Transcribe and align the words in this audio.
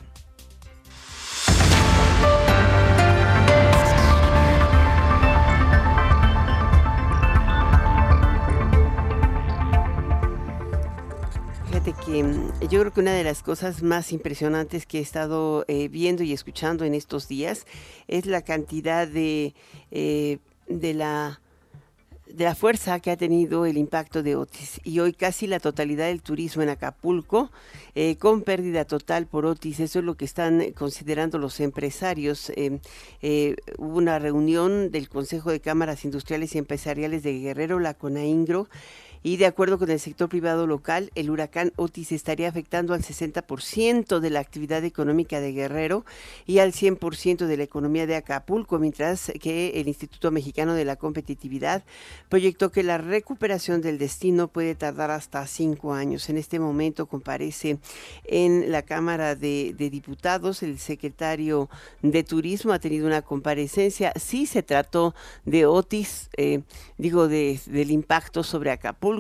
Fíjate 11.67 11.95
que 12.05 12.23
mm, 12.25 12.69
yo 12.69 12.81
creo 12.81 12.93
que 12.93 13.01
una 13.01 13.13
de 13.13 13.23
las 13.23 13.43
cosas 13.43 13.83
más 13.83 14.13
impresionantes 14.13 14.87
que 14.87 14.99
he 14.99 15.03
estado 15.03 15.65
eh, 15.69 15.89
viendo 15.89 16.23
y 16.23 16.33
escuchando 16.33 16.85
en 16.85 16.95
estos 16.95 17.29
días 17.29 17.67
es 18.09 18.27
la 18.27 18.43
cantidad 18.43 19.07
de, 19.07 19.55
eh, 19.91 20.39
de 20.69 20.95
la 20.95 21.41
de 22.37 22.45
la 22.45 22.55
fuerza 22.55 23.01
que 23.01 23.11
ha 23.11 23.17
tenido 23.17 23.65
el 23.65 23.79
impacto 23.79 24.23
de 24.23 24.37
Otis. 24.37 24.79
Y 24.85 25.01
hoy 25.01 25.15
casi 25.15 25.47
la 25.47 25.59
totalidad 25.59 26.09
del 26.09 26.21
turismo 26.21 26.63
en 26.63 26.69
Acapulco, 26.69 27.51
eh, 27.95 28.17
con 28.17 28.43
pérdida 28.43 28.85
total 28.85 29.27
por 29.27 29.47
Otis, 29.47 29.81
eso 29.81 30.01
es 30.01 30.05
lo 30.05 30.17
que 30.19 30.27
están 30.27 30.73
considerando 30.73 31.39
los 31.39 31.61
empresarios. 31.61 32.51
Eh, 32.51 32.79
eh, 33.23 33.57
hubo 33.79 33.97
una 33.97 34.19
reunión 34.19 34.91
del 34.91 35.09
Consejo 35.09 35.51
de 35.51 35.61
Cámaras 35.61 36.05
Industriales 36.05 36.55
y 36.55 36.59
Empresariales 36.59 37.23
de 37.23 37.41
Guerrero, 37.41 37.79
la 37.79 37.95
CONAINGRO, 37.95 38.69
y 39.27 39.39
de 39.39 39.47
acuerdo 39.47 39.77
con 39.77 39.91
el 39.91 39.99
sector 39.99 40.29
privado 40.29 40.69
local, 40.69 41.11
el 41.17 41.31
huracán 41.31 41.73
Otis 41.75 42.13
estaría 42.13 42.49
afectando 42.49 42.95
al 42.95 43.03
60% 43.03 44.21
de 44.21 44.31
la 44.31 44.39
actividad 44.39 44.85
económica 44.85 45.41
de 45.41 45.51
Guerrero 45.51 46.05
y 46.47 46.61
al 46.61 46.73
100% 46.73 47.47
de 47.47 47.57
la 47.57 47.65
economía 47.65 48.07
de 48.07 48.15
Acapulco, 48.15 48.79
mientras 48.79 49.33
que 49.41 49.81
el 49.81 49.89
Instituto 49.89 50.31
Mexicano 50.31 50.75
de 50.75 50.85
la 50.85 50.95
Competitividad 50.95 51.83
proyectó 52.29 52.71
que 52.71 52.85
la 52.85 52.99
recuperación 52.99 53.81
del 53.81 53.99
destino 53.99 54.47
puede 54.47 54.77
tardar 54.77 55.11
hasta 55.11 55.45
cinco 55.49 55.93
años. 55.93 56.29
En 56.29 56.37
este 56.37 56.61
momento 56.61 57.07
comparece 57.07 57.81
en 58.27 58.71
la 58.71 58.83
Cámara 58.83 59.35
de, 59.35 59.75
Diputados 59.77 60.63
el 60.63 60.79
secretario 60.79 61.69
de 62.01 62.23
Turismo 62.23 62.73
ha 62.73 62.79
tenido 62.79 63.09
una 63.09 63.23
comparecencia. 63.23 64.13
Sí 64.15 64.47
se 64.47 64.63
trató 64.63 65.17
de 65.45 65.67
Otis, 65.67 66.31
eh, 66.37 66.63
digo, 66.97 67.27
del 67.27 67.91
impacto 67.91 68.45
sobre 68.45 68.71
Acapulco 68.71 69.16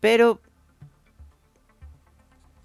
pero 0.00 0.40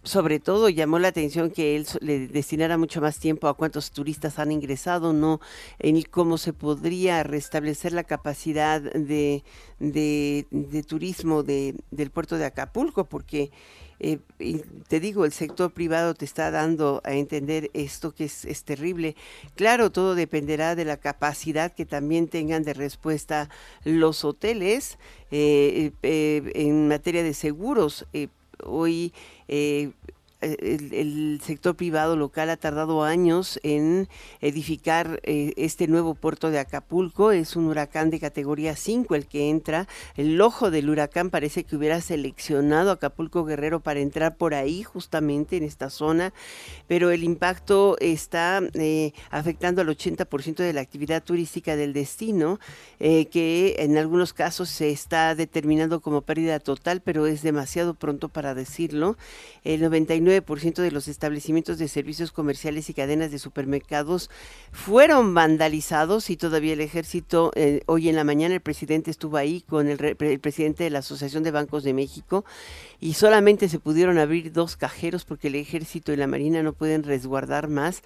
sobre 0.04 0.40
todo 0.40 0.70
llamó 0.70 0.98
la 0.98 1.10
atención 1.10 1.52
que 1.52 1.76
él 1.76 1.86
le 2.00 2.28
destinara 2.28 2.78
mucho 2.78 3.02
más 3.02 3.20
tiempo 3.20 3.48
a 3.48 3.54
cuántos 3.54 3.92
turistas 3.92 4.40
han 4.40 4.52
ingresado, 4.52 5.14
no 5.14 5.40
en 5.78 6.02
cómo 6.04 6.38
se 6.38 6.54
podría 6.54 7.24
restablecer 7.24 7.94
la 7.94 8.04
capacidad 8.04 8.82
de, 8.82 9.44
de, 9.80 10.84
turismo 10.88 11.44
de, 11.44 11.76
del 11.92 12.10
puerto 12.10 12.38
de 12.38 12.46
Acapulco, 12.46 13.06
porque 13.06 13.52
eh, 14.04 14.18
te 14.88 15.00
digo, 15.00 15.26
el 15.26 15.32
sector 15.32 15.72
privado 15.72 16.16
te 16.16 16.26
está 16.26 16.50
dando 16.50 17.02
a 17.06 17.14
entender 17.14 17.70
esto 17.76 18.16
que 18.16 18.24
es, 18.26 18.46
es, 18.46 18.64
terrible. 18.64 19.16
Claro, 19.56 19.92
todo 19.92 20.16
dependerá 20.16 20.76
de 20.76 20.86
la 20.86 20.98
capacidad 20.98 21.72
que 21.72 21.86
también 21.86 22.28
tengan 22.28 22.64
de 22.64 22.74
respuesta 22.74 23.48
los 23.84 24.26
hoteles 24.26 24.98
eh, 25.30 25.92
eh, 26.02 26.52
en 26.56 26.88
materia 26.88 27.22
de 27.22 27.36
seguros. 27.36 28.08
hoy 28.64 29.14
el, 30.42 31.40
sector 31.44 31.76
privado 31.76 32.16
local 32.16 32.50
ha 32.50 32.58
tardado 32.58 33.04
años 33.04 33.60
en 33.64 34.08
edificar 34.42 35.20
eh, 35.24 35.54
este 35.58 35.88
nuevo 35.88 36.16
puerto 36.16 36.50
de 36.52 36.60
Acapulco. 36.60 37.32
Es 37.32 37.56
un 37.56 37.66
huracán 37.68 38.10
de 38.10 38.20
categoría 38.20 38.76
5 38.76 39.16
el 39.16 39.28
que 39.28 39.50
entra. 39.50 39.88
El 40.16 40.40
ojo 40.42 40.72
del 40.72 40.90
huracán 40.90 41.30
parece 41.30 41.64
que 41.64 41.76
hubiera 41.76 42.02
seleccionado 42.02 42.92
Acapulco 42.92 43.46
Guerrero 43.46 43.80
para 43.80 44.00
entrar 44.00 44.38
por 44.38 44.54
ahí, 44.54 44.84
justamente 44.84 45.58
en 45.58 45.64
esta 45.64 45.90
zona, 45.90 46.34
pero 46.88 47.12
el 47.12 47.24
impacto 47.24 47.98
está 48.00 48.62
eh, 48.74 49.14
afectando 49.30 49.82
al 49.82 49.90
80% 49.90 50.56
de 50.56 50.74
la 50.74 50.82
actividad 50.82 51.24
turística 51.24 51.76
del 51.76 51.94
destino, 51.94 52.60
eh, 53.00 53.26
que 53.28 53.76
en 53.80 53.98
algunos 53.98 54.34
casos 54.34 54.70
se 54.70 54.92
está 54.92 55.36
determinando 55.36 56.02
como 56.02 56.22
pérdida 56.22 56.60
total, 56.60 57.02
pero 57.02 57.28
es 57.28 57.42
demasiado 57.42 57.94
pronto 57.94 58.30
para 58.30 58.54
decirlo. 58.54 59.18
El 59.64 59.82
99 59.82 60.31
ciento 60.60 60.82
de 60.82 60.92
los 60.92 61.08
establecimientos 61.08 61.78
de 61.78 61.88
servicios 61.88 62.32
comerciales 62.32 62.90
y 62.90 62.94
cadenas 62.94 63.32
de 63.32 63.40
supermercados 63.40 64.30
fueron 64.72 65.34
vandalizados 65.34 66.30
y 66.30 66.38
todavía 66.38 66.74
el 66.74 66.82
ejército, 66.82 67.52
eh, 67.56 67.82
hoy 67.88 68.10
en 68.10 68.16
la 68.16 68.24
mañana 68.24 68.56
el 68.56 68.62
presidente 68.62 69.12
estuvo 69.12 69.38
ahí 69.38 69.62
con 69.62 69.90
el, 69.90 70.16
el 70.20 70.40
presidente 70.40 70.84
de 70.84 70.90
la 70.90 71.00
Asociación 71.00 71.44
de 71.44 71.52
Bancos 71.52 71.84
de 71.84 71.94
México 71.94 72.46
y 73.00 73.14
solamente 73.14 73.68
se 73.70 73.80
pudieron 73.80 74.18
abrir 74.18 74.52
dos 74.52 74.78
cajeros 74.78 75.26
porque 75.26 75.48
el 75.48 75.56
ejército 75.56 76.14
y 76.14 76.18
la 76.18 76.28
marina 76.28 76.64
no 76.64 76.74
pueden 76.74 77.04
resguardar 77.04 77.68
más 77.68 78.04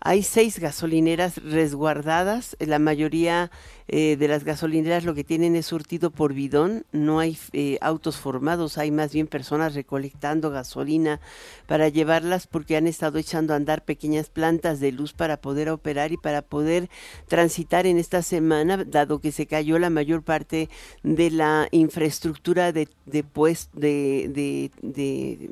hay 0.00 0.22
seis 0.22 0.58
gasolineras 0.60 1.42
resguardadas, 1.42 2.56
la 2.60 2.78
mayoría 2.78 3.50
eh, 3.88 4.16
de 4.16 4.28
las 4.28 4.44
gasolineras 4.44 5.04
lo 5.04 5.14
que 5.14 5.24
tienen 5.24 5.56
es 5.56 5.66
surtido 5.66 6.10
por 6.10 6.34
bidón, 6.34 6.84
no 6.92 7.18
hay 7.18 7.36
eh, 7.52 7.78
autos 7.80 8.16
formados, 8.16 8.78
hay 8.78 8.90
más 8.90 9.12
bien 9.12 9.26
personas 9.26 9.74
recolectando 9.74 10.50
gasolina 10.50 11.20
para 11.66 11.88
llevarlas 11.88 12.46
porque 12.46 12.76
han 12.76 12.86
estado 12.86 13.18
echando 13.18 13.54
a 13.54 13.56
andar 13.56 13.84
pequeñas 13.84 14.30
plantas 14.30 14.78
de 14.78 14.92
luz 14.92 15.14
para 15.14 15.38
poder 15.38 15.68
operar 15.68 16.12
y 16.12 16.16
para 16.16 16.42
poder 16.42 16.88
transitar 17.26 17.86
en 17.86 17.98
esta 17.98 18.22
semana, 18.22 18.84
dado 18.84 19.20
que 19.20 19.32
se 19.32 19.46
cayó 19.46 19.78
la 19.78 19.90
mayor 19.90 20.22
parte 20.22 20.68
de 21.02 21.30
la 21.30 21.66
infraestructura 21.72 22.72
de, 22.72 22.88
de, 23.06 23.24
de, 23.74 24.70
de 24.82 25.50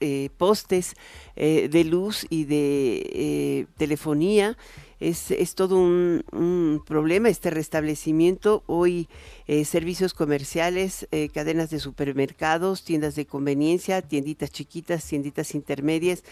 eh, 0.00 0.30
postes 0.36 0.94
eh, 1.36 1.68
de 1.70 1.84
luz 1.84 2.26
y 2.30 2.44
de 2.44 3.02
eh, 3.12 3.66
telefonía. 3.76 4.56
Es, 5.00 5.32
es 5.32 5.56
todo 5.56 5.78
un, 5.78 6.24
un, 6.30 6.82
problema 6.86 7.28
este 7.28 7.50
restablecimiento. 7.50 8.62
Hoy 8.66 9.08
servicios 9.64 10.14
comerciales, 10.14 11.08
cadenas 11.34 11.70
de 11.70 11.80
supermercados, 11.80 12.84
tiendas 12.84 13.16
de 13.16 13.26
conveniencia, 13.26 14.00
tienditas 14.00 14.52
chiquitas, 14.52 15.04
tienditas 15.04 15.56
intermedias, 15.56 16.22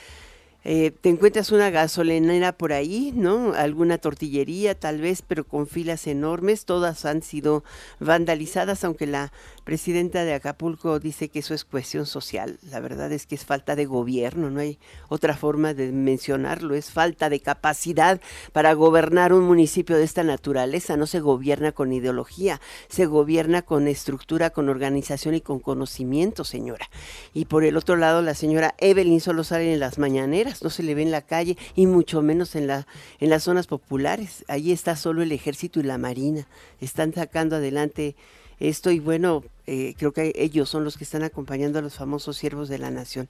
eh, 0.62 0.90
te 0.90 1.08
encuentras 1.08 1.52
una 1.52 1.70
gasolinera 1.70 2.52
por 2.52 2.74
ahí, 2.74 3.12
¿no? 3.14 3.54
Alguna 3.54 3.96
tortillería 3.96 4.74
tal 4.74 5.00
vez, 5.00 5.22
pero 5.26 5.44
con 5.44 5.66
filas 5.66 6.06
enormes. 6.06 6.66
Todas 6.66 7.06
han 7.06 7.22
sido 7.22 7.64
vandalizadas, 7.98 8.84
aunque 8.84 9.06
la 9.06 9.32
presidenta 9.64 10.24
de 10.24 10.34
Acapulco 10.34 10.98
dice 11.00 11.28
que 11.28 11.38
eso 11.38 11.54
es 11.54 11.64
cuestión 11.64 12.04
social. 12.04 12.58
La 12.70 12.80
verdad 12.80 13.10
es 13.10 13.26
que 13.26 13.36
es 13.36 13.46
falta 13.46 13.74
de 13.74 13.86
gobierno, 13.86 14.50
no 14.50 14.60
hay 14.60 14.78
otra 15.08 15.34
forma 15.34 15.72
de 15.72 15.92
mencionarlo. 15.92 16.74
Es 16.74 16.90
falta 16.90 17.30
de 17.30 17.40
capacidad 17.40 18.20
para 18.52 18.74
gobernar 18.74 19.32
un 19.32 19.44
municipio 19.44 19.96
de 19.96 20.04
esta 20.04 20.24
naturaleza. 20.24 20.98
No 20.98 21.06
se 21.06 21.20
gobierna 21.20 21.72
con 21.72 21.92
ideología, 21.92 22.60
se 22.88 23.06
gobierna 23.06 23.62
con 23.62 23.88
estructura, 23.88 24.50
con 24.50 24.68
organización 24.68 25.34
y 25.34 25.40
con 25.40 25.58
conocimiento, 25.58 26.44
señora. 26.44 26.90
Y 27.32 27.46
por 27.46 27.64
el 27.64 27.78
otro 27.78 27.96
lado, 27.96 28.20
la 28.20 28.34
señora 28.34 28.74
Evelyn 28.76 29.20
solo 29.20 29.42
sale 29.42 29.72
en 29.72 29.80
las 29.80 29.98
mañaneras 29.98 30.49
no 30.62 30.70
se 30.70 30.82
le 30.82 30.94
ve 30.94 31.02
en 31.02 31.10
la 31.10 31.22
calle 31.22 31.56
y 31.74 31.86
mucho 31.86 32.22
menos 32.22 32.54
en, 32.54 32.66
la, 32.66 32.86
en 33.18 33.30
las 33.30 33.44
zonas 33.44 33.66
populares. 33.66 34.44
Ahí 34.48 34.72
está 34.72 34.96
solo 34.96 35.22
el 35.22 35.32
ejército 35.32 35.80
y 35.80 35.84
la 35.84 35.98
marina. 35.98 36.46
Están 36.80 37.12
sacando 37.14 37.56
adelante 37.56 38.16
esto 38.58 38.90
y 38.90 39.00
bueno, 39.00 39.42
eh, 39.66 39.94
creo 39.96 40.12
que 40.12 40.32
ellos 40.36 40.68
son 40.68 40.84
los 40.84 40.98
que 40.98 41.04
están 41.04 41.22
acompañando 41.22 41.78
a 41.78 41.82
los 41.82 41.94
famosos 41.94 42.36
siervos 42.36 42.68
de 42.68 42.78
la 42.78 42.90
nación. 42.90 43.28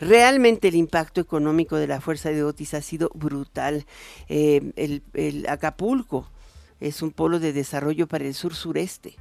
Realmente 0.00 0.68
el 0.68 0.74
impacto 0.74 1.20
económico 1.20 1.76
de 1.76 1.86
la 1.86 2.00
fuerza 2.00 2.30
de 2.30 2.42
Otis 2.42 2.74
ha 2.74 2.82
sido 2.82 3.10
brutal. 3.14 3.86
Eh, 4.28 4.72
el, 4.76 5.02
el 5.14 5.48
Acapulco 5.48 6.28
es 6.80 7.00
un 7.00 7.12
polo 7.12 7.38
de 7.38 7.52
desarrollo 7.52 8.08
para 8.08 8.24
el 8.24 8.34
sur 8.34 8.54
sureste 8.54 9.14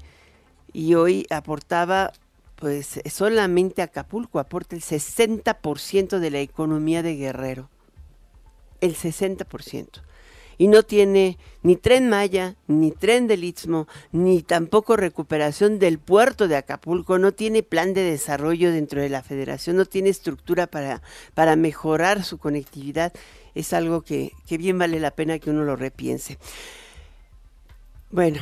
y 0.73 0.95
hoy 0.95 1.27
aportaba 1.29 2.11
pues 2.61 3.01
solamente 3.11 3.81
Acapulco 3.81 4.37
aporta 4.37 4.75
el 4.75 4.83
60% 4.83 6.19
de 6.19 6.29
la 6.29 6.39
economía 6.39 7.01
de 7.01 7.15
Guerrero. 7.15 7.71
El 8.81 8.95
60% 8.95 10.01
y 10.61 10.67
no 10.67 10.83
tiene 10.83 11.39
ni 11.63 11.75
tren 11.75 12.07
Maya, 12.07 12.55
ni 12.67 12.91
tren 12.91 13.25
del 13.25 13.43
Istmo, 13.43 13.87
ni 14.11 14.43
tampoco 14.43 14.95
recuperación 14.95 15.79
del 15.79 15.97
puerto 15.97 16.47
de 16.47 16.55
Acapulco, 16.55 17.17
no 17.17 17.31
tiene 17.31 17.63
plan 17.63 17.95
de 17.95 18.03
desarrollo 18.03 18.71
dentro 18.71 19.01
de 19.01 19.09
la 19.09 19.23
federación, 19.23 19.75
no 19.75 19.85
tiene 19.85 20.09
estructura 20.09 20.67
para, 20.67 21.01
para 21.33 21.55
mejorar 21.55 22.23
su 22.23 22.37
conectividad, 22.37 23.11
es 23.55 23.73
algo 23.73 24.03
que, 24.03 24.33
que 24.45 24.59
bien 24.59 24.77
vale 24.77 24.99
la 24.99 25.09
pena 25.09 25.39
que 25.39 25.49
uno 25.49 25.63
lo 25.63 25.75
repiense. 25.75 26.37
Bueno, 28.11 28.39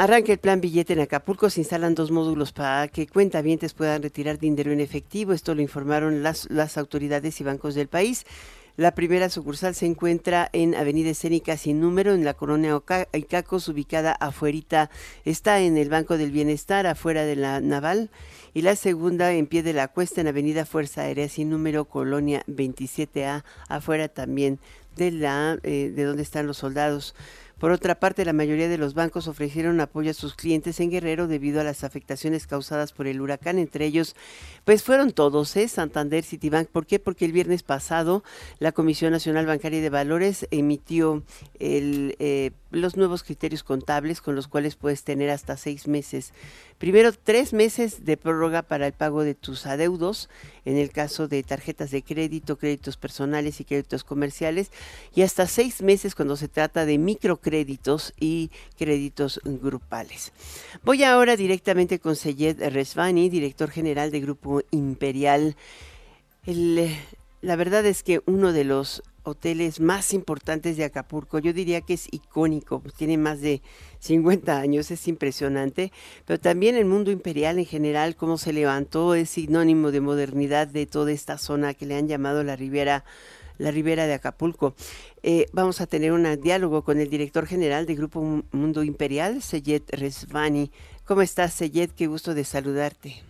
Arranca 0.00 0.32
el 0.32 0.38
plan 0.38 0.62
billete 0.62 0.94
en 0.94 1.00
Acapulco, 1.00 1.50
se 1.50 1.60
instalan 1.60 1.94
dos 1.94 2.10
módulos 2.10 2.54
para 2.54 2.88
que 2.88 3.06
cuentavientes 3.06 3.74
puedan 3.74 4.02
retirar 4.02 4.38
dinero 4.38 4.72
en 4.72 4.80
efectivo. 4.80 5.34
Esto 5.34 5.54
lo 5.54 5.60
informaron 5.60 6.22
las, 6.22 6.48
las 6.50 6.78
autoridades 6.78 7.38
y 7.38 7.44
bancos 7.44 7.74
del 7.74 7.88
país. 7.88 8.24
La 8.78 8.94
primera 8.94 9.28
sucursal 9.28 9.74
se 9.74 9.84
encuentra 9.84 10.48
en 10.54 10.74
Avenida 10.74 11.10
Escénica 11.10 11.58
sin 11.58 11.80
número, 11.82 12.14
en 12.14 12.24
la 12.24 12.32
colonia 12.32 12.80
Icacos, 13.12 13.68
ubicada 13.68 14.12
afuerita, 14.12 14.88
está 15.26 15.60
en 15.60 15.76
el 15.76 15.90
Banco 15.90 16.16
del 16.16 16.30
Bienestar, 16.30 16.86
afuera 16.86 17.26
de 17.26 17.36
la 17.36 17.60
Naval, 17.60 18.08
y 18.54 18.62
la 18.62 18.76
segunda 18.76 19.30
en 19.34 19.46
pie 19.46 19.62
de 19.62 19.74
la 19.74 19.88
cuesta, 19.88 20.22
en 20.22 20.28
Avenida 20.28 20.64
Fuerza 20.64 21.02
Aérea 21.02 21.28
sin 21.28 21.50
número, 21.50 21.84
colonia 21.84 22.42
27A, 22.46 23.44
afuera 23.68 24.08
también 24.08 24.60
de 24.96 25.10
la 25.10 25.58
eh, 25.62 25.92
de 25.94 26.04
donde 26.04 26.22
están 26.22 26.46
los 26.46 26.56
soldados. 26.56 27.14
Por 27.60 27.72
otra 27.72 28.00
parte, 28.00 28.24
la 28.24 28.32
mayoría 28.32 28.70
de 28.70 28.78
los 28.78 28.94
bancos 28.94 29.28
ofrecieron 29.28 29.82
apoyo 29.82 30.12
a 30.12 30.14
sus 30.14 30.34
clientes 30.34 30.80
en 30.80 30.90
Guerrero 30.90 31.28
debido 31.28 31.60
a 31.60 31.64
las 31.64 31.84
afectaciones 31.84 32.46
causadas 32.46 32.92
por 32.92 33.06
el 33.06 33.20
huracán. 33.20 33.58
Entre 33.58 33.84
ellos, 33.84 34.16
pues 34.64 34.82
fueron 34.82 35.12
todos, 35.12 35.54
¿eh? 35.58 35.68
Santander, 35.68 36.24
Citibank. 36.24 36.68
¿Por 36.68 36.86
qué? 36.86 36.98
Porque 36.98 37.26
el 37.26 37.32
viernes 37.32 37.62
pasado 37.62 38.24
la 38.60 38.72
Comisión 38.72 39.12
Nacional 39.12 39.44
Bancaria 39.44 39.82
de 39.82 39.90
Valores 39.90 40.48
emitió 40.50 41.22
eh, 41.58 42.52
los 42.70 42.96
nuevos 42.96 43.22
criterios 43.22 43.62
contables 43.62 44.22
con 44.22 44.34
los 44.34 44.48
cuales 44.48 44.76
puedes 44.76 45.04
tener 45.04 45.28
hasta 45.28 45.58
seis 45.58 45.86
meses. 45.86 46.32
Primero, 46.78 47.12
tres 47.12 47.52
meses 47.52 48.06
de 48.06 48.16
prórroga 48.16 48.62
para 48.62 48.86
el 48.86 48.94
pago 48.94 49.22
de 49.22 49.34
tus 49.34 49.66
adeudos, 49.66 50.30
en 50.64 50.76
el 50.76 50.90
caso 50.90 51.28
de 51.28 51.42
tarjetas 51.42 51.90
de 51.90 52.02
crédito, 52.02 52.56
créditos 52.56 52.96
personales 52.96 53.60
y 53.60 53.64
créditos 53.64 54.04
comerciales, 54.04 54.70
y 55.14 55.22
hasta 55.22 55.46
seis 55.46 55.82
meses 55.82 56.14
cuando 56.14 56.36
se 56.36 56.48
trata 56.48 56.86
de 56.86 56.98
microcréditos 56.98 58.12
y 58.18 58.50
créditos 58.78 59.40
grupales. 59.44 60.32
Voy 60.84 61.04
ahora 61.04 61.36
directamente 61.36 61.98
con 61.98 62.16
Seyed 62.16 62.60
Resvani, 62.70 63.28
director 63.28 63.70
general 63.70 64.10
de 64.10 64.20
Grupo 64.20 64.62
Imperial. 64.70 65.56
la 66.46 67.56
verdad 67.56 67.86
es 67.86 68.02
que 68.02 68.22
uno 68.26 68.52
de 68.52 68.64
los 68.64 69.02
hoteles 69.22 69.80
más 69.80 70.14
importantes 70.14 70.76
de 70.76 70.84
Acapulco. 70.84 71.38
Yo 71.38 71.52
diría 71.52 71.80
que 71.80 71.94
es 71.94 72.08
icónico, 72.10 72.80
pues, 72.80 72.94
tiene 72.94 73.18
más 73.18 73.40
de 73.40 73.62
50 74.00 74.58
años, 74.58 74.90
es 74.90 75.08
impresionante, 75.08 75.92
pero 76.24 76.38
también 76.38 76.76
el 76.76 76.84
mundo 76.84 77.10
imperial 77.10 77.58
en 77.58 77.66
general, 77.66 78.16
cómo 78.16 78.38
se 78.38 78.52
levantó, 78.52 79.14
es 79.14 79.30
sinónimo 79.30 79.90
de 79.90 80.00
modernidad 80.00 80.68
de 80.68 80.86
toda 80.86 81.12
esta 81.12 81.38
zona 81.38 81.74
que 81.74 81.86
le 81.86 81.96
han 81.96 82.08
llamado 82.08 82.42
la 82.42 82.56
Ribera 82.56 83.04
la 83.58 83.70
Ribera 83.70 84.06
de 84.06 84.14
Acapulco. 84.14 84.74
Eh, 85.22 85.46
vamos 85.52 85.82
a 85.82 85.86
tener 85.86 86.12
un 86.12 86.24
diálogo 86.40 86.82
con 86.82 86.98
el 86.98 87.10
director 87.10 87.44
general 87.44 87.84
del 87.84 87.96
Grupo 87.96 88.42
Mundo 88.52 88.82
Imperial, 88.82 89.42
Seyed 89.42 89.82
Resvani. 89.88 90.70
¿Cómo 91.04 91.20
estás, 91.20 91.52
Seyed? 91.52 91.90
Qué 91.90 92.06
gusto 92.06 92.32
de 92.32 92.44
saludarte. 92.44 93.22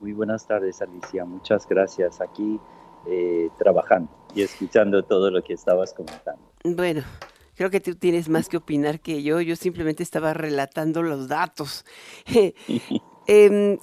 Muy 0.00 0.14
buenas 0.14 0.46
tardes, 0.46 0.80
Alicia. 0.80 1.26
Muchas 1.26 1.68
gracias. 1.68 2.22
Aquí 2.22 2.58
eh, 3.06 3.50
trabajando 3.58 4.10
y 4.34 4.42
escuchando 4.42 5.02
todo 5.02 5.30
lo 5.30 5.42
que 5.42 5.54
estabas 5.54 5.92
comentando. 5.92 6.42
Bueno, 6.64 7.02
creo 7.54 7.70
que 7.70 7.80
tú 7.80 7.94
tienes 7.94 8.28
más 8.28 8.48
que 8.48 8.56
opinar 8.56 9.00
que 9.00 9.22
yo. 9.22 9.40
Yo 9.40 9.56
simplemente 9.56 10.02
estaba 10.02 10.34
relatando 10.34 11.02
los 11.02 11.28
datos. 11.28 11.84
Em, 13.28 13.78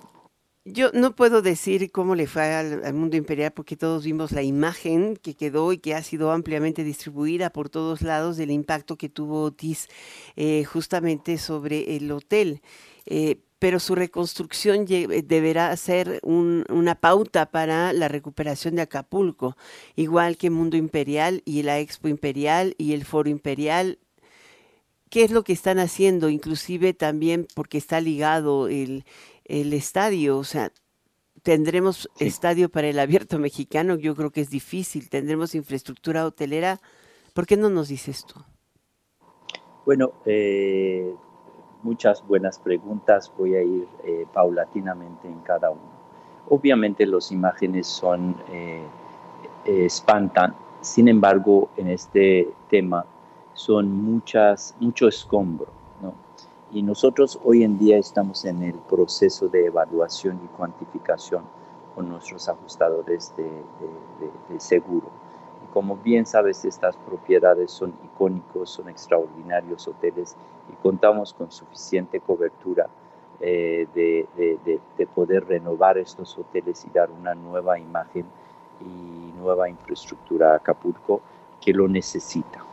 yo 0.65 0.91
no 0.93 1.15
puedo 1.15 1.41
decir 1.41 1.91
cómo 1.91 2.13
le 2.13 2.27
fue 2.27 2.53
al, 2.53 2.93
mundo 2.93 3.15
imperial 3.15 3.51
porque 3.51 3.77
todos 3.77 4.03
vimos 4.03 4.33
la 4.33 4.43
imagen 4.43 5.15
que 5.15 5.33
quedó 5.33 5.71
y 5.71 5.77
que 5.77 5.95
ha 5.95 6.03
sido 6.03 6.31
ampliamente 6.31 6.83
distribuida 6.83 7.49
por 7.49 7.69
todos 7.69 8.01
lados 8.01 8.35
del 8.35 8.51
impacto 8.51 8.97
que 8.97 9.07
tuvo 9.07 9.43
Otis 9.43 9.87
eh, 10.35 10.65
justamente 10.65 11.37
sobre 11.37 11.95
el 11.95 12.11
hotel. 12.11 12.61
Eh, 13.05 13.39
pero 13.59 13.79
su 13.81 13.93
reconstrucción 13.93 14.85
deberá 14.85 15.75
ser 15.75 16.21
una 16.23 16.95
pauta 16.95 17.45
para 17.51 17.91
la 17.91 18.07
recuperación 18.07 18.75
de 18.75 18.83
Acapulco, 18.83 19.57
igual 19.97 20.37
que 20.37 20.49
Mundo 20.49 20.77
Imperial 20.77 21.41
y 21.43 21.63
la 21.63 21.79
Expo 21.79 22.07
Imperial 22.07 22.73
y 22.77 22.93
el 22.93 23.03
Foro 23.03 23.29
Imperial. 23.29 23.99
¿Qué 25.09 25.23
es 25.23 25.31
lo 25.31 25.43
que 25.43 25.53
están 25.53 25.77
haciendo? 25.77 26.29
Inclusive 26.29 26.93
también 26.93 27.47
porque 27.53 27.77
está 27.77 27.99
ligado 27.99 28.69
el, 28.69 29.03
estadio, 29.45 30.37
o 30.37 30.43
sea, 30.45 30.71
tendremos 31.43 32.09
estadio 32.19 32.69
para 32.69 32.87
el 32.87 32.99
abierto 32.99 33.39
mexicano, 33.39 33.95
yo 33.95 34.15
creo 34.15 34.31
que 34.31 34.41
es 34.41 34.49
difícil, 34.49 35.09
tendremos 35.09 35.53
infraestructura 35.53 36.25
hotelera. 36.25 36.79
¿Por 37.33 37.45
qué 37.45 37.57
no 37.57 37.69
nos 37.69 37.89
dices 37.89 38.19
esto? 38.19 38.45
Bueno, 39.85 40.21
eh, 40.25 41.11
muchas 41.83 42.25
buenas 42.25 42.59
preguntas, 42.59 43.31
voy 43.37 43.55
a 43.55 43.61
ir 43.61 43.87
eh, 44.03 44.25
paulatinamente 44.33 45.27
en 45.27 45.39
cada 45.41 45.69
uno. 45.69 45.99
Obviamente 46.49 47.05
las 47.05 47.31
imágenes 47.31 47.87
son, 47.87 48.35
eh, 48.51 48.83
eh, 49.65 49.85
espantan, 49.85 50.55
sin 50.81 51.07
embargo 51.07 51.69
en 51.77 51.89
este 51.89 52.49
tema 52.69 53.05
son 53.53 53.91
muchas, 53.91 54.75
mucho 54.79 55.07
escombro, 55.07 55.67
¿no? 56.01 56.13
Y 56.71 56.81
nosotros 56.81 57.39
hoy 57.43 57.63
en 57.63 57.77
día 57.77 57.97
estamos 57.97 58.45
en 58.45 58.63
el 58.63 58.75
proceso 58.75 59.47
de 59.47 59.65
evaluación 59.65 60.39
y 60.43 60.47
cuantificación 60.55 61.43
con 61.95 62.09
nuestros 62.09 62.47
ajustadores 62.47 63.33
de, 63.35 63.49
de 64.49 64.59
seguro 64.59 65.09
como 65.73 65.97
bien 65.97 66.25
sabes, 66.25 66.65
estas 66.65 66.95
propiedades 66.97 67.71
son 67.71 67.93
icónicos, 68.03 68.69
son 68.69 68.89
extraordinarios 68.89 69.87
hoteles 69.87 70.35
y 70.71 70.75
contamos 70.81 71.33
con 71.33 71.51
suficiente 71.51 72.19
cobertura 72.19 72.87
eh, 73.41 73.87
de, 73.95 75.07
poder 75.15 75.45
renovar 75.45 75.97
estos 75.97 76.37
hoteles 76.37 76.85
y 76.85 76.89
dar 76.89 77.09
una 77.09 77.33
nueva 77.33 77.79
imagen 77.79 78.25
y 78.81 79.37
nueva 79.37 79.69
infraestructura 79.69 80.53
a 80.53 80.55
Acapulco 80.57 81.21
que 81.61 81.73
lo 81.73 81.87
necesita. 81.87 82.63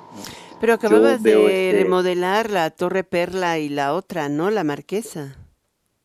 Pero 0.61 0.75
acababas 0.75 1.23
de 1.23 1.71
este 1.71 1.83
remodelar 1.83 2.51
la 2.51 2.71
Torre 2.71 3.05
Perla 3.05 3.59
y 3.59 3.69
la 3.69 3.95
otra, 3.95 4.29
¿no? 4.29 4.51
La 4.51 4.65
Marquesa. 4.65 5.37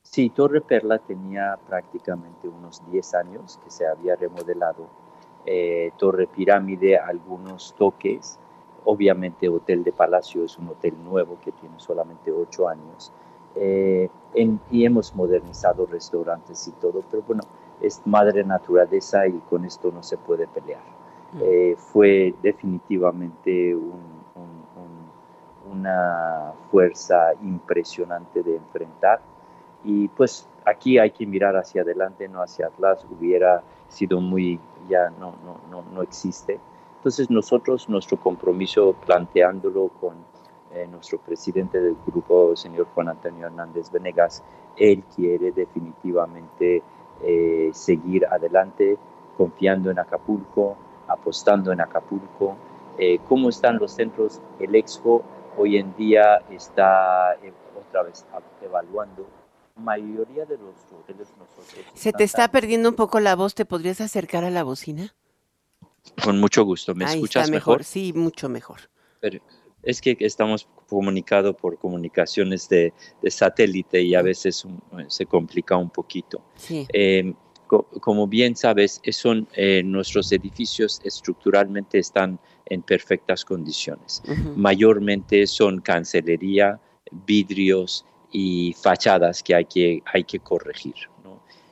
Sí, 0.03 0.29
Torre 0.29 0.62
Perla 0.62 1.00
tenía 1.00 1.57
prácticamente 1.67 2.48
unos 2.48 2.81
10 2.91 3.13
años 3.15 3.60
que 3.63 3.71
se 3.71 3.88
había 3.88 4.15
remodelado 4.15 4.89
eh, 5.45 5.91
Torre 5.98 6.27
Pirámide, 6.27 6.98
algunos 6.98 7.74
toques. 7.77 8.39
Obviamente 8.83 9.48
Hotel 9.48 9.83
de 9.83 9.91
Palacio 9.91 10.43
es 10.43 10.57
un 10.57 10.69
hotel 10.69 10.95
nuevo 11.03 11.38
que 11.43 11.51
tiene 11.51 11.79
solamente 11.79 12.31
ocho 12.31 12.67
años. 12.67 13.12
Eh, 13.55 14.10
y 14.71 14.86
hemos 14.86 15.13
modernizado 15.13 15.86
restaurantes 15.86 16.67
y 16.67 16.71
todo, 16.71 17.03
pero 17.12 17.21
bueno, 17.24 17.43
es 17.81 18.01
madre 18.05 18.43
naturaleza 18.43 19.27
y 19.27 19.39
con 19.50 19.65
esto 19.65 19.91
no 19.91 20.03
se 20.03 20.17
puede 20.17 20.48
pelear. 20.48 20.83
Mm. 21.33 21.39
Eh, 21.41 21.75
fue 21.77 22.33
definitivamente 22.41 23.75
una 25.69 26.53
fuerza 26.69 27.33
impresionante 27.41 28.43
de 28.43 28.57
enfrentar 28.57 29.21
y 29.83 30.07
pues 30.10 30.48
aquí 30.65 30.98
hay 30.98 31.12
que 31.12 31.25
mirar 31.25 31.55
hacia 31.55 31.81
adelante, 31.81 32.27
no 32.27 32.41
hacia 32.41 32.67
atrás. 32.67 33.05
Hubiera 33.10 33.63
sido 33.91 34.21
muy, 34.21 34.60
ya 34.89 35.10
no, 35.19 35.36
no, 35.45 35.60
no, 35.69 35.83
no 35.93 36.01
existe. 36.01 36.60
Entonces 36.98 37.29
nosotros, 37.29 37.89
nuestro 37.89 38.19
compromiso 38.19 38.95
planteándolo 39.05 39.89
con 40.00 40.15
eh, 40.74 40.88
nuestro 40.88 41.17
presidente 41.19 41.81
del 41.81 41.98
grupo, 42.05 42.55
señor 42.55 42.88
Juan 42.93 43.10
Antonio 43.10 43.48
Hernández 43.48 43.91
Venegas, 43.91 44.43
él 44.77 45.03
quiere 45.15 45.51
definitivamente 45.51 46.81
eh, 47.21 47.69
seguir 47.74 48.25
adelante 48.25 48.98
confiando 49.36 49.91
en 49.91 50.00
Acapulco, 50.00 50.77
apostando 51.07 51.71
en 51.71 51.81
Acapulco. 51.81 52.55
Eh, 52.98 53.19
¿Cómo 53.27 53.50
están 53.50 53.77
los 53.79 53.91
centros? 53.91 54.41
El 54.60 54.75
Expo 54.75 55.24
hoy 55.57 55.77
en 55.77 55.95
día 55.95 56.38
está 56.50 57.36
otra 57.77 58.03
vez 58.03 58.25
evaluando. 58.62 59.40
Mayoría 59.83 60.45
de 60.45 60.57
los 60.57 60.75
hoteles 60.91 61.27
nosotros. 61.38 61.85
Se 61.93 62.13
te 62.13 62.23
está 62.23 62.50
perdiendo 62.50 62.89
un 62.89 62.95
poco 62.95 63.19
la 63.19 63.35
voz, 63.35 63.55
¿te 63.55 63.65
podrías 63.65 64.01
acercar 64.01 64.43
a 64.43 64.50
la 64.50 64.63
bocina? 64.63 65.13
Con 66.23 66.39
mucho 66.39 66.63
gusto. 66.63 66.95
¿Me 66.95 67.05
escuchas 67.05 67.50
mejor? 67.50 67.83
Sí, 67.83 68.13
mucho 68.13 68.50
mejor. 68.50 68.79
es 69.83 70.01
que 70.01 70.17
estamos 70.19 70.67
comunicados 70.88 71.55
por 71.55 71.77
comunicaciones 71.77 72.69
de, 72.69 72.93
satélite 73.27 74.01
y 74.01 74.15
a 74.15 74.21
veces 74.21 74.65
se 75.07 75.25
complica 75.25 75.77
un 75.77 75.89
poquito. 75.89 76.41
Sí. 76.55 76.88
Em, 76.93 77.35
como 77.67 78.27
bien 78.27 78.55
sabes, 78.55 79.01
son, 79.11 79.47
eh, 79.53 79.81
nuestros 79.83 80.31
edificios 80.33 81.00
estructuralmente 81.05 82.00
están 82.00 82.38
en 82.65 82.81
perfectas 82.81 83.45
condiciones. 83.45 84.21
Mayormente 84.55 85.47
son 85.47 85.79
cancelería, 85.79 86.81
vidrios 87.25 88.05
y 88.31 88.73
fachadas 88.73 89.43
que 89.43 89.55
hay 89.55 89.65
que, 89.65 90.03
hay 90.05 90.23
que 90.23 90.39
corregir. 90.39 90.95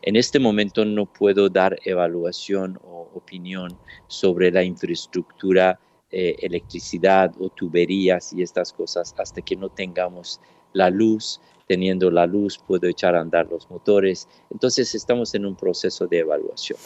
En 0.01 0.15
este 0.15 0.39
momento 0.39 0.85
no 0.85 1.05
puedo 1.05 1.49
dar 1.49 1.77
evaluación 1.83 2.79
o 2.85 3.09
opinión 3.13 3.77
sobre 4.07 4.51
la 4.51 4.63
infraestructura, 4.63 5.79
eh, 6.11 6.35
electricidad 6.39 7.33
o 7.39 7.49
tuberías 7.49 8.33
y 8.33 8.41
estas 8.41 8.71
cosas 8.73 9.13
hasta 9.17 9.41
que 9.41 9.55
no 9.55 9.69
tengamos 9.69 10.39
la 10.73 10.89
luz. 10.89 11.41
Teniendo 11.67 12.09
la 12.09 12.25
luz 12.25 12.57
puedo 12.57 12.87
echar 12.87 13.15
a 13.15 13.21
andar 13.21 13.47
los 13.47 13.69
motores. 13.69 14.27
Entonces 14.49 14.95
estamos 14.95 15.35
en 15.35 15.45
un 15.45 15.55
proceso 15.55 16.07
de 16.07 16.19
evaluación. 16.19 16.79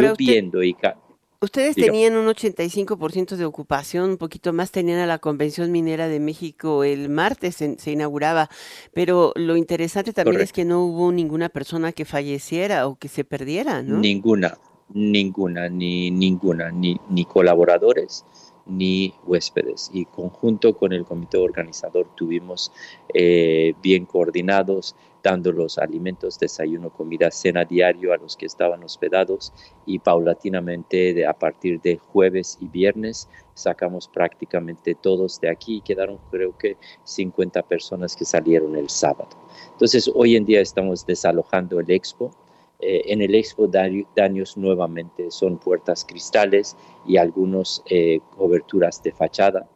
Yo 0.00 0.14
viendo 0.16 0.62
y 0.62 0.74
Ustedes 1.42 1.74
tenían 1.74 2.16
un 2.16 2.26
85% 2.26 3.36
de 3.36 3.46
ocupación, 3.46 4.10
un 4.10 4.16
poquito 4.18 4.52
más 4.52 4.72
tenían 4.72 4.98
a 4.98 5.06
la 5.06 5.18
Convención 5.18 5.72
Minera 5.72 6.06
de 6.06 6.20
México 6.20 6.84
el 6.84 7.08
martes, 7.08 7.56
se, 7.56 7.90
inauguraba, 7.90 8.50
pero 8.92 9.32
lo 9.36 9.56
interesante 9.56 10.12
también 10.12 10.42
es 10.42 10.52
que 10.52 10.66
no 10.66 10.84
hubo 10.84 11.10
ninguna 11.12 11.48
persona 11.48 11.92
que 11.92 12.04
falleciera 12.04 12.86
o 12.86 12.96
que 12.96 13.08
se 13.08 13.24
perdiera, 13.24 13.82
¿no? 13.82 14.00
Ninguna, 14.00 14.58
ninguna, 14.90 15.70
ni 15.70 16.10
ninguna, 16.10 16.70
ni, 16.72 17.00
ni 17.08 17.24
colaboradores, 17.24 18.26
ni 18.66 19.14
huéspedes. 19.24 19.90
Y 19.94 20.04
conjunto 20.04 20.76
con 20.76 20.92
el 20.92 21.06
comité 21.06 21.38
organizador 21.38 22.08
tuvimos 22.16 22.70
eh, 23.14 23.72
bien 23.82 24.04
coordinados, 24.04 24.94
dando 25.22 25.52
los 25.52 25.78
alimentos, 25.78 26.38
desayuno, 26.38 26.90
comida, 26.90 27.30
cena 27.30 27.64
diario 27.64 28.12
a 28.12 28.16
los 28.16 28.36
que 28.36 28.46
estaban 28.46 28.82
hospedados 28.82 29.52
y 29.86 29.98
paulatinamente 29.98 31.14
de, 31.14 31.26
a 31.26 31.32
partir 31.32 31.80
de 31.80 31.98
jueves 31.98 32.58
y 32.60 32.68
viernes 32.68 33.28
sacamos 33.54 34.08
prácticamente 34.08 34.94
todos 34.94 35.40
de 35.40 35.50
aquí 35.50 35.82
quedaron 35.82 36.18
creo 36.30 36.56
que 36.56 36.76
50 37.04 37.62
personas 37.62 38.16
que 38.16 38.24
salieron 38.24 38.76
el 38.76 38.88
sábado. 38.88 39.28
Entonces 39.72 40.10
hoy 40.14 40.36
en 40.36 40.44
día 40.44 40.60
estamos 40.60 41.04
desalojando 41.04 41.80
el 41.80 41.90
expo 41.90 42.30
eh, 42.80 43.12
en 43.12 43.20
el 43.20 43.34
Expo 43.34 43.68
daños 43.68 44.56
nuevamente 44.56 45.30
son 45.30 45.58
puertas 45.58 46.04
cristales 46.04 46.76
y 47.06 47.18
algunas 47.18 47.82
eh, 47.86 48.20
coberturas 48.36 49.02
de 49.02 49.12
fachada, 49.12 49.68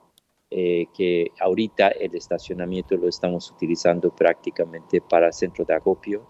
eh, 0.57 0.87
que 0.95 1.33
ahorita 1.41 1.89
el 1.89 2.15
estacionamiento 2.15 2.97
lo 2.97 3.09
estamos 3.09 3.51
utilizando 3.51 4.11
prácticamente 4.15 5.01
para 5.01 5.33
centro 5.33 5.65
de 5.65 5.75
acopio, 5.75 6.23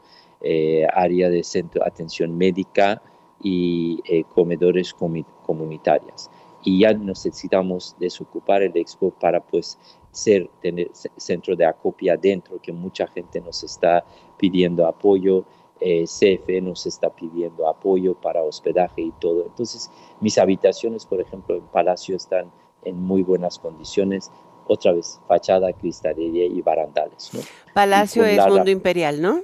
área 0.92 1.30
de 1.30 1.42
centro 1.42 1.82
atención 1.86 2.36
médica 2.36 3.00
y 3.42 4.24
comedores 4.34 4.92
comunitarias. 4.92 6.30
Y 6.62 6.80
ya 6.80 6.92
necesitamos 6.92 7.96
desocupar 7.98 8.62
el 8.62 8.76
Expo 8.76 9.10
para 9.10 9.40
pues 9.40 9.78
ser 10.10 10.50
tener 10.60 10.90
centro 10.92 11.56
de 11.56 11.64
acopio 11.64 12.12
adentro, 12.12 12.60
que 12.60 12.72
mucha 12.72 13.06
gente 13.06 13.40
nos 13.40 13.62
está 13.64 14.04
pidiendo 14.36 14.86
apoyo 14.86 15.46
eh, 15.80 16.04
CFE 16.04 16.60
nos 16.60 16.86
está 16.86 17.10
pidiendo 17.10 17.68
apoyo 17.68 18.14
para 18.14 18.42
hospedaje 18.42 19.02
y 19.02 19.10
todo. 19.12 19.44
Entonces, 19.44 19.90
mis 20.20 20.38
habitaciones, 20.38 21.04
por 21.04 21.20
ejemplo, 21.20 21.56
en 21.56 21.66
Palacio 21.66 22.16
están 22.16 22.50
en 22.84 23.00
muy 23.00 23.22
buenas 23.22 23.58
condiciones. 23.58 24.30
Otra 24.66 24.92
vez, 24.92 25.20
fachada, 25.28 25.72
cristalería 25.72 26.46
y 26.46 26.62
barandales. 26.62 27.30
Palacio 27.74 28.24
es 28.24 28.46
Mundo 28.46 28.70
Imperial, 28.70 29.20
¿no? 29.20 29.42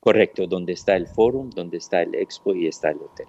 Correcto, 0.00 0.46
donde 0.46 0.72
está 0.72 0.94
el 0.94 1.08
Forum, 1.08 1.50
donde 1.50 1.78
está 1.78 2.02
el 2.02 2.14
Expo 2.14 2.54
y 2.54 2.68
está 2.68 2.90
el 2.90 2.98
hotel. 2.98 3.26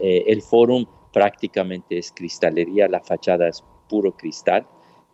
Eh, 0.00 0.24
el 0.26 0.42
Forum 0.42 0.84
prácticamente 1.12 1.98
es 1.98 2.10
cristalería, 2.12 2.88
la 2.88 3.00
fachada 3.00 3.48
es 3.48 3.62
puro 3.88 4.12
cristal 4.16 4.66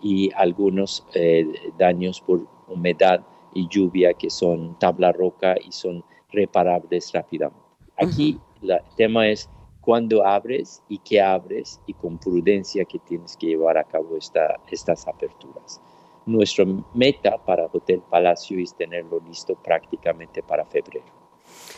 y 0.02 0.30
algunos 0.34 1.04
eh, 1.14 1.46
daños 1.78 2.20
por 2.20 2.46
humedad 2.68 3.20
y 3.52 3.68
lluvia 3.68 4.14
que 4.14 4.30
son 4.30 4.78
tabla 4.78 5.12
roca 5.12 5.56
y 5.62 5.72
son 5.72 6.04
reparables 6.30 7.12
rápidamente. 7.12 7.60
Aquí 7.96 8.40
el 8.62 8.80
tema 8.96 9.28
es 9.28 9.48
cuándo 9.84 10.26
abres 10.26 10.82
y 10.88 10.98
qué 10.98 11.20
abres 11.20 11.80
y 11.86 11.92
con 11.92 12.18
prudencia 12.18 12.84
que 12.84 12.98
tienes 12.98 13.36
que 13.36 13.48
llevar 13.48 13.76
a 13.76 13.84
cabo 13.84 14.16
esta, 14.16 14.58
estas 14.70 15.06
aperturas. 15.06 15.80
Nuestra 16.26 16.64
meta 16.94 17.36
para 17.44 17.68
Hotel 17.70 18.00
Palacio 18.08 18.58
es 18.58 18.74
tenerlo 18.74 19.20
listo 19.28 19.54
prácticamente 19.56 20.42
para 20.42 20.64
febrero 20.64 21.04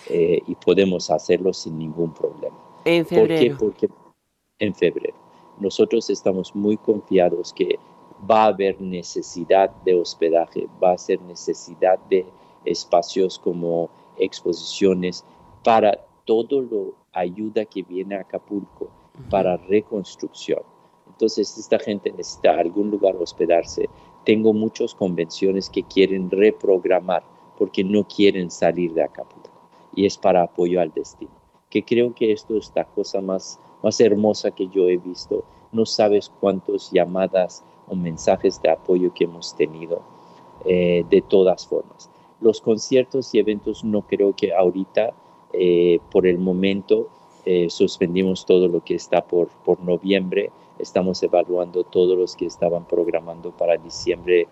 eh, 0.08 0.40
y 0.46 0.54
podemos 0.54 1.10
hacerlo 1.10 1.52
sin 1.52 1.78
ningún 1.78 2.14
problema. 2.14 2.56
En 2.84 3.04
febrero. 3.04 3.58
¿Por 3.58 3.74
qué? 3.74 3.86
Porque 3.86 3.88
en 4.60 4.74
febrero. 4.74 5.16
Nosotros 5.58 6.08
estamos 6.08 6.54
muy 6.54 6.76
confiados 6.76 7.52
que 7.52 7.78
va 8.30 8.44
a 8.44 8.48
haber 8.48 8.80
necesidad 8.80 9.70
de 9.84 9.94
hospedaje, 9.94 10.68
va 10.82 10.92
a 10.92 10.98
ser 10.98 11.20
necesidad 11.22 11.98
de 12.08 12.24
espacios 12.64 13.38
como 13.38 13.90
exposiciones 14.16 15.24
para 15.64 16.06
todo 16.24 16.60
lo 16.60 16.94
ayuda 17.18 17.64
que 17.64 17.82
viene 17.82 18.16
a 18.16 18.20
Acapulco 18.20 18.88
para 19.30 19.56
reconstrucción. 19.56 20.62
Entonces 21.08 21.56
esta 21.56 21.78
gente 21.78 22.10
necesita 22.10 22.58
algún 22.58 22.90
lugar 22.90 23.16
hospedarse. 23.16 23.88
Tengo 24.24 24.52
muchas 24.52 24.94
convenciones 24.94 25.70
que 25.70 25.82
quieren 25.82 26.30
reprogramar 26.30 27.22
porque 27.58 27.82
no 27.82 28.06
quieren 28.06 28.50
salir 28.50 28.92
de 28.92 29.02
Acapulco 29.02 29.50
y 29.94 30.04
es 30.04 30.18
para 30.18 30.42
apoyo 30.42 30.80
al 30.80 30.92
destino. 30.92 31.32
Que 31.70 31.84
creo 31.84 32.14
que 32.14 32.32
esto 32.32 32.56
es 32.56 32.70
la 32.74 32.84
cosa 32.84 33.20
más, 33.20 33.58
más 33.82 34.00
hermosa 34.00 34.50
que 34.50 34.68
yo 34.68 34.88
he 34.88 34.98
visto. 34.98 35.44
No 35.72 35.86
sabes 35.86 36.30
cuántas 36.40 36.90
llamadas 36.92 37.64
o 37.88 37.96
mensajes 37.96 38.60
de 38.62 38.70
apoyo 38.70 39.12
que 39.14 39.24
hemos 39.24 39.56
tenido 39.56 40.02
eh, 40.64 41.04
de 41.08 41.22
todas 41.22 41.66
formas. 41.66 42.10
Los 42.40 42.60
conciertos 42.60 43.34
y 43.34 43.38
eventos 43.38 43.84
no 43.84 44.02
creo 44.02 44.36
que 44.36 44.52
ahorita, 44.52 45.14
eh, 45.58 46.00
por 46.10 46.26
el 46.26 46.38
momento, 46.38 47.08
eh, 47.46 47.70
suspendimos 47.70 48.44
todo 48.44 48.68
lo 48.68 48.84
que 48.84 48.94
está 48.94 49.26
por, 49.26 49.48
por 49.64 49.80
noviembre. 49.80 50.50
Estamos 50.78 51.22
evaluando 51.22 51.84
todos 51.84 52.18
los 52.18 52.36
que 52.36 52.44
estaban 52.46 52.86
programando 52.86 53.56
para 53.56 53.78
diciembre, 53.78 54.46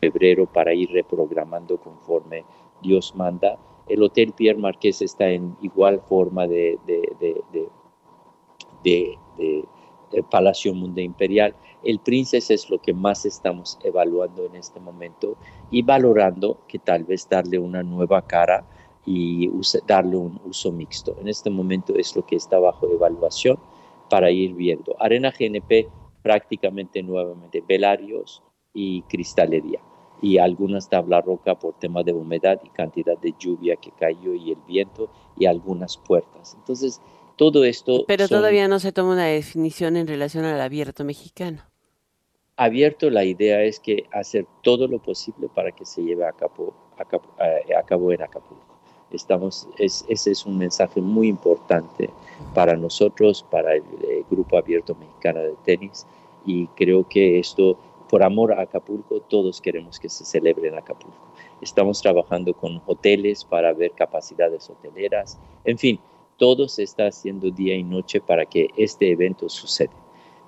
febrero, 0.00 0.46
para 0.46 0.72
ir 0.72 0.90
reprogramando 0.90 1.78
conforme 1.78 2.44
Dios 2.82 3.14
manda. 3.14 3.58
El 3.88 4.02
Hotel 4.02 4.32
Pierre 4.32 4.58
Marqués 4.58 5.02
está 5.02 5.28
en 5.28 5.56
igual 5.60 6.00
forma 6.00 6.46
de, 6.46 6.78
de, 6.86 7.12
de, 8.82 9.18
de 10.12 10.22
Palacio 10.30 10.72
Mundo 10.72 11.00
Imperial. 11.00 11.54
El 11.84 11.98
Princess 11.98 12.50
es 12.50 12.70
lo 12.70 12.78
que 12.80 12.94
más 12.94 13.26
estamos 13.26 13.78
evaluando 13.84 14.46
en 14.46 14.56
este 14.56 14.80
momento 14.80 15.36
y 15.70 15.82
valorando 15.82 16.58
que 16.66 16.78
tal 16.78 17.04
vez 17.04 17.28
darle 17.28 17.58
una 17.58 17.82
nueva 17.82 18.22
cara 18.22 18.64
y 19.06 19.48
darle 19.86 20.16
un 20.16 20.40
uso 20.44 20.72
mixto. 20.72 21.16
En 21.20 21.28
este 21.28 21.48
momento 21.48 21.94
es 21.96 22.14
lo 22.16 22.26
que 22.26 22.36
está 22.36 22.58
bajo 22.58 22.90
evaluación 22.90 23.58
para 24.10 24.30
ir 24.30 24.54
viendo. 24.54 24.96
Arena 24.98 25.32
GNP 25.36 25.88
prácticamente 26.22 27.02
nuevamente 27.02 27.62
velarios 27.66 28.42
y 28.74 29.02
cristalería 29.02 29.80
y 30.20 30.38
algunas 30.38 30.88
tabla 30.88 31.20
roca 31.20 31.54
por 31.54 31.78
tema 31.78 32.02
de 32.02 32.12
humedad 32.12 32.60
y 32.64 32.68
cantidad 32.70 33.16
de 33.18 33.34
lluvia 33.38 33.76
que 33.76 33.92
cayó 33.92 34.34
y 34.34 34.52
el 34.52 34.58
viento 34.66 35.08
y 35.36 35.46
algunas 35.46 35.96
puertas. 35.98 36.56
Entonces, 36.58 37.00
todo 37.36 37.64
esto... 37.64 38.04
Pero 38.08 38.26
todavía 38.26 38.66
no 38.66 38.78
se 38.78 38.92
toma 38.92 39.12
una 39.12 39.26
definición 39.26 39.96
en 39.96 40.06
relación 40.06 40.44
al 40.44 40.60
abierto 40.60 41.04
mexicano 41.04 41.62
abierto, 42.56 43.10
la 43.10 43.24
idea 43.24 43.62
es 43.62 43.78
que 43.78 44.04
hacer 44.12 44.46
todo 44.62 44.88
lo 44.88 44.98
posible 44.98 45.48
para 45.54 45.72
que 45.72 45.84
se 45.84 46.02
lleve 46.02 46.26
a 46.26 46.32
cabo, 46.32 46.74
a 46.98 47.82
cabo, 47.84 48.12
en 48.12 48.22
Acapulco. 48.22 48.75
Estamos, 49.10 49.68
ese 49.78 50.30
es 50.30 50.46
un 50.46 50.58
mensaje 50.58 51.00
muy 51.00 51.28
importante 51.28 52.10
para 52.54 52.76
nosotros, 52.76 53.44
para 53.50 53.74
el, 53.74 53.84
Grupo 54.28 54.58
Abierto 54.58 54.94
Mexicano 54.96 55.40
de 55.40 55.54
Tenis, 55.64 56.06
y 56.44 56.66
creo 56.68 57.08
que 57.08 57.38
esto, 57.38 57.76
por 58.08 58.22
amor 58.22 58.52
a 58.52 58.62
Acapulco, 58.62 59.20
todos 59.20 59.60
queremos 59.60 60.00
que 60.00 60.08
se 60.08 60.24
celebre 60.24 60.68
en 60.68 60.74
Acapulco. 60.74 61.16
Estamos 61.60 62.02
trabajando 62.02 62.52
con 62.54 62.82
hoteles 62.86 63.44
para 63.44 63.72
ver 63.72 63.92
capacidades 63.92 64.68
hoteleras, 64.68 65.38
en 65.64 65.78
fin, 65.78 66.00
todo 66.36 66.68
se 66.68 66.82
está 66.82 67.06
haciendo 67.06 67.50
día 67.50 67.74
y 67.74 67.82
noche 67.82 68.20
para 68.20 68.44
que 68.44 68.68
este 68.76 69.10
evento 69.10 69.48
suceda. 69.48 69.92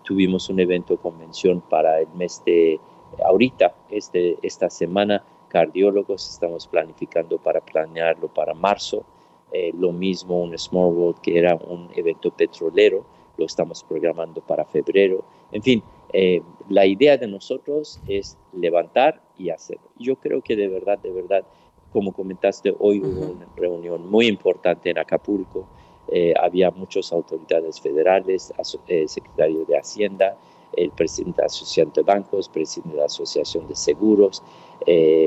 Tuvimos 0.02 0.48
un 0.48 0.60
evento 0.60 0.96
convención 0.96 1.60
para 1.60 2.00
el 2.00 2.08
mes 2.08 2.42
de 2.44 2.80
ahorita, 3.24 3.74
este, 3.90 4.36
esta 4.42 4.68
semana, 4.70 5.24
cardiólogos, 5.48 6.28
estamos 6.30 6.66
planificando 6.66 7.38
para 7.38 7.60
planearlo 7.60 8.28
para 8.28 8.54
marzo. 8.54 9.04
Eh, 9.52 9.72
lo 9.78 9.92
mismo 9.92 10.42
un 10.42 10.56
Small 10.58 10.92
World 10.92 11.20
que 11.20 11.38
era 11.38 11.56
un 11.56 11.88
evento 11.94 12.30
petrolero, 12.30 13.04
lo 13.36 13.46
estamos 13.46 13.82
programando 13.82 14.40
para 14.42 14.64
febrero. 14.64 15.24
En 15.52 15.62
fin, 15.62 15.82
eh, 16.12 16.42
la 16.68 16.86
idea 16.86 17.16
de 17.16 17.26
nosotros 17.26 18.00
es 18.06 18.36
levantar 18.52 19.22
y 19.36 19.50
hacerlo. 19.50 19.88
Yo 19.98 20.16
creo 20.16 20.42
que 20.42 20.56
de 20.56 20.68
verdad, 20.68 20.98
de 20.98 21.12
verdad, 21.12 21.44
como 21.92 22.12
comentaste, 22.12 22.74
hoy 22.78 23.00
hubo 23.00 23.32
una 23.32 23.46
reunión 23.56 24.08
muy 24.10 24.26
importante 24.26 24.90
en 24.90 24.98
Acapulco. 24.98 25.66
Eh, 26.10 26.34
había 26.40 26.70
muchas 26.70 27.12
autoridades 27.12 27.80
federales, 27.80 28.52
eh, 28.86 29.08
secretario 29.08 29.64
de 29.64 29.78
Hacienda, 29.78 30.36
el 30.84 30.90
presidente 30.90 31.36
de 31.36 31.42
la 31.42 31.46
Asociación 31.46 31.92
de 31.94 32.02
Bancos, 32.02 32.48
presidente 32.48 32.94
de 32.94 33.00
la 33.00 33.06
Asociación 33.06 33.66
de 33.68 33.74
Seguros, 33.74 34.42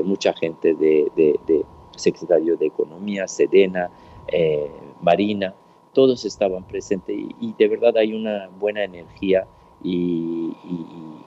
mucha 0.04 0.32
gente 0.32 0.74
de, 0.74 1.10
de, 1.14 1.64
secretario 1.96 2.56
de 2.56 2.66
Economía, 2.66 3.28
Sedena, 3.28 3.90
Marina, 5.00 5.54
todos 5.92 6.24
estaban 6.24 6.64
presentes 6.64 7.14
y, 7.40 7.52
de 7.58 7.68
verdad 7.68 7.96
hay 7.96 8.14
una 8.14 8.48
buena 8.58 8.84
energía 8.84 9.46
y, 9.82 10.52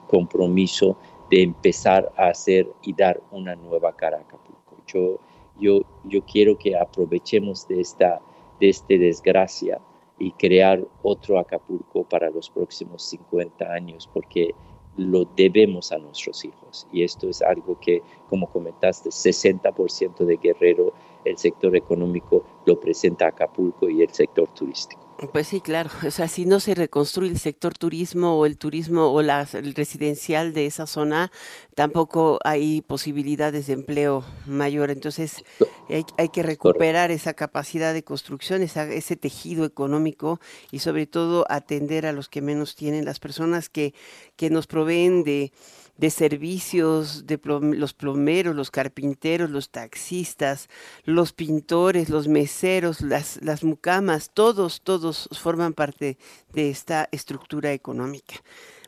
compromiso 0.08 0.96
de 1.30 1.42
empezar 1.42 2.12
a 2.16 2.28
hacer 2.28 2.68
y 2.82 2.92
dar 2.92 3.20
una 3.32 3.56
nueva 3.56 3.92
cara 3.94 4.18
a 4.18 4.20
Acapulco. 4.20 4.76
Yo, 4.86 5.18
yo, 5.58 5.80
yo 6.04 6.22
quiero 6.24 6.56
que 6.56 6.76
aprovechemos 6.76 7.66
de 7.66 7.80
esta, 7.80 8.20
de 8.60 8.68
este 8.68 8.98
desgracia 8.98 9.80
y 10.18 10.32
crear 10.32 10.84
otro 11.02 11.38
Acapulco 11.38 12.04
para 12.04 12.30
los 12.30 12.50
próximos 12.50 13.02
50 13.02 13.64
años, 13.72 14.08
porque 14.12 14.54
lo 14.96 15.24
debemos 15.36 15.92
a 15.92 15.98
nuestros 15.98 16.44
hijos. 16.44 16.86
Y 16.92 17.02
esto 17.02 17.28
es 17.28 17.42
algo 17.42 17.78
que, 17.80 18.02
como 18.28 18.48
comentaste, 18.48 19.10
60% 19.10 20.24
de 20.24 20.36
Guerrero, 20.36 20.92
el 21.24 21.36
sector 21.36 21.76
económico, 21.76 22.44
lo 22.64 22.80
presenta 22.80 23.28
Acapulco 23.28 23.88
y 23.88 24.02
el 24.02 24.10
sector 24.10 24.48
turístico. 24.48 25.05
Pues 25.32 25.48
sí, 25.48 25.62
claro. 25.62 25.88
O 26.06 26.10
sea, 26.10 26.28
si 26.28 26.44
no 26.44 26.60
se 26.60 26.74
reconstruye 26.74 27.30
el 27.30 27.38
sector 27.38 27.72
turismo 27.72 28.38
o 28.38 28.44
el 28.44 28.58
turismo 28.58 29.12
o 29.12 29.22
la, 29.22 29.48
el 29.54 29.74
residencial 29.74 30.52
de 30.52 30.66
esa 30.66 30.86
zona, 30.86 31.32
tampoco 31.74 32.38
hay 32.44 32.82
posibilidades 32.82 33.66
de 33.66 33.72
empleo 33.72 34.24
mayor. 34.44 34.90
Entonces, 34.90 35.42
hay, 35.88 36.28
que 36.28 36.42
recuperar 36.42 37.10
esa 37.10 37.32
capacidad 37.32 37.94
de 37.94 38.04
construcción, 38.04 38.60
ese 38.62 39.16
tejido 39.16 39.64
económico 39.64 40.38
y 40.70 40.80
sobre 40.80 41.06
todo 41.06 41.46
atender 41.48 42.04
a 42.04 42.12
los 42.12 42.28
que 42.28 42.42
menos 42.42 42.76
tienen, 42.76 43.06
las 43.06 43.18
personas 43.18 43.70
que, 43.70 43.94
que 44.36 44.50
nos 44.50 44.66
proveen 44.66 45.24
de 45.24 45.50
de 45.96 46.10
servicios, 46.10 47.26
de 47.26 47.40
los 47.42 47.94
plomeros, 47.94 48.54
los 48.54 48.70
carpinteros, 48.70 49.50
los 49.50 49.70
taxistas, 49.70 50.68
los 51.04 51.32
pintores, 51.32 52.08
los 52.08 52.28
meseros, 52.28 53.00
las, 53.00 53.42
las 53.42 53.64
mucamas, 53.64 54.30
todos, 54.32 54.82
todos 54.82 55.28
forman 55.32 55.72
parte 55.72 56.18
de 56.52 56.70
esta 56.70 57.08
estructura 57.12 57.72
económica. 57.72 58.34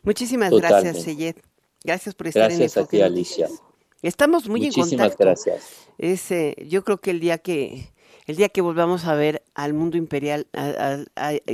Muchísimas 0.03 0.51
gracias, 0.51 1.03
Seyed. 1.03 1.35
Gracias 1.83 2.13
por 2.15 2.27
estar 2.27 2.51
en 2.51 2.61
el 2.61 2.87
ti, 2.87 3.01
Alicia. 3.01 3.47
Estamos 4.01 4.47
muy 4.47 4.65
en 4.65 4.73
contacto. 4.73 5.17
gracias. 5.19 5.87
Es, 5.97 6.29
yo 6.67 6.83
creo 6.83 6.99
que 6.99 7.11
el 7.11 7.19
día 7.19 7.37
que 7.37 7.91
el 8.29 8.35
día 8.35 8.49
que 8.49 8.61
volvamos 8.61 9.05
a 9.05 9.15
ver 9.15 9.43
al 9.55 9.73
mundo 9.73 9.97
imperial 9.97 10.47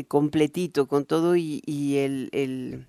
completito 0.09 0.87
con 0.87 1.05
todo 1.05 1.37
y, 1.37 1.61
el, 1.97 2.29
el, 2.33 2.85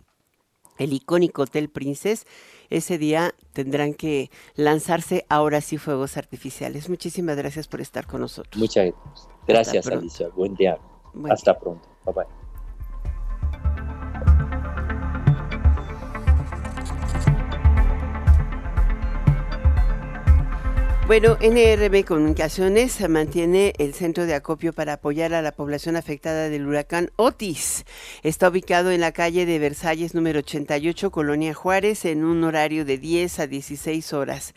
el 0.79 0.93
icónico 0.93 1.43
Hotel 1.43 1.69
Princess, 1.69 2.27
ese 2.71 2.99
día 2.99 3.35
tendrán 3.53 3.95
que 3.95 4.31
lanzarse 4.55 5.25
ahora 5.29 5.61
sí 5.61 5.79
fuegos 5.79 6.17
artificiales. 6.17 6.89
Muchísimas 6.89 7.37
gracias 7.37 7.69
por 7.69 7.81
estar 7.81 8.07
con 8.07 8.21
nosotros. 8.21 8.57
Muchas 8.57 8.93
gracias, 9.47 9.87
Alicia. 9.87 10.29
Buen 10.29 10.55
día. 10.55 10.79
Hasta 11.31 11.59
pronto. 11.59 11.89
Bye 12.05 12.15
bye. 12.15 12.46
Bueno, 21.07 21.37
NRB 21.41 22.05
Comunicaciones 22.05 23.09
mantiene 23.09 23.75
el 23.79 23.95
centro 23.95 24.27
de 24.27 24.35
acopio 24.35 24.73
para 24.73 24.95
apoyar 24.95 25.35
a 25.35 25.41
la 25.41 25.53
población 25.53 25.95
afectada 25.95 26.49
del 26.49 26.67
huracán 26.67 27.13
Otis. 27.15 27.85
Está 28.25 28.49
ubicado 28.49 28.91
en 28.91 29.03
la 29.03 29.13
calle 29.13 29.47
de 29.47 29.61
Versalles 29.61 30.17
número 30.17 30.41
88, 30.41 31.13
Colonia 31.13 31.55
Juárez, 31.55 32.07
en 32.07 32.25
un 32.25 32.43
horario 32.43 32.85
de 32.85 32.99
10 32.99 33.39
a 33.39 33.47
16 33.47 34.13
horas. 34.15 34.53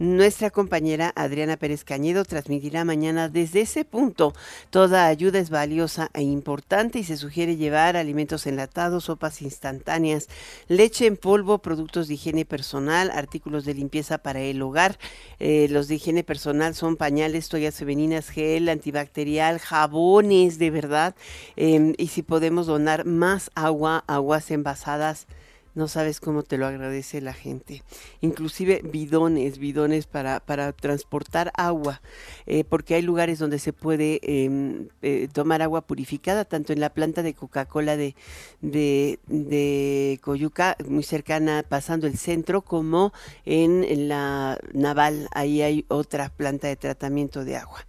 Nuestra 0.00 0.50
compañera 0.50 1.12
Adriana 1.14 1.56
Pérez 1.56 1.84
Cañedo 1.84 2.24
transmitirá 2.24 2.84
mañana 2.84 3.28
desde 3.28 3.60
ese 3.60 3.84
punto. 3.84 4.34
Toda 4.70 5.06
ayuda 5.06 5.38
es 5.38 5.50
valiosa 5.50 6.10
e 6.14 6.22
importante 6.22 6.98
y 6.98 7.04
se 7.04 7.16
sugiere 7.16 7.56
llevar 7.56 7.96
alimentos 7.96 8.48
enlatados, 8.48 9.04
sopas 9.04 9.40
instantáneas, 9.40 10.28
leche 10.66 11.06
en 11.06 11.16
polvo, 11.16 11.58
productos 11.58 12.08
de 12.08 12.14
higiene 12.14 12.44
personal, 12.44 13.12
artículos 13.12 13.64
de 13.64 13.74
limpieza 13.74 14.18
para 14.18 14.40
el 14.40 14.60
hogar. 14.62 14.98
Eh, 15.38 15.68
los 15.70 15.86
de 15.86 15.94
higiene 15.94 16.24
personal 16.24 16.74
son 16.74 16.96
pañales, 16.96 17.48
toallas 17.48 17.76
femeninas, 17.76 18.30
gel 18.30 18.68
antibacterial, 18.68 19.60
jabones, 19.60 20.58
de 20.58 20.70
verdad. 20.70 21.14
Em, 21.54 21.94
y 21.98 22.08
si 22.08 22.22
podemos 22.22 22.66
donar 22.66 23.04
más 23.04 23.52
agua, 23.54 24.02
aguas 24.08 24.50
envasadas 24.50 25.28
no 25.74 25.88
sabes 25.88 26.20
cómo 26.20 26.42
te 26.42 26.56
lo 26.56 26.66
agradece 26.66 27.20
la 27.20 27.32
gente. 27.32 27.82
Inclusive 28.20 28.80
bidones, 28.84 29.58
bidones 29.58 30.06
para, 30.06 30.40
para 30.40 30.72
transportar 30.72 31.50
agua, 31.56 32.00
eh, 32.46 32.64
porque 32.64 32.94
hay 32.94 33.02
lugares 33.02 33.38
donde 33.38 33.58
se 33.58 33.72
puede 33.72 34.20
em, 34.22 34.88
eh, 35.02 35.28
tomar 35.32 35.62
agua 35.62 35.82
purificada, 35.82 36.44
tanto 36.44 36.72
en 36.72 36.80
la 36.80 36.90
planta 36.90 37.22
de 37.22 37.34
Coca-Cola 37.34 37.96
de, 37.96 38.14
de, 38.60 40.20
Coyuca, 40.22 40.76
muy 40.86 41.02
cercana, 41.02 41.64
pasando 41.68 42.06
el 42.06 42.18
centro, 42.18 42.62
como 42.62 43.12
en, 43.44 44.08
la 44.08 44.58
Naval, 44.72 45.28
ahí 45.32 45.62
hay 45.62 45.84
otra 45.88 46.28
planta 46.28 46.68
de 46.68 46.76
tratamiento 46.76 47.44
de 47.44 47.56
agua. 47.56 47.84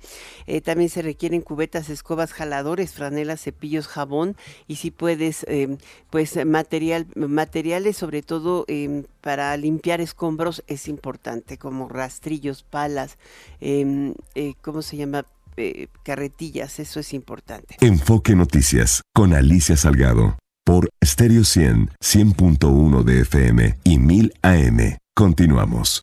Eh, 0.48 0.62
también 0.62 0.90
se 0.90 1.02
requieren 1.02 1.42
cubetas, 1.42 1.90
escobas, 1.90 2.34
jaladores, 2.34 2.94
franelas, 2.94 3.42
cepillos, 3.42 3.88
jabón, 3.88 4.36
y 4.68 4.78
si 4.78 4.92
puedes, 4.92 5.46
em, 5.48 5.78
pues 6.10 6.44
material, 6.46 7.08
material 7.16 7.75
sobre 7.94 8.22
todo 8.22 8.66
em, 8.68 9.04
para 9.22 9.56
limpiar 9.58 10.02
escombros, 10.02 10.64
es 10.68 10.88
importante, 10.88 11.58
como 11.58 11.90
rastrillos, 11.90 12.64
palas, 12.64 13.18
em, 13.60 14.14
eh, 14.34 14.54
¿cómo 14.62 14.82
se 14.82 14.98
llama? 14.98 15.26
Eh, 15.58 15.88
carretillas, 16.04 16.80
eso 16.80 17.00
es 17.00 17.14
importante. 17.14 17.78
Enfoque 17.80 18.36
Noticias 18.36 19.02
con 19.14 19.34
Alicia 19.34 19.78
Salgado 19.78 20.38
por 20.66 20.90
Stereo 21.04 21.46
100, 21.46 21.92
100.1 22.02 23.04
de 23.04 23.22
FM 23.22 23.78
y 23.84 24.00
1000 24.00 24.34
AM. 24.42 24.98
Continuamos. 25.16 26.02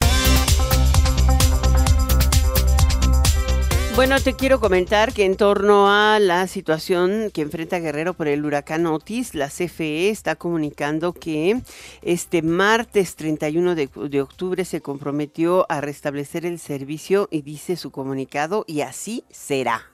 Bueno, 3.94 4.18
te 4.18 4.32
quiero 4.32 4.58
comentar 4.58 5.12
que 5.12 5.26
en 5.26 5.36
torno 5.36 5.90
a 5.90 6.18
la 6.18 6.46
situación 6.46 7.30
que 7.32 7.42
enfrenta 7.42 7.78
Guerrero 7.78 8.14
por 8.14 8.26
el 8.26 8.42
huracán 8.42 8.86
Otis, 8.86 9.34
la 9.34 9.48
CFE 9.48 10.08
está 10.08 10.34
comunicando 10.34 11.12
que 11.12 11.60
este 12.00 12.40
martes 12.40 13.16
31 13.16 13.74
de, 13.74 13.90
de, 14.08 14.20
octubre 14.22 14.64
se 14.64 14.80
comprometió 14.80 15.66
a 15.68 15.82
restablecer 15.82 16.46
el 16.46 16.58
servicio 16.58 17.28
y 17.30 17.42
dice 17.42 17.76
su 17.76 17.90
comunicado 17.90 18.64
y 18.66 18.80
así 18.80 19.24
será. 19.30 19.91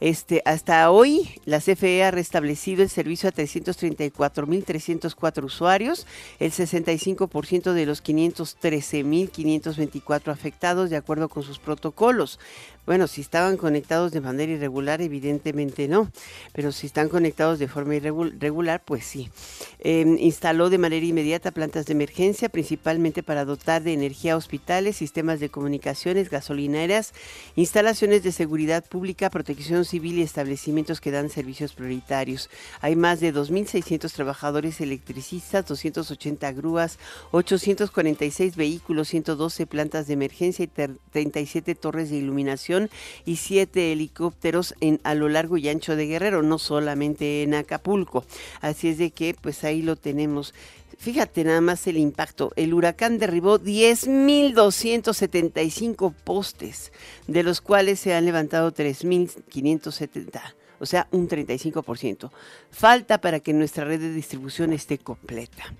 Este, 0.00 0.42
hasta 0.46 0.90
hoy, 0.90 1.28
la 1.44 1.60
CFE 1.60 2.02
ha 2.04 2.10
restablecido 2.10 2.82
el 2.82 2.88
servicio 2.88 3.28
a 3.28 3.32
334.304 3.32 5.44
usuarios, 5.44 6.06
el 6.38 6.52
65% 6.52 7.74
de 7.74 7.84
los 7.84 8.02
513.524 8.02 10.32
afectados 10.32 10.88
de 10.88 10.96
acuerdo 10.96 11.28
con 11.28 11.42
sus 11.42 11.58
protocolos. 11.58 12.38
Bueno, 12.86 13.06
si 13.06 13.20
estaban 13.20 13.58
conectados 13.58 14.10
de 14.10 14.22
manera 14.22 14.52
irregular, 14.52 15.02
evidentemente 15.02 15.86
no, 15.86 16.10
pero 16.52 16.72
si 16.72 16.86
están 16.86 17.08
conectados 17.08 17.58
de 17.58 17.68
forma 17.68 17.94
irregular, 17.94 18.82
pues 18.84 19.04
sí. 19.04 19.30
Em, 19.78 20.16
instaló 20.18 20.70
de 20.70 20.78
manera 20.78 21.04
inmediata 21.04 21.52
plantas 21.52 21.86
de 21.86 21.92
emergencia, 21.92 22.48
principalmente 22.48 23.22
para 23.22 23.44
dotar 23.44 23.82
de 23.82 23.92
energía 23.92 24.36
hospitales, 24.36 24.96
sistemas 24.96 25.40
de 25.40 25.50
comunicaciones, 25.50 26.30
gasolineras, 26.30 27.12
instalaciones 27.54 28.22
de 28.22 28.32
seguridad 28.32 28.84
pública, 28.84 29.30
protección 29.30 29.84
civil 29.90 30.18
y 30.18 30.22
establecimientos 30.22 31.00
que 31.00 31.10
dan 31.10 31.28
servicios 31.28 31.72
prioritarios. 31.72 32.48
Hay 32.80 32.96
más 32.96 33.20
de 33.20 33.34
2.600 33.34 34.12
trabajadores 34.12 34.80
electricistas, 34.80 35.66
280 35.66 36.52
grúas, 36.52 36.98
846 37.32 38.56
vehículos, 38.56 39.08
112 39.08 39.66
plantas 39.66 40.06
de 40.06 40.14
emergencia 40.14 40.64
y 40.64 40.68
37 40.68 41.74
torres 41.74 42.10
de 42.10 42.16
iluminación 42.16 42.88
y 43.24 43.36
7 43.36 43.92
helicópteros 43.92 44.74
en, 44.80 45.00
a 45.02 45.14
lo 45.14 45.28
largo 45.28 45.56
y 45.56 45.68
ancho 45.68 45.96
de 45.96 46.06
Guerrero, 46.06 46.42
no 46.42 46.58
solamente 46.58 47.42
en 47.42 47.54
Acapulco. 47.54 48.24
Así 48.60 48.88
es 48.88 48.98
de 48.98 49.10
que 49.10 49.34
pues 49.40 49.64
ahí 49.64 49.82
lo 49.82 49.96
tenemos. 49.96 50.54
Fíjate 51.00 51.44
nada 51.44 51.60
más 51.62 51.86
el 51.86 51.96
impacto. 51.96 52.52
El 52.56 52.74
huracán 52.74 53.18
derribó 53.18 53.58
10.275 53.58 56.12
postes, 56.12 56.92
de 57.26 57.42
los 57.42 57.62
cuales 57.62 58.00
se 58.00 58.12
han 58.12 58.26
levantado 58.26 58.74
3.570, 58.74 60.42
o 60.78 60.84
sea, 60.84 61.08
un 61.10 61.26
35%. 61.26 62.30
Falta 62.70 63.18
para 63.18 63.40
que 63.40 63.54
nuestra 63.54 63.86
red 63.86 63.98
de 63.98 64.12
distribución 64.12 64.74
esté 64.74 64.98
completa. 64.98 65.72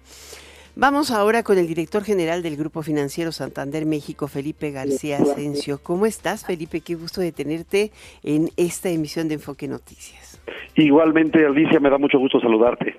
Vamos 0.74 1.10
ahora 1.10 1.42
con 1.42 1.58
el 1.58 1.66
director 1.66 2.02
general 2.02 2.42
del 2.42 2.56
Grupo 2.56 2.82
Financiero 2.82 3.30
Santander 3.30 3.84
México, 3.84 4.26
Felipe 4.26 4.70
García 4.70 5.18
Asensio. 5.18 5.82
¿Cómo 5.82 6.06
estás, 6.06 6.46
Felipe? 6.46 6.80
Qué 6.80 6.94
gusto 6.94 7.20
de 7.20 7.32
tenerte 7.32 7.92
en 8.22 8.50
esta 8.56 8.88
emisión 8.88 9.28
de 9.28 9.34
Enfoque 9.34 9.68
Noticias. 9.68 10.29
Igualmente, 10.74 11.44
Alicia, 11.44 11.80
me 11.80 11.90
da 11.90 11.98
mucho 11.98 12.18
gusto 12.18 12.40
saludarte. 12.40 12.96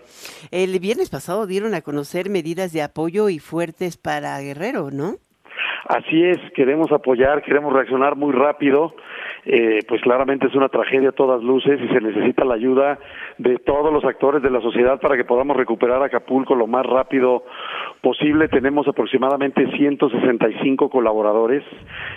El 0.52 0.80
viernes 0.80 1.10
pasado 1.10 1.48
dieron 1.48 1.74
a 1.74 1.82
conocer 1.82 2.30
medidas 2.30 2.74
de 2.74 2.82
apoyo 2.82 3.30
y 3.30 3.40
fuertes 3.40 3.98
para 3.98 4.40
Guerrero, 4.40 4.92
¿no? 4.92 5.16
Así 5.88 6.24
es, 6.24 6.38
queremos 6.56 6.92
apoyar, 6.92 7.42
queremos 7.42 7.74
reaccionar 7.74 8.16
muy 8.16 8.32
rápido. 8.32 8.96
Eh, 9.44 9.80
pues 9.88 10.02
claramente 10.02 10.46
es 10.48 10.56
una 10.56 10.70
tragedia 10.70 11.10
a 11.10 11.14
todas 11.14 11.42
luces 11.42 11.80
y 11.82 11.88
se 11.88 12.00
necesita 12.00 12.46
la 12.46 12.54
ayuda 12.54 13.00
de 13.40 13.58
todos 13.58 13.92
los 13.92 14.06
actores 14.06 14.44
de 14.44 14.52
la 14.52 14.62
sociedad 14.62 15.00
para 15.00 15.18
que 15.18 15.26
podamos 15.26 15.58
recuperar 15.58 16.04
Acapulco 16.04 16.54
lo 16.54 16.68
más 16.68 16.86
rápido 16.86 17.44
posible. 18.02 18.50
Tenemos 18.50 18.88
aproximadamente 18.88 19.66
165 19.72 20.90
colaboradores 20.90 21.64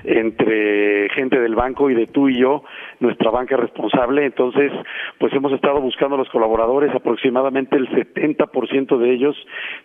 entre 0.05 1.09
gente 1.11 1.41
del 1.41 1.55
banco 1.55 1.89
y 1.89 1.95
de 1.95 2.09
tú 2.09 2.29
y 2.29 2.39
yo, 2.39 2.63
nuestra 3.01 3.31
banca 3.31 3.57
responsable. 3.57 4.27
Entonces, 4.27 4.71
pues 5.19 5.33
hemos 5.33 5.53
estado 5.53 5.81
buscando 5.81 6.17
a 6.17 6.19
los 6.19 6.29
colaboradores, 6.29 6.95
aproximadamente 6.95 7.77
el 7.77 7.89
70% 7.89 8.99
de 8.99 9.13
ellos 9.13 9.37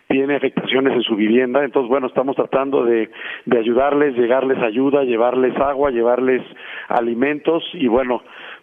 tiene 0.09 0.35
afectaciones 0.35 0.93
en 0.93 1.03
su 1.03 1.15
vivienda. 1.15 1.63
Entonces, 1.63 1.89
bueno, 1.89 2.07
estamos 2.07 2.35
tratando 2.35 2.83
de, 2.83 3.09
de 3.45 3.57
ayudarles, 3.57 4.15
llegarles 4.17 4.57
ayuda, 4.61 5.03
llevarles 5.03 5.55
agua, 5.57 5.89
llevarles 5.91 6.41
alimentos 6.89 7.28
y 7.73 7.87
bueno, 7.87 8.21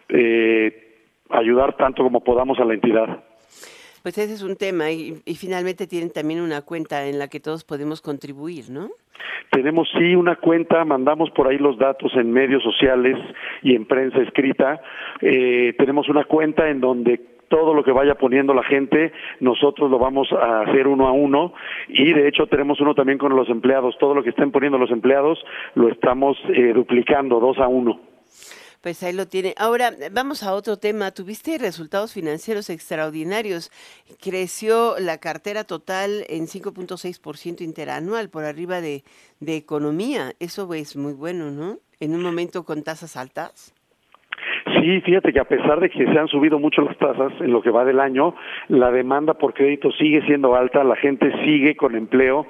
eh, 0.09 1.05
ayudar 1.29 1.75
tanto 1.77 2.03
como 2.03 2.23
podamos 2.23 2.59
a 2.59 2.65
la 2.65 2.73
entidad. 2.73 3.23
Pues 4.03 4.17
ese 4.17 4.33
es 4.33 4.43
un 4.43 4.55
tema 4.55 4.89
y, 4.91 5.15
finalmente 5.35 5.87
tienen 5.87 6.11
también 6.11 6.41
una 6.41 6.61
cuenta 6.61 7.05
en 7.07 7.19
la 7.19 7.27
que 7.27 7.39
todos 7.39 7.63
podemos 7.65 8.01
contribuir, 8.01 8.69
¿no? 8.69 8.89
Tenemos 9.51 9.89
sí 9.97 10.15
una 10.15 10.35
cuenta, 10.35 10.85
mandamos 10.85 11.29
por 11.31 11.47
ahí 11.47 11.57
los 11.57 11.77
datos 11.77 12.13
en 12.15 12.31
medios 12.31 12.63
sociales 12.63 13.17
y 13.63 13.75
en 13.75 13.85
prensa 13.85 14.19
escrita. 14.19 14.79
Eh, 15.21 15.73
tenemos 15.77 16.07
una 16.09 16.23
cuenta 16.25 16.69
en 16.69 16.79
donde 16.79 17.19
todo 17.49 17.73
lo 17.73 17.83
que 17.83 17.91
vaya 17.91 18.15
poniendo 18.15 18.53
la 18.53 18.63
gente, 18.63 19.11
nosotros 19.39 19.89
lo 19.89 19.99
vamos 19.99 20.31
a 20.31 20.61
hacer 20.61 20.87
uno 20.87 21.07
a 21.07 21.11
uno 21.11 21.53
y 21.87 22.13
de 22.13 22.27
hecho 22.27 22.47
tenemos 22.47 22.79
uno 22.79 22.93
también 22.93 23.17
con 23.17 23.35
los 23.35 23.49
empleados, 23.49 23.97
todo 23.99 24.13
lo 24.13 24.23
que 24.23 24.29
estén 24.29 24.51
poniendo 24.51 24.77
los 24.77 24.91
empleados 24.91 25.43
lo 25.75 25.89
estamos 25.89 26.37
eh, 26.49 26.73
duplicando 26.73 27.39
dos 27.39 27.57
a 27.57 27.67
uno. 27.67 27.99
Pues 28.87 29.03
ahí 29.03 29.11
lo 29.11 29.27
tiene. 29.27 29.53
Ahora, 29.57 29.93
vamos 30.13 30.43
a 30.43 30.53
otro 30.53 30.79
tema. 30.79 31.11
Tuviste 31.11 31.57
resultados 31.57 32.13
financieros 32.13 32.69
extraordinarios. 32.69 33.69
Creció 34.21 34.97
la 34.97 35.17
cartera 35.17 35.65
total 35.65 36.25
en 36.29 36.47
5.6% 36.47 37.59
interanual, 37.59 38.29
por 38.29 38.45
arriba 38.45 38.79
de, 38.79 39.03
de 39.41 39.57
economía. 39.57 40.37
Eso 40.39 40.73
es 40.73 40.95
muy 40.95 41.11
bueno, 41.11 41.51
¿no? 41.51 41.81
En 41.99 42.15
un 42.15 42.21
momento 42.21 42.63
con 42.63 42.81
tasas 42.81 43.17
altas. 43.17 43.73
Sí, 44.75 45.01
fíjate 45.01 45.31
que 45.31 45.39
a 45.39 45.45
pesar 45.45 45.79
de 45.79 45.89
que 45.89 46.05
se 46.05 46.19
han 46.19 46.27
subido 46.27 46.59
mucho 46.59 46.81
las 46.81 46.97
tasas 46.97 47.31
en 47.39 47.51
lo 47.51 47.61
que 47.61 47.69
va 47.69 47.85
del 47.85 47.99
año, 47.99 48.35
la 48.67 48.91
demanda 48.91 49.35
por 49.35 49.53
crédito 49.53 49.91
sigue 49.91 50.21
siendo 50.23 50.55
alta, 50.55 50.83
la 50.83 50.95
gente 50.95 51.31
sigue 51.45 51.75
con 51.75 51.95
empleo. 51.95 52.47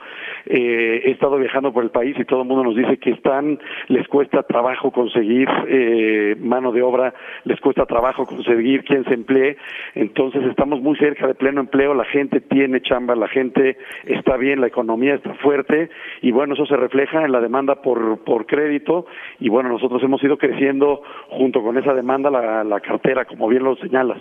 Eh, 0.47 1.01
he 1.05 1.11
estado 1.11 1.37
viajando 1.37 1.71
por 1.71 1.83
el 1.83 1.91
país 1.91 2.15
y 2.17 2.25
todo 2.25 2.41
el 2.41 2.47
mundo 2.47 2.63
nos 2.63 2.75
dice 2.75 2.97
que 2.97 3.11
están, 3.11 3.59
les 3.87 4.07
cuesta 4.07 4.43
trabajo 4.43 4.91
conseguir 4.91 5.47
eh, 5.67 6.35
mano 6.39 6.71
de 6.71 6.81
obra, 6.81 7.13
les 7.43 7.59
cuesta 7.59 7.85
trabajo 7.85 8.25
conseguir 8.25 8.83
quien 8.83 9.03
se 9.05 9.13
emplee. 9.13 9.57
Entonces 9.93 10.43
estamos 10.45 10.81
muy 10.81 10.97
cerca 10.97 11.27
de 11.27 11.35
pleno 11.35 11.61
empleo, 11.61 11.93
la 11.93 12.05
gente 12.05 12.41
tiene 12.41 12.81
chamba, 12.81 13.15
la 13.15 13.27
gente 13.27 13.77
está 14.05 14.37
bien, 14.37 14.61
la 14.61 14.67
economía 14.67 15.15
está 15.15 15.35
fuerte 15.35 15.89
y 16.21 16.31
bueno, 16.31 16.55
eso 16.55 16.65
se 16.65 16.77
refleja 16.77 17.25
en 17.25 17.31
la 17.31 17.41
demanda 17.41 17.81
por, 17.81 18.23
por 18.23 18.47
crédito 18.47 19.05
y 19.39 19.49
bueno, 19.49 19.69
nosotros 19.69 20.01
hemos 20.01 20.23
ido 20.23 20.37
creciendo 20.37 21.03
junto 21.29 21.61
con 21.61 21.77
esa 21.77 21.93
demanda 21.93 22.06
manda 22.07 22.31
la, 22.31 22.79
cartera, 22.79 23.25
como 23.25 23.47
bien 23.47 23.63
lo 23.63 23.75
señalas. 23.75 24.17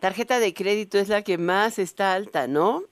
Tarjeta 0.00 0.38
de 0.38 0.52
crédito 0.52 0.98
es 0.98 1.08
la 1.08 1.22
que 1.22 1.38
más 1.38 1.78
está 1.78 2.12
alta, 2.12 2.46
¿no? 2.46 2.82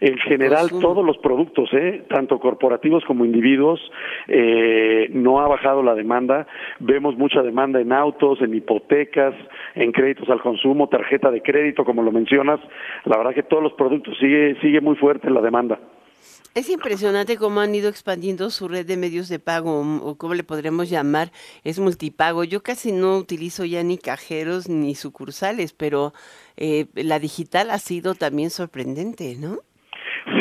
En 0.00 0.16
general, 0.18 0.68
todos 0.80 1.04
los 1.04 1.16
productos, 1.18 1.68
¿eh? 1.74 2.02
tanto 2.08 2.40
corporativos 2.40 3.04
como 3.04 3.24
individuos, 3.24 3.78
eh, 4.26 5.08
no 5.12 5.40
ha 5.40 5.46
bajado 5.46 5.82
la 5.82 5.94
demanda. 5.94 6.46
Vemos 6.80 7.16
mucha 7.16 7.42
demanda 7.42 7.80
en 7.80 7.92
autos, 7.92 8.40
en 8.40 8.52
hipotecas, 8.52 9.34
en 9.76 9.92
créditos 9.92 10.28
al 10.28 10.40
consumo, 10.40 10.88
tarjeta 10.88 11.30
de 11.30 11.40
crédito, 11.40 11.84
como 11.84 12.02
lo 12.02 12.10
mencionas. 12.10 12.58
La 13.04 13.16
verdad 13.16 13.34
que 13.34 13.44
todos 13.44 13.62
los 13.62 13.74
productos 13.74 14.16
sigue 14.18 14.56
sigue 14.60 14.80
muy 14.80 14.96
fuerte 14.96 15.30
la 15.30 15.42
demanda. 15.42 15.78
Es 16.54 16.68
impresionante 16.68 17.38
cómo 17.38 17.60
han 17.60 17.74
ido 17.74 17.88
expandiendo 17.88 18.50
su 18.50 18.68
red 18.68 18.84
de 18.84 18.98
medios 18.98 19.28
de 19.28 19.38
pago, 19.38 19.80
o 19.80 20.16
cómo 20.18 20.34
le 20.34 20.44
podremos 20.44 20.90
llamar, 20.90 21.32
es 21.64 21.78
multipago. 21.78 22.44
Yo 22.44 22.62
casi 22.62 22.92
no 22.92 23.16
utilizo 23.16 23.64
ya 23.64 23.82
ni 23.82 23.96
cajeros 23.96 24.68
ni 24.68 24.94
sucursales, 24.94 25.72
pero 25.72 26.12
eh, 26.58 26.86
la 26.94 27.18
digital 27.18 27.70
ha 27.70 27.78
sido 27.78 28.14
también 28.14 28.50
sorprendente, 28.50 29.36
¿no? 29.36 29.60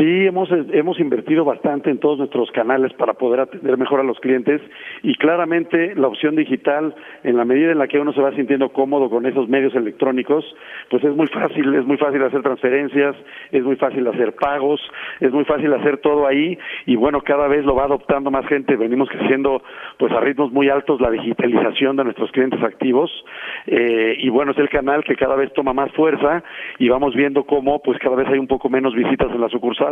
Sí, 0.01 0.25
hemos, 0.25 0.49
hemos 0.51 0.99
invertido 0.99 1.45
bastante 1.45 1.91
en 1.91 1.99
todos 1.99 2.17
nuestros 2.17 2.49
canales 2.49 2.91
para 2.93 3.13
poder 3.13 3.41
atender 3.41 3.77
mejor 3.77 3.99
a 3.99 4.03
los 4.03 4.19
clientes 4.19 4.59
y 5.03 5.13
claramente 5.13 5.93
la 5.93 6.07
opción 6.07 6.35
digital, 6.35 6.95
en 7.23 7.37
la 7.37 7.45
medida 7.45 7.71
en 7.71 7.77
la 7.77 7.87
que 7.87 7.99
uno 7.99 8.11
se 8.11 8.19
va 8.19 8.33
sintiendo 8.33 8.69
cómodo 8.69 9.11
con 9.11 9.27
esos 9.27 9.47
medios 9.47 9.75
electrónicos, 9.75 10.43
pues 10.89 11.03
es 11.03 11.15
muy 11.15 11.27
fácil, 11.27 11.75
es 11.75 11.85
muy 11.85 11.97
fácil 11.97 12.23
hacer 12.23 12.41
transferencias, 12.41 13.15
es 13.51 13.63
muy 13.63 13.75
fácil 13.75 14.07
hacer 14.07 14.33
pagos, 14.33 14.81
es 15.19 15.31
muy 15.31 15.45
fácil 15.45 15.71
hacer 15.71 15.99
todo 15.99 16.25
ahí 16.25 16.57
y 16.87 16.95
bueno, 16.95 17.21
cada 17.21 17.47
vez 17.47 17.63
lo 17.63 17.75
va 17.75 17.83
adoptando 17.83 18.31
más 18.31 18.47
gente, 18.47 18.77
venimos 18.77 19.07
creciendo 19.07 19.61
pues 19.99 20.11
a 20.13 20.19
ritmos 20.19 20.51
muy 20.51 20.67
altos 20.67 20.99
la 20.99 21.11
digitalización 21.11 21.97
de 21.97 22.05
nuestros 22.05 22.31
clientes 22.31 22.63
activos 22.63 23.11
eh, 23.67 24.15
y 24.17 24.29
bueno, 24.29 24.53
es 24.53 24.57
el 24.57 24.69
canal 24.69 25.03
que 25.03 25.15
cada 25.15 25.35
vez 25.35 25.53
toma 25.53 25.73
más 25.73 25.91
fuerza 25.91 26.43
y 26.79 26.89
vamos 26.89 27.13
viendo 27.13 27.43
cómo 27.43 27.83
pues 27.83 27.99
cada 27.99 28.15
vez 28.15 28.27
hay 28.29 28.39
un 28.39 28.47
poco 28.47 28.67
menos 28.67 28.95
visitas 28.95 29.29
en 29.29 29.41
la 29.41 29.49
sucursal 29.49 29.90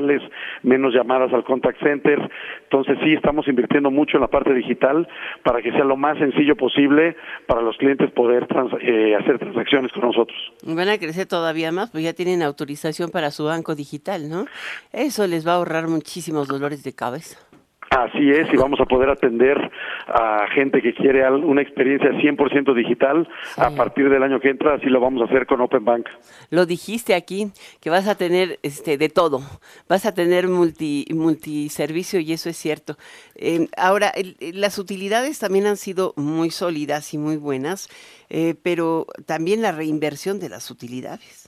menos 0.64 0.94
llamadas 0.94 1.34
al 1.34 1.44
contact 1.44 1.82
center. 1.82 2.20
Entonces 2.64 2.98
sí, 3.04 3.14
estamos 3.14 3.48
invirtiendo 3.48 3.92
mucho 3.92 4.18
en 4.18 4.22
la 4.22 4.28
parte 4.28 4.54
digital 4.54 5.08
para 5.44 5.62
que 5.62 5.72
sea 5.72 5.84
lo 5.84 5.98
más 5.98 6.18
sencillo 6.18 6.56
posible 6.56 7.16
para 7.48 7.62
los 7.62 7.78
clientes 7.78 8.12
poder 8.12 8.48
eh, 8.82 9.16
hacer 9.16 9.40
transacciones 9.40 9.92
con 9.92 10.04
nosotros. 10.04 10.38
Van 10.64 10.90
a 10.90 10.98
crecer 10.98 11.26
todavía 11.28 11.72
más, 11.72 11.90
pues 11.92 12.04
ya 12.04 12.14
tienen 12.14 12.42
autorización 12.42 13.10
para 13.10 13.32
su 13.32 13.46
banco 13.46 13.76
digital, 13.76 14.30
¿no? 14.30 14.46
Eso 14.94 15.28
les 15.28 15.48
va 15.48 15.54
a 15.54 15.56
ahorrar 15.56 15.88
muchísimos 15.88 16.48
dolores 16.48 16.84
de 16.84 16.94
cabeza. 16.94 17.49
Así 17.90 18.30
es, 18.30 18.48
y 18.54 18.58
vamos 18.58 18.80
a 18.80 18.86
poder 18.86 19.10
atender 19.10 19.58
a 20.08 20.46
gente 20.54 20.82
que 20.82 20.94
quiere 20.94 21.28
una 21.32 21.62
experiencia 21.62 22.12
100% 22.12 22.76
digital 22.76 23.28
a 23.58 23.72
partir 23.72 24.10
del 24.10 24.22
año 24.22 24.40
que 24.40 24.50
entra, 24.50 24.76
así 24.76 24.86
lo 24.88 25.00
vamos 25.00 25.24
a 25.24 25.26
hacer 25.26 25.48
con 25.48 25.60
Open 25.62 25.86
Bank. 25.86 26.08
Lo 26.52 26.66
dijiste 26.66 27.16
aquí, 27.16 27.52
que 27.82 27.90
vas 27.90 28.08
a 28.08 28.16
tener 28.16 28.60
este 28.62 28.98
de 28.98 29.10
todo, 29.10 29.42
vas 29.88 30.06
a 30.06 30.14
tener 30.14 30.48
multi 30.48 31.06
multiservicio 31.14 32.20
y 32.20 32.34
eso 32.34 32.50
es 32.50 32.58
cierto. 32.58 32.96
Eh, 33.36 33.68
ahora, 33.76 34.12
las 34.54 34.78
utilidades 34.78 35.40
también 35.40 35.66
han 35.66 35.78
sido 35.78 36.14
muy 36.16 36.52
sólidas 36.52 37.14
y 37.14 37.18
muy 37.18 37.38
buenas, 37.38 37.90
eh, 38.30 38.56
pero 38.62 39.08
también 39.26 39.62
la 39.62 39.72
reinversión 39.72 40.40
de 40.40 40.50
las 40.50 40.70
utilidades. 40.70 41.39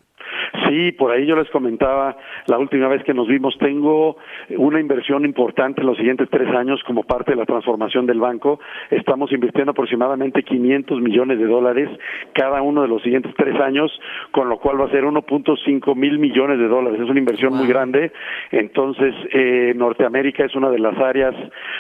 Sí, 0.71 0.93
por 0.93 1.12
ahí 1.12 1.25
yo 1.25 1.36
les 1.36 1.49
comentaba 1.49 2.15
la 2.47 2.57
última 2.57 2.88
vez 2.88 3.03
que 3.03 3.13
nos 3.13 3.27
vimos, 3.27 3.57
tengo 3.57 4.15
una 4.51 4.79
inversión 4.79 5.25
importante 5.25 5.81
en 5.81 5.88
los 5.88 5.97
siguientes 5.97 6.29
tres 6.31 6.47
años 6.55 6.81
como 6.88 7.03
parte 7.03 7.31
de 7.31 7.38
la 7.38 7.45
transformación 7.45 8.05
del 8.05 8.21
banco. 8.21 8.57
Estamos 8.89 9.34
invirtiendo 9.34 9.71
aproximadamente 9.71 10.43
500 10.43 11.01
millones 11.01 11.39
de 11.39 11.45
dólares 11.45 11.89
cada 12.34 12.62
uno 12.62 12.84
de 12.84 12.88
los 12.88 13.01
siguientes 13.01 13.34
tres 13.36 13.60
años, 13.60 13.91
con 14.31 14.47
lo 14.47 14.60
cual 14.60 14.79
va 14.79 14.86
a 14.86 14.91
ser 14.91 15.03
1.5 15.03 15.93
mil 15.93 16.19
millones 16.19 16.57
de 16.57 16.69
dólares. 16.69 17.01
Es 17.01 17.10
una 17.10 17.19
inversión 17.19 17.53
muy 17.53 17.67
grande. 17.67 18.13
Entonces, 18.51 19.13
eh, 19.34 19.73
Norteamérica 19.75 20.45
es 20.45 20.55
una 20.55 20.69
de 20.69 20.79
las 20.79 20.97
áreas 20.99 21.36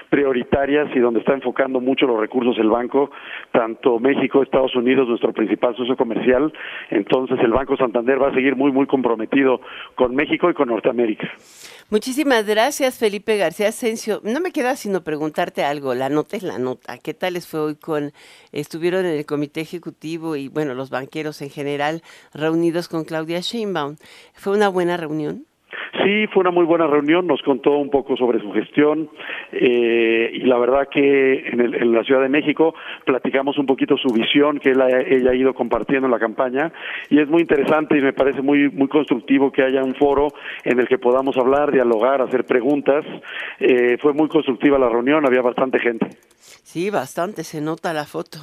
prioritarias 0.09 0.93
y 0.93 0.99
donde 0.99 1.21
está 1.21 1.33
enfocando 1.33 1.79
mucho 1.79 2.07
los 2.07 2.19
recursos 2.19 2.57
el 2.57 2.69
banco, 2.69 3.09
tanto 3.53 3.99
México, 3.99 4.43
Estados 4.43 4.75
Unidos, 4.75 5.07
nuestro 5.07 5.31
principal 5.31 5.77
socio 5.77 5.95
comercial. 5.95 6.51
Entonces, 6.89 7.39
el 7.39 7.51
Banco 7.51 7.77
Santander 7.77 8.21
va 8.21 8.27
a 8.27 8.33
seguir 8.33 8.57
muy, 8.57 8.73
muy 8.73 8.80
comprometido 8.87 9.61
con 9.95 10.15
México 10.15 10.49
y 10.49 10.53
con 10.53 10.69
Norteamérica. 10.69 11.29
Muchísimas 11.89 12.45
gracias, 12.45 12.97
Felipe 12.97 13.37
García 13.37 13.67
Asensio. 13.67 14.21
No 14.23 14.39
me 14.39 14.51
queda 14.51 14.75
sino 14.75 15.03
preguntarte 15.03 15.63
algo. 15.63 15.93
La 15.93 16.09
nota 16.09 16.37
es 16.37 16.43
la 16.43 16.57
nota. 16.57 16.97
¿Qué 16.97 17.13
tal 17.13 17.33
les 17.33 17.47
fue 17.47 17.59
hoy 17.59 17.75
con, 17.75 18.13
estuvieron 18.51 19.05
en 19.05 19.17
el 19.17 19.25
comité 19.25 19.59
ejecutivo 19.59 20.35
y, 20.35 20.47
bueno, 20.47 20.73
los 20.73 20.89
banqueros 20.89 21.41
en 21.41 21.49
general 21.49 22.01
reunidos 22.33 22.87
con 22.87 23.03
Claudia 23.03 23.41
Sheinbaum? 23.41 23.97
¿Fue 24.33 24.53
una 24.53 24.69
buena 24.69 24.95
reunión? 24.95 25.45
Sí, 26.03 26.27
fue 26.27 26.41
una 26.41 26.51
muy 26.51 26.65
buena 26.65 26.87
reunión, 26.87 27.27
nos 27.27 27.41
contó 27.41 27.77
un 27.77 27.89
poco 27.89 28.15
sobre 28.15 28.39
su 28.39 28.51
gestión 28.51 29.09
eh, 29.51 30.31
y 30.33 30.41
la 30.41 30.57
verdad 30.57 30.87
que 30.89 31.49
en, 31.49 31.93
la 31.93 32.03
Ciudad 32.03 32.21
de 32.21 32.29
México 32.29 32.73
platicamos 33.05 33.57
un 33.57 33.65
poquito 33.65 33.97
su 33.97 34.13
visión 34.13 34.59
que 34.59 34.71
ella 34.71 35.29
ha 35.29 35.35
ido 35.35 35.53
compartiendo 35.53 36.07
en 36.07 36.11
la 36.11 36.19
campaña 36.19 36.71
y 37.09 37.19
es 37.19 37.27
muy 37.27 37.41
interesante 37.41 37.97
y 37.97 38.01
me 38.01 38.13
parece 38.13 38.41
muy 38.41 38.69
muy 38.69 38.87
constructivo 38.87 39.51
que 39.51 39.63
haya 39.63 39.83
un 39.83 39.95
foro 39.95 40.29
en 40.63 40.79
el 40.79 40.87
que 40.87 40.97
podamos 40.97 41.37
hablar, 41.37 41.71
dialogar, 41.71 42.21
hacer 42.21 42.45
preguntas. 42.45 43.05
Eh, 43.59 43.97
fue 43.99 44.13
muy 44.13 44.27
constructiva 44.27 44.79
la 44.79 44.89
reunión, 44.89 45.25
había 45.25 45.41
bastante 45.41 45.79
gente. 45.79 46.07
Sí, 46.63 46.89
bastante, 46.89 47.43
se 47.43 47.61
nota 47.61 47.93
la 47.93 48.05
foto. 48.05 48.39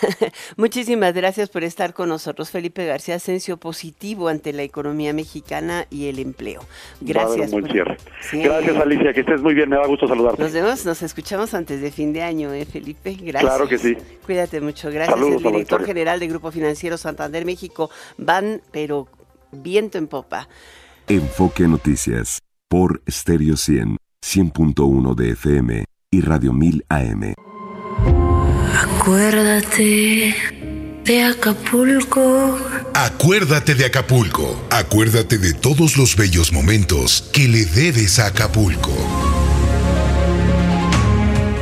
Muchísimas 0.56 1.14
gracias 1.14 1.48
por 1.48 1.64
estar 1.64 1.94
con 1.94 2.08
nosotros, 2.08 2.50
Felipe 2.50 2.84
García 2.86 3.16
Asensio, 3.16 3.56
positivo 3.56 4.28
ante 4.28 4.52
la 4.52 4.62
economía 4.62 5.12
mexicana 5.12 5.86
y 5.90 6.08
el 6.08 6.18
empleo. 6.18 6.62
Gracias. 7.00 7.50
Gracias, 7.52 8.76
Alicia, 8.76 9.12
que 9.12 9.20
estés 9.20 9.40
muy 9.40 9.54
bien, 9.54 9.68
me 9.68 9.76
da 9.76 9.86
gusto 9.86 10.08
saludarte. 10.08 10.42
Nos 10.42 10.52
vemos, 10.52 10.84
nos 10.84 11.02
escuchamos 11.02 11.54
antes 11.54 11.80
de 11.80 11.90
fin 11.90 12.12
de 12.12 12.22
año, 12.22 12.52
¿eh, 12.52 12.64
Felipe? 12.64 13.16
Gracias. 13.20 13.52
Claro 13.52 13.68
que 13.68 13.78
sí. 13.78 13.96
Cuídate 14.26 14.60
mucho, 14.60 14.90
gracias. 14.90 15.18
el 15.18 15.38
director 15.38 15.84
general 15.84 16.20
de 16.20 16.28
Grupo 16.28 16.50
Financiero 16.50 16.96
Santander 16.96 17.44
México, 17.44 17.90
van, 18.16 18.60
pero 18.70 19.08
viento 19.52 19.98
en 19.98 20.06
popa. 20.06 20.48
Enfoque 21.08 21.66
Noticias, 21.66 22.40
por 22.68 23.02
Stereo 23.08 23.56
100, 23.56 23.96
100.1 24.22 25.14
de 25.14 25.30
FM 25.30 25.87
y 26.10 26.22
Radio 26.22 26.52
1000 26.54 26.84
AM. 26.88 27.34
Acuérdate 28.74 30.34
de 31.04 31.22
Acapulco. 31.22 32.58
Acuérdate 32.94 33.74
de 33.74 33.84
Acapulco. 33.84 34.66
Acuérdate 34.70 35.36
de 35.36 35.52
todos 35.52 35.98
los 35.98 36.16
bellos 36.16 36.52
momentos 36.52 37.28
que 37.32 37.46
le 37.46 37.66
debes 37.66 38.18
a 38.18 38.26
Acapulco. 38.26 38.92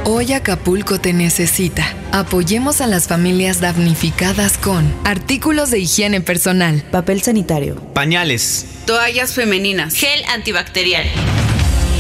Hoy 0.05 0.33
Acapulco 0.33 1.01
te 1.01 1.13
necesita. 1.13 1.85
Apoyemos 2.13 2.81
a 2.81 2.87
las 2.87 3.09
familias 3.09 3.61
damnificadas 3.61 4.59
con 4.59 4.95
artículos 5.05 5.73
de 5.73 5.81
higiene 5.81 6.21
personal, 6.21 6.85
papel 6.93 7.21
sanitario, 7.21 7.75
pañales, 7.93 8.67
toallas 8.87 9.35
femeninas, 9.35 9.95
gel 9.95 10.25
antibacterial. 10.33 11.05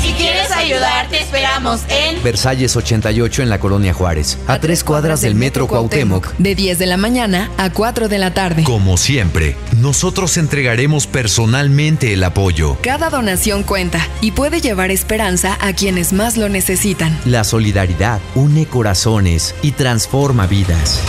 Si 0.06 0.12
quieres 0.12 0.52
ayudar, 0.52 1.08
te 1.08 1.20
esperamos 1.20 1.80
en 1.88 2.22
Versalles 2.22 2.76
88 2.76 3.42
en 3.42 3.48
la 3.48 3.58
Colonia 3.58 3.92
Juárez, 3.92 4.38
a, 4.46 4.60
tres 4.60 4.84
cuadras 4.84 5.20
del 5.20 5.34
Metro 5.34 5.66
Cuauhtémoc. 5.66 6.32
De 6.38 6.54
10 6.54 6.78
de 6.78 6.86
la 6.86 6.96
mañana 6.96 7.50
a 7.58 7.72
4 7.72 8.06
de 8.06 8.18
la 8.18 8.32
tarde. 8.32 8.62
Como 8.62 8.98
siempre, 8.98 9.56
nosotros 9.78 10.36
entregaremos 10.36 11.08
personalmente 11.08 12.12
el 12.12 12.22
apoyo. 12.22 12.76
Cada 12.82 13.10
donación 13.10 13.64
cuenta 13.64 13.98
y 14.20 14.30
puede 14.30 14.60
llevar 14.60 14.92
esperanza 14.92 15.58
a 15.60 15.72
quienes 15.72 16.12
más 16.12 16.36
lo 16.36 16.48
necesitan. 16.48 17.18
La 17.24 17.42
solidaridad 17.42 18.20
une 18.36 18.64
corazones 18.64 19.56
y 19.60 19.72
transforma 19.72 20.46
vidas. 20.46 21.00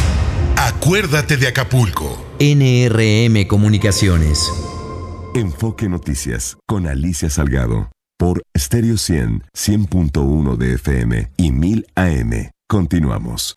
Acuérdate 0.55 1.38
de 1.38 1.49
Acapulco. 1.49 2.25
NRM 2.39 3.45
Comunicaciones. 3.45 4.51
Enfoque 5.36 5.88
Noticias 5.88 6.57
con 6.65 6.88
Alicia 6.88 7.29
Salgado 7.29 7.91
por 8.17 8.43
Stereo 8.58 8.97
100, 8.97 9.43
100.1 9.53 10.58
de 10.58 10.73
FM 10.73 11.32
y 11.38 11.51
1000 11.51 11.88
AM. 11.95 12.51
Continuamos. 12.67 13.53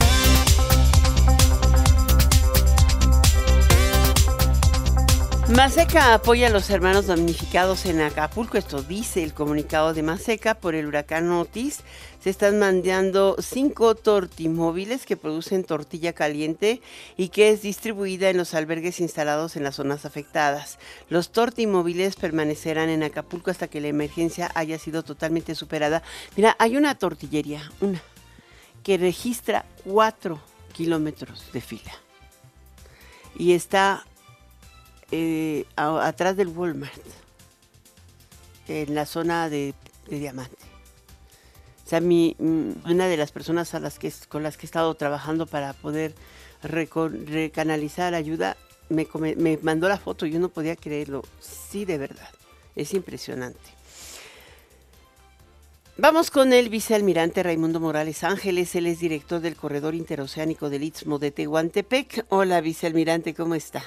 Maseca 5.51 6.15
apoya 6.15 6.47
a 6.47 6.51
los 6.51 6.71
hermanos 6.71 7.09
damnificados 7.09 7.85
en 7.85 8.01
Acapulco. 8.01 8.57
Esto 8.57 8.83
dice 8.83 9.25
el 9.25 9.35
comunicado 9.35 9.93
de 9.93 10.05
Maseca 10.05 10.55
por 10.55 10.77
el 10.77 10.87
huracán 10.87 11.29
Otis. 11.33 11.81
Se 12.23 12.31
están 12.31 12.61
mandando 12.61 13.35
cinco 13.41 13.97
tortimóviles 13.97 15.05
que 15.05 15.17
producen 15.17 15.65
tortilla 15.65 16.13
caliente 16.13 16.81
y 17.17 17.31
que 17.31 17.51
es 17.51 17.63
distribuida 17.63 18.31
en 18.31 18.37
los 18.37 18.55
albergues 18.55 19.01
instalados 19.01 19.57
en 19.57 19.65
las 19.65 19.75
zonas 19.75 20.05
afectadas. 20.05 20.79
Los 21.09 21.33
tortimóviles 21.33 22.15
permanecerán 22.15 22.89
en 22.89 23.03
Acapulco 23.03 23.51
hasta 23.51 23.67
que 23.67 23.81
la 23.81 23.89
emergencia 23.89 24.53
haya 24.55 24.79
sido 24.79 25.03
totalmente 25.03 25.57
superada. 25.57 26.05
Mira, 26.37 26.55
hay 26.61 26.77
una 26.77 26.95
tortillería, 26.95 27.73
una, 27.81 28.01
que 28.85 28.99
registra 28.99 29.65
cuatro 29.85 30.41
kilómetros 30.73 31.51
de 31.53 31.61
fila. 31.61 31.93
Y 33.37 33.53
está 33.53 34.05
eh, 35.11 35.65
atrás 35.77 36.37
del 36.37 36.49
Walmart, 36.49 37.03
en 38.69 38.95
la 38.95 39.07
zona 39.07 39.49
de, 39.49 39.75
Diamante. 40.09 40.57
O 41.87 41.89
sea, 41.89 42.01
mi, 42.01 42.37
una 42.39 43.07
de 43.07 43.17
las 43.17 43.33
personas 43.33 43.75
a 43.75 43.81
las 43.81 43.99
que, 43.99 44.13
con 44.29 44.43
las 44.43 44.57
que 44.57 44.67
he 44.67 44.69
estado 44.69 44.95
trabajando 44.95 45.47
para 45.47 45.73
poder 45.73 46.15
recanalizar 46.63 48.15
ayuda, 48.15 48.57
me, 48.89 49.07
me 49.37 49.59
mandó 49.63 49.89
la 49.89 49.99
foto, 49.99 50.27
yo 50.27 50.39
no 50.41 50.49
podía 50.49 50.77
creerlo. 50.77 51.23
Sí, 51.41 51.85
de 51.85 51.99
verdad, 51.99 52.29
es 52.77 52.95
impresionante. 52.95 53.81
Vamos 56.03 56.31
con 56.31 56.55
el 56.55 56.71
vicealmirante 56.71 57.43
Raimundo 57.43 57.79
Morales 57.79 58.25
Ángeles, 58.25 58.75
él 58.75 58.87
es 58.87 59.01
director 59.01 59.41
del 59.41 59.55
Corredor 59.55 59.95
Interoceánico 59.95 60.71
del 60.71 60.85
Istmo 60.85 61.19
de 61.19 61.31
Tehuantepec. 61.31 62.25
Hola, 62.31 62.63
vicealmirante, 62.63 63.35
¿cómo 63.35 63.55
está? 63.55 63.85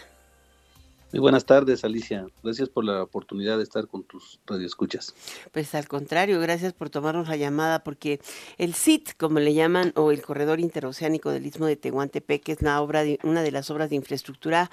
Muy 1.14 1.20
buenas 1.20 1.46
tardes, 1.46 1.84
Alicia. 1.84 2.26
Gracias 2.42 2.70
por 2.70 2.84
la 2.84 3.04
oportunidad 3.04 3.58
de 3.58 3.64
estar 3.64 3.88
con 3.88 4.02
tus 4.04 4.40
radioescuchas. 4.48 5.14
Pues 5.52 5.76
al 5.76 5.88
contrario, 5.88 6.40
gracias 6.40 6.74
por 6.74 6.90
tomarnos 6.90 7.28
la 7.28 7.36
llamada, 7.36 7.84
porque 7.84 8.20
el 8.58 8.74
CIT, 8.74 9.16
como 9.16 9.40
le 9.40 9.54
llaman, 9.54 9.94
o 9.96 10.10
el 10.10 10.24
Corredor 10.24 10.60
Interoceánico 10.60 11.30
del 11.30 11.46
Istmo 11.46 11.68
de 11.68 11.76
Tehuantepec, 11.76 12.50
es 12.50 12.62
una, 12.62 12.82
obra 12.82 13.04
de, 13.04 13.20
una 13.22 13.44
de 13.44 13.52
las 13.52 13.70
obras 13.70 13.92
de 13.92 13.96
infraestructura 13.96 14.72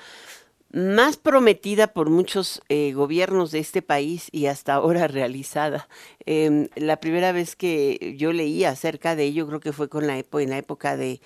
más 0.72 1.18
prometida 1.18 1.88
por 1.88 2.09
muchos 2.09 2.62
eh, 2.70 2.94
gobiernos 2.94 3.50
de 3.50 3.59
este 3.59 3.83
país 3.83 4.31
y 4.33 4.46
hasta 4.46 4.72
ahora 4.72 5.09
realizada. 5.09 5.88
Em, 6.24 6.68
la 6.74 7.00
primera 7.00 7.33
vez 7.33 7.55
que 7.55 8.14
yo 8.16 8.33
leí 8.33 8.64
acerca 8.64 9.14
de 9.14 9.24
ello 9.24 9.46
creo 9.46 9.61
que 9.61 9.74
fue 9.74 9.90
con 9.90 10.07
la 10.07 10.16
en 10.16 10.50
la 10.50 10.57
época 10.57 10.96
de 10.96 11.20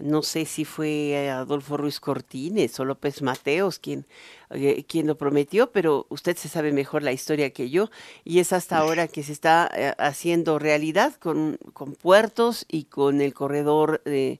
no 0.00 0.22
sé 0.22 0.44
si 0.44 0.64
fue 0.64 1.30
Adolfo 1.30 1.76
Ruiz 1.76 2.00
Cortines 2.00 2.78
o 2.80 2.84
López 2.84 3.22
Mateos 3.22 3.78
quien, 3.78 4.06
eh, 4.50 4.84
quien 4.84 5.06
lo 5.06 5.16
prometió, 5.16 5.70
pero 5.70 6.06
usted 6.08 6.36
se 6.36 6.48
sabe 6.48 6.72
mejor 6.72 7.02
la 7.02 7.12
historia 7.12 7.50
que 7.50 7.70
yo 7.70 7.90
y 8.24 8.38
es 8.38 8.52
hasta 8.52 8.78
ahora 8.78 9.08
que 9.08 9.22
se 9.22 9.32
está 9.32 9.70
eh, 9.74 9.94
haciendo 9.98 10.58
realidad 10.58 11.14
con, 11.16 11.58
con, 11.72 11.94
puertos 11.94 12.66
y 12.68 12.84
con 12.84 13.20
el 13.20 13.34
corredor 13.34 14.02
eh, 14.04 14.38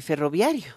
ferroviario. 0.00 0.74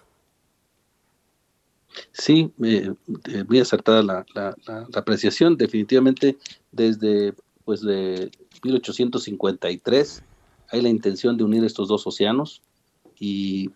Sí, 2.13 2.51
muy 2.57 3.59
acertada 3.59 4.01
la, 4.01 4.25
la, 4.33 4.55
apreciación. 4.93 5.57
Definitivamente 5.57 6.37
desde 6.71 7.33
pues 7.65 7.81
de 7.81 8.31
1853 8.63 10.23
hay 10.69 10.81
la 10.81 10.89
intención 10.89 11.35
de 11.35 11.43
unir 11.43 11.65
estos 11.65 11.89
dos 11.89 12.07
océanos 12.07 12.61
y 13.19 13.71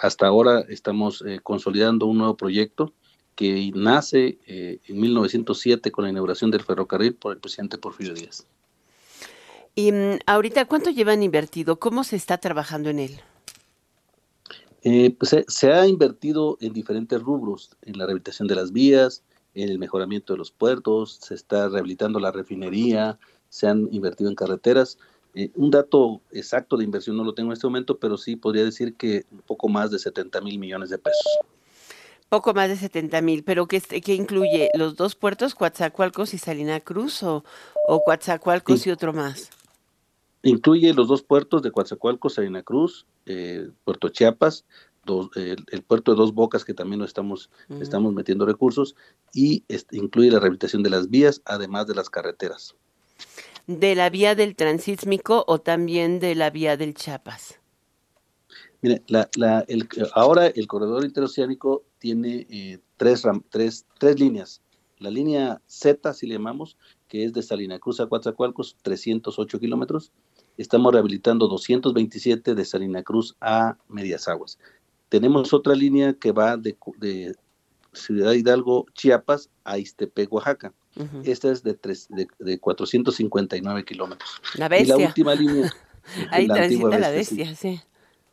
hasta 0.00 0.26
ahora 0.26 0.60
estamos 0.68 1.22
eh, 1.26 1.40
consolidando 1.42 2.06
un 2.06 2.18
nuevo 2.18 2.36
proyecto 2.36 2.92
que 3.34 3.72
nace 3.74 4.38
eh, 4.46 4.78
en 4.86 5.00
1907 5.00 5.90
con 5.90 6.04
la 6.04 6.10
inauguración 6.10 6.50
del 6.50 6.62
ferrocarril 6.62 7.14
por 7.14 7.32
el 7.32 7.40
presidente 7.40 7.78
Porfirio 7.78 8.14
Díaz. 8.14 8.46
Y 9.74 9.90
mm, 9.92 10.18
ahorita, 10.26 10.66
¿cuánto 10.66 10.90
llevan 10.90 11.22
invertido? 11.22 11.78
¿Cómo 11.78 12.04
se 12.04 12.16
está 12.16 12.38
trabajando 12.38 12.90
en 12.90 13.00
él? 13.00 13.20
Eh, 14.82 15.16
pues 15.18 15.34
se, 15.48 15.72
ha 15.72 15.86
invertido 15.86 16.58
en 16.60 16.72
diferentes 16.72 17.20
rubros, 17.20 17.70
en 17.82 17.96
la 17.98 18.04
rehabilitación 18.04 18.46
de 18.46 18.54
las 18.54 18.70
vías, 18.70 19.22
en 19.54 19.70
el 19.70 19.78
mejoramiento 19.78 20.34
de 20.34 20.38
los 20.38 20.50
puertos, 20.50 21.18
se 21.22 21.34
está 21.34 21.68
rehabilitando 21.68 22.20
la 22.20 22.30
refinería, 22.30 23.18
se 23.48 23.66
han 23.66 23.88
invertido 23.92 24.28
en 24.28 24.36
carreteras. 24.36 24.98
Eh, 25.34 25.50
un 25.56 25.70
dato 25.70 26.20
exacto 26.30 26.76
de 26.76 26.84
inversión 26.84 27.16
no 27.16 27.24
lo 27.24 27.34
tengo 27.34 27.50
en 27.50 27.54
este 27.54 27.66
momento, 27.66 27.98
pero 27.98 28.16
sí 28.16 28.36
podría 28.36 28.64
decir 28.64 28.94
que 28.94 29.24
un 29.32 29.40
poco 29.40 29.68
más 29.68 29.90
de 29.90 29.98
70 29.98 30.40
mil 30.40 30.58
millones 30.58 30.90
de 30.90 30.98
pesos. 30.98 31.26
Poco 32.28 32.54
más 32.54 32.68
de 32.68 32.76
70 32.76 33.20
mil, 33.20 33.44
pero 33.44 33.66
¿qué, 33.66 33.80
¿qué, 33.80 34.14
incluye? 34.14 34.70
¿Los 34.74 34.96
dos 34.96 35.14
puertos, 35.14 35.54
Coatzacoalcos 35.54 36.34
y 36.34 36.38
Salina 36.38 36.80
Cruz, 36.80 37.22
o, 37.22 37.44
o 37.86 38.02
Coatzacoalcos 38.04 38.86
y 38.86 38.90
otro 38.90 39.12
más? 39.12 39.50
Incluye 40.42 40.92
los 40.94 41.08
dos 41.08 41.22
puertos 41.22 41.62
de 41.62 41.70
Coatzacoalcos, 41.70 42.34
Salina 42.34 42.62
Cruz, 42.62 43.06
eh, 43.26 43.70
Puerto 43.84 44.08
Chiapas, 44.08 44.64
el, 45.34 45.82
puerto 45.82 46.12
de 46.12 46.16
Dos 46.16 46.34
Bocas, 46.34 46.64
que 46.64 46.74
también 46.74 47.00
lo 47.00 47.04
estamos, 47.04 47.50
estamos 47.80 48.12
metiendo 48.12 48.46
recursos, 48.46 48.94
y 49.32 49.64
incluye 49.90 50.30
la 50.30 50.40
rehabilitación 50.40 50.82
de 50.82 50.90
las 50.90 51.10
vías, 51.10 51.42
además 51.44 51.86
de 51.86 51.94
las 51.94 52.10
carreteras. 52.10 52.74
¿De 53.66 53.94
la 53.94 54.10
vía 54.10 54.34
del 54.34 54.56
transísmico 54.56 55.44
o 55.46 55.60
también 55.60 56.20
de 56.20 56.34
la 56.34 56.50
vía 56.50 56.76
del 56.76 56.94
Chiapas? 56.94 57.60
Mire, 58.82 59.02
la, 59.06 59.30
la, 59.36 59.64
el, 59.68 59.88
ahora 60.12 60.48
el 60.48 60.66
corredor 60.66 61.04
interoceánico 61.06 61.84
tiene 61.98 62.46
eh, 62.50 62.78
tres, 62.98 63.22
tres, 63.48 63.86
tres 63.98 64.20
líneas. 64.20 64.60
La 64.98 65.10
línea 65.10 65.62
Z, 65.66 66.12
si 66.12 66.26
le 66.26 66.34
llamamos, 66.34 66.76
que 67.08 67.24
es 67.24 67.32
de 67.32 67.42
Salina 67.42 67.78
Cruz 67.78 68.00
a 68.00 68.06
Coatzacoalcos, 68.06 68.76
308 68.82 69.58
kilómetros. 69.58 70.12
Estamos 70.58 70.92
rehabilitando 70.92 71.48
227 71.48 72.54
de 72.54 72.64
Salina 72.64 73.02
Cruz 73.02 73.34
a 73.40 73.78
Medias 73.88 74.28
Aguas. 74.28 74.58
Tenemos 75.08 75.52
otra 75.52 75.74
línea 75.74 76.12
que 76.12 76.32
va 76.32 76.56
de, 76.56 76.76
Ciudad 77.92 78.32
Hidalgo, 78.32 78.86
Chiapas, 78.92 79.48
a 79.64 79.78
Iztepec, 79.78 80.32
Oaxaca. 80.32 80.74
Esta 81.24 81.50
es 81.50 81.62
de, 81.62 81.74
tres, 81.74 82.08
de, 82.08 82.58
459 82.58 83.84
kilómetros. 83.84 84.40
La 84.56 84.68
bestia. 84.68 84.96
Y 84.96 84.98
la 84.98 85.06
última 85.06 85.34
línea. 85.34 85.72
Ahí 86.30 86.46
transita 86.46 86.98
la 86.98 87.10
bestia, 87.10 87.54
sí. 87.54 87.80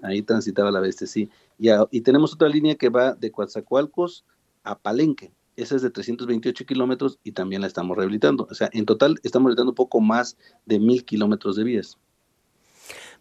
Ahí 0.01 0.21
transitaba 0.21 0.71
la 0.71 0.79
bestia, 0.79 1.07
sí. 1.07 1.29
Y, 1.57 1.69
y 1.91 2.01
tenemos 2.01 2.33
otra 2.33 2.49
línea 2.49 2.75
que 2.75 2.89
va 2.89 3.13
de 3.13 3.31
Coatzacoalcos 3.31 4.25
a 4.63 4.77
Palenque. 4.77 5.31
Esa 5.55 5.75
es 5.75 5.81
de 5.81 5.89
328 5.89 6.65
kilómetros 6.65 7.19
y 7.23 7.33
también 7.33 7.61
la 7.61 7.67
estamos 7.67 7.97
rehabilitando. 7.97 8.47
O 8.49 8.53
sea, 8.53 8.69
en 8.73 8.85
total 8.85 9.19
estamos 9.23 9.47
rehabilitando 9.47 9.71
un 9.71 9.75
poco 9.75 9.99
más 9.99 10.37
de 10.65 10.79
mil 10.79 11.03
kilómetros 11.03 11.55
de 11.55 11.63
vías 11.63 11.97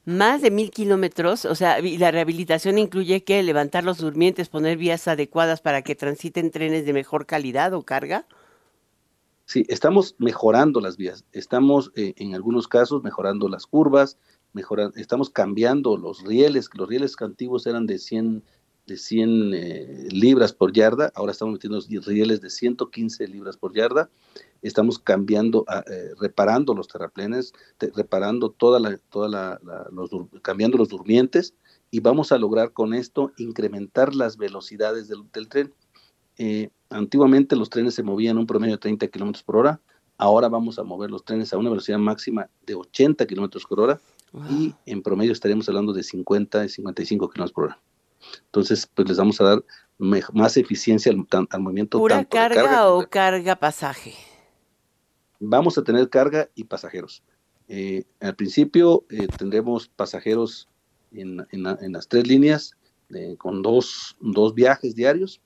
más 0.05 0.41
de 0.41 0.51
mil 0.51 0.71
kilómetros, 0.71 1.45
o 1.45 1.55
sea, 1.55 1.81
y 1.81 1.99
la 1.99 2.11
rehabilitación 2.11 2.79
incluye 2.79 3.23
que 3.23 3.43
levantar 3.43 3.85
los 3.85 3.99
durmientes, 3.99 4.49
poner 4.49 4.77
vías 4.79 5.07
adecuadas 5.09 5.61
para 5.61 5.83
que 5.83 5.95
transiten 5.95 6.51
trenes 6.51 6.87
de 6.87 6.93
mejor 6.93 7.27
calidad 7.27 7.75
o 7.75 7.83
carga. 7.83 8.27
Sí, 9.51 9.65
estamos 9.67 10.15
mejorando 10.19 10.81
las 10.81 10.97
vías, 10.97 11.25
estamos 11.33 11.91
eh, 11.97 12.15
en 12.19 12.37
algunos 12.37 12.69
casos 12.69 13.03
mejorando 13.03 13.49
las 13.49 13.67
curvas, 13.67 14.17
estamos 14.95 15.29
cambiando 15.29 15.97
los 15.97 16.23
rieles, 16.23 16.71
los 16.75 16.89
rieles 16.89 17.17
antiguos 17.19 17.67
eran 17.67 17.85
de 17.85 17.99
100 17.99 18.45
de 18.87 18.97
100 18.97 19.51
eh, 19.53 20.09
libras 20.13 20.53
por 20.53 20.73
yarda, 20.73 21.11
ahora 21.17 21.33
estamos 21.33 21.55
metiendo 21.55 21.81
rieles 22.07 22.41
de 22.41 22.49
115 22.49 23.27
libras 23.27 23.57
por 23.57 23.75
yarda, 23.75 24.09
estamos 24.63 25.01
cambiando, 25.01 25.65
ah, 25.67 25.83
eh, 25.91 26.11
reparando 26.21 26.73
los 26.73 26.87
terraplenes, 26.87 27.53
reparando 27.97 28.51
toda 28.51 28.79
la, 28.79 28.99
toda 29.11 29.29
la, 29.29 29.61
cambiando 30.43 30.79
los 30.79 30.91
durmientes 30.91 31.55
y 31.91 31.99
vamos 31.99 32.31
a 32.31 32.39
lograr 32.39 32.73
con 32.73 32.95
esto 32.95 33.33
incrementar 33.37 34.15
las 34.15 34.37
velocidades 34.37 35.09
del, 35.09 35.49
tren. 35.49 35.75
Antiguamente 36.91 37.57
los 37.57 37.71
trenes 37.71 37.95
se 37.95 38.03
movían 38.03 38.37
a 38.37 38.41
un 38.41 38.47
promedio 38.47 38.75
de 38.75 38.79
30 38.79 39.09
kilómetros 39.09 39.43
por 39.43 39.57
hora, 39.57 39.81
ahora 40.19 40.49
vamos 40.49 40.79
a 40.79 40.83
mover 40.83 41.11
los 41.11 41.25
trenes 41.25 41.53
a 41.53 41.59
una 41.59 41.71
velocidad 41.71 41.99
máxima 41.99 42.49
de 42.67 42.75
80 42.75 43.27
kilómetros 43.27 43.65
por 43.65 43.81
hora 43.81 44.01
y 44.51 44.75
en 44.87 45.03
promedio 45.03 45.33
estaríamos 45.33 45.69
hablando 45.69 45.93
de 45.93 46.03
50 46.03 46.65
y 46.65 46.69
55 46.69 47.31
kilómetros 47.31 47.53
por 47.53 47.65
hora. 47.65 47.79
Entonces, 48.47 48.87
pues 48.87 49.09
les 49.09 49.17
vamos 49.17 49.41
a 49.41 49.45
dar 49.45 49.65
más 49.99 50.57
eficiencia 50.57 51.11
al, 51.11 51.27
al 51.51 51.61
movimiento. 51.61 51.99
¿Pura 51.99 52.25
carga, 52.25 52.89
o 52.91 53.09
carga 53.09 53.57
pasaje? 53.57 54.15
Vamos 55.39 55.79
a 55.79 55.83
tener 55.83 56.09
carga 56.11 56.51
y 56.55 56.65
pasajeros. 56.65 57.23
Eh, 57.69 58.05
al 58.21 58.35
principio 58.35 59.05
eh, 59.09 59.27
tendremos 59.39 59.89
pasajeros 59.89 60.69
en, 61.13 61.47
en, 61.51 61.93
las 61.93 62.09
tres 62.09 62.27
líneas 62.27 62.77
con 63.39 63.63
dos, 63.63 64.17
dos, 64.21 64.55
viajes 64.55 64.95
diarios 64.95 65.41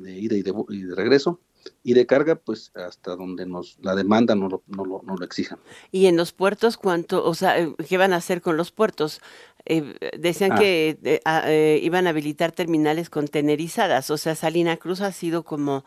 de 0.00 0.18
ida 0.18 0.36
y 0.36 0.42
de, 0.42 0.54
y 0.70 0.82
de 0.82 0.94
regreso 0.94 1.40
y 1.82 1.94
de 1.94 2.06
carga 2.06 2.36
pues 2.36 2.72
hasta 2.74 3.16
donde 3.16 3.46
nos 3.46 3.78
la 3.80 3.94
demanda 3.94 4.34
no 4.34 4.48
lo, 4.48 4.62
no 4.66 4.84
lo, 4.84 5.02
no 5.02 5.16
lo 5.16 5.24
exija. 5.24 5.58
¿Y 5.90 6.06
en 6.06 6.16
los 6.16 6.32
puertos 6.32 6.76
cuánto, 6.76 7.24
o 7.24 7.34
sea, 7.34 7.58
eh, 7.58 7.74
qué 7.88 7.96
van 7.96 8.12
a 8.12 8.16
hacer 8.16 8.42
con 8.42 8.56
los 8.56 8.70
puertos? 8.70 9.20
Eh, 9.64 9.94
decían 10.18 10.52
ah. 10.52 10.58
que 10.58 10.98
eh, 11.02 11.20
ah, 11.24 11.50
iban 11.50 12.06
a 12.06 12.10
habilitar 12.10 12.52
terminales 12.52 13.10
contenerizadas, 13.10 14.10
o 14.10 14.16
sea, 14.16 14.34
Salina 14.34 14.76
Cruz 14.76 15.00
ha 15.00 15.12
sido 15.12 15.42
como 15.42 15.84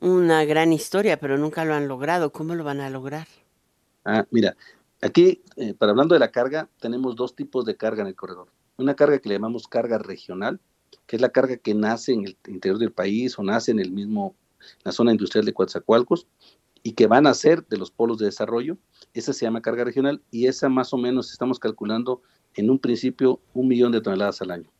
una 0.00 0.44
gran 0.44 0.72
historia, 0.72 1.18
pero 1.18 1.38
nunca 1.38 1.64
lo 1.64 1.74
han 1.74 1.86
logrado. 1.86 2.32
¿Cómo 2.32 2.54
lo 2.54 2.64
van 2.64 2.80
a 2.80 2.90
lograr? 2.90 3.26
Ah, 4.04 4.26
mira, 4.30 4.56
aquí, 5.00 5.42
para 5.78 5.90
hablando 5.90 6.14
de 6.14 6.18
la 6.18 6.32
carga, 6.32 6.68
tenemos 6.80 7.14
dos 7.14 7.36
tipos 7.36 7.64
de 7.64 7.76
carga 7.76 8.02
en 8.02 8.08
el 8.08 8.16
corredor. 8.16 8.48
Una 8.78 8.96
carga 8.96 9.18
que 9.18 9.28
le 9.28 9.36
llamamos 9.36 9.68
carga 9.68 9.98
regional, 9.98 10.60
que 11.06 11.16
es 11.16 11.22
la 11.22 11.30
carga 11.30 11.56
que 11.56 11.74
nace 11.74 12.12
en 12.12 12.24
el 12.26 12.36
interior 12.46 12.78
del 12.78 12.92
país 12.92 13.38
o 13.38 13.42
nace 13.42 13.70
en 13.70 13.80
el 13.80 13.90
mismo 13.90 14.34
la 14.84 14.92
zona 14.92 15.12
industrial 15.12 15.44
de 15.44 15.52
Coatzacoalcos, 15.52 16.26
y 16.82 16.92
que 16.92 17.06
van 17.06 17.26
a 17.26 17.34
ser 17.34 17.66
de 17.68 17.78
los 17.78 17.90
polos 17.90 18.18
de 18.18 18.26
desarrollo. 18.26 18.76
Esa 19.14 19.32
se 19.32 19.44
llama 19.44 19.62
carga 19.62 19.84
regional 19.84 20.22
y 20.30 20.46
esa 20.46 20.68
más 20.68 20.92
o 20.92 20.96
menos 20.96 21.30
estamos 21.30 21.58
calculando 21.58 22.22
en 22.54 22.70
un 22.70 22.78
principio 22.78 23.40
un 23.54 23.68
millón 23.68 23.92
de 23.92 24.00
toneladas 24.00 24.42
al 24.42 24.50
año. 24.50 24.70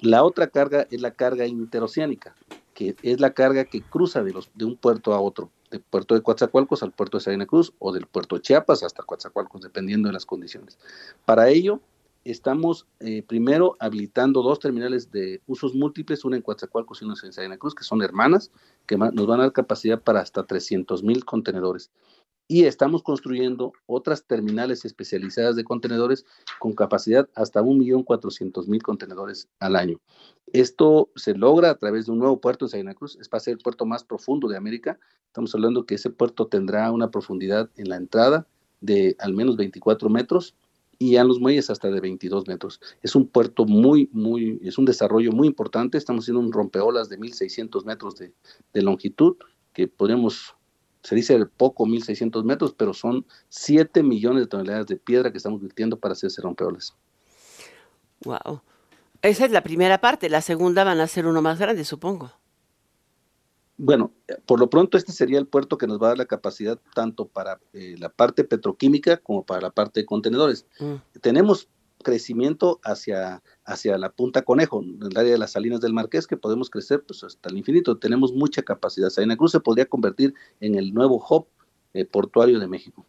La 0.00 0.24
otra 0.24 0.48
carga 0.48 0.86
es 0.90 1.00
la 1.00 1.12
carga 1.12 1.46
interoceánica, 1.46 2.34
que 2.74 2.96
es 3.02 3.20
la 3.20 3.34
carga 3.34 3.64
que 3.64 3.82
cruza 3.82 4.22
de, 4.22 4.32
los, 4.32 4.50
de 4.54 4.64
un 4.64 4.76
puerto 4.76 5.12
a 5.12 5.20
otro, 5.20 5.50
del 5.70 5.80
puerto 5.80 6.14
de 6.14 6.22
Coatzacoalcos 6.22 6.82
al 6.82 6.92
puerto 6.92 7.18
de 7.18 7.24
Salina 7.24 7.46
Cruz 7.46 7.72
o 7.78 7.92
del 7.92 8.06
puerto 8.06 8.36
de 8.36 8.42
Chiapas 8.42 8.82
hasta 8.82 9.02
Coatzacoalcos, 9.02 9.60
dependiendo 9.60 10.08
de 10.08 10.14
las 10.14 10.26
condiciones. 10.26 10.78
Para 11.24 11.48
ello, 11.48 11.80
estamos 12.24 12.86
eh, 13.00 13.22
primero 13.22 13.76
habilitando 13.78 14.42
dos 14.42 14.58
terminales 14.58 15.10
de 15.10 15.40
usos 15.46 15.74
múltiples, 15.74 16.24
una 16.24 16.36
en 16.36 16.42
Coatzacoalcos 16.42 17.02
y 17.02 17.04
una 17.04 17.14
en 17.22 17.32
Salina 17.32 17.58
Cruz, 17.58 17.74
que 17.74 17.84
son 17.84 18.02
hermanas, 18.02 18.50
que 18.86 18.96
nos 18.96 19.26
van 19.26 19.40
a 19.40 19.44
dar 19.44 19.52
capacidad 19.52 20.00
para 20.00 20.20
hasta 20.20 20.44
300 20.44 21.02
mil 21.02 21.24
contenedores. 21.24 21.90
Y 22.48 22.64
estamos 22.64 23.02
construyendo 23.02 23.72
otras 23.86 24.24
terminales 24.24 24.84
especializadas 24.84 25.56
de 25.56 25.64
contenedores 25.64 26.26
con 26.58 26.74
capacidad 26.74 27.28
hasta 27.34 27.62
1.400.000 27.62 28.82
contenedores 28.82 29.48
al 29.58 29.76
año. 29.76 30.00
Esto 30.52 31.08
se 31.16 31.34
logra 31.34 31.70
a 31.70 31.76
través 31.76 32.06
de 32.06 32.12
un 32.12 32.18
nuevo 32.18 32.40
puerto 32.40 32.66
en 32.66 32.68
Salina 32.68 32.94
Cruz, 32.94 33.16
es 33.20 33.28
para 33.28 33.40
ser 33.40 33.52
el 33.52 33.58
puerto 33.58 33.86
más 33.86 34.04
profundo 34.04 34.48
de 34.48 34.56
América. 34.56 34.98
Estamos 35.28 35.54
hablando 35.54 35.86
que 35.86 35.94
ese 35.94 36.10
puerto 36.10 36.46
tendrá 36.46 36.90
una 36.90 37.10
profundidad 37.10 37.70
en 37.76 37.88
la 37.88 37.96
entrada 37.96 38.46
de 38.82 39.16
al 39.18 39.32
menos 39.32 39.56
24 39.56 40.10
metros 40.10 40.54
y 41.02 41.16
a 41.16 41.24
los 41.24 41.40
muelles 41.40 41.68
hasta 41.68 41.90
de 41.90 42.00
22 42.00 42.46
metros. 42.46 42.80
Es 43.02 43.16
un 43.16 43.26
puerto 43.26 43.64
muy, 43.64 44.08
muy, 44.12 44.60
es 44.62 44.78
un 44.78 44.84
desarrollo 44.84 45.32
muy 45.32 45.48
importante. 45.48 45.98
Estamos 45.98 46.24
haciendo 46.24 46.40
un 46.40 46.52
rompeolas 46.52 47.08
de 47.08 47.18
1.600 47.18 47.84
metros 47.84 48.14
de, 48.16 48.32
longitud, 48.82 49.36
que 49.72 49.88
podemos, 49.88 50.54
se 51.02 51.16
dice 51.16 51.44
poco, 51.44 51.86
1.600 51.86 52.44
metros, 52.44 52.72
pero 52.72 52.94
son 52.94 53.26
7 53.48 54.04
millones 54.04 54.44
de 54.44 54.46
toneladas 54.46 54.86
de 54.86 54.96
piedra 54.96 55.32
que 55.32 55.38
estamos 55.38 55.60
virtiendo 55.60 55.98
para 55.98 56.12
hacer 56.12 56.28
ese 56.28 56.40
rompeolas. 56.40 56.94
Wow. 58.24 58.62
Esa 59.22 59.44
es 59.44 59.50
la 59.50 59.62
primera 59.64 60.00
parte. 60.00 60.28
La 60.28 60.40
segunda 60.40 60.84
van 60.84 61.00
a 61.00 61.08
ser 61.08 61.26
uno 61.26 61.42
más 61.42 61.58
grande, 61.58 61.84
supongo. 61.84 62.30
Bueno, 63.78 64.12
por 64.46 64.60
lo 64.60 64.68
pronto 64.70 64.96
este 64.96 65.12
sería 65.12 65.38
el 65.38 65.46
puerto 65.46 65.78
que 65.78 65.86
nos 65.86 66.00
va 66.00 66.06
a 66.06 66.08
dar 66.10 66.18
la 66.18 66.26
capacidad 66.26 66.78
tanto 66.94 67.26
para 67.26 67.58
eh, 67.72 67.96
la 67.98 68.10
parte 68.10 68.44
petroquímica 68.44 69.16
como 69.16 69.44
para 69.44 69.60
la 69.60 69.70
parte 69.70 70.00
de 70.00 70.06
contenedores. 70.06 70.66
Mm. 70.78 70.94
Tenemos 71.20 71.68
crecimiento 72.02 72.80
hacia, 72.84 73.42
hacia 73.64 73.96
la 73.96 74.10
punta 74.10 74.42
Conejo, 74.42 74.82
en 74.82 74.98
el 75.02 75.16
área 75.16 75.32
de 75.32 75.38
las 75.38 75.52
salinas 75.52 75.80
del 75.80 75.94
Marqués, 75.94 76.26
que 76.26 76.36
podemos 76.36 76.68
crecer 76.68 77.02
pues, 77.04 77.24
hasta 77.24 77.48
el 77.48 77.56
infinito. 77.56 77.96
Tenemos 77.96 78.32
mucha 78.32 78.62
capacidad. 78.62 79.08
Salina 79.08 79.36
Cruz 79.36 79.52
se 79.52 79.60
podría 79.60 79.86
convertir 79.86 80.34
en 80.60 80.74
el 80.74 80.92
nuevo 80.92 81.24
hub 81.28 81.46
eh, 81.94 82.04
portuario 82.04 82.58
de 82.58 82.68
México. 82.68 83.06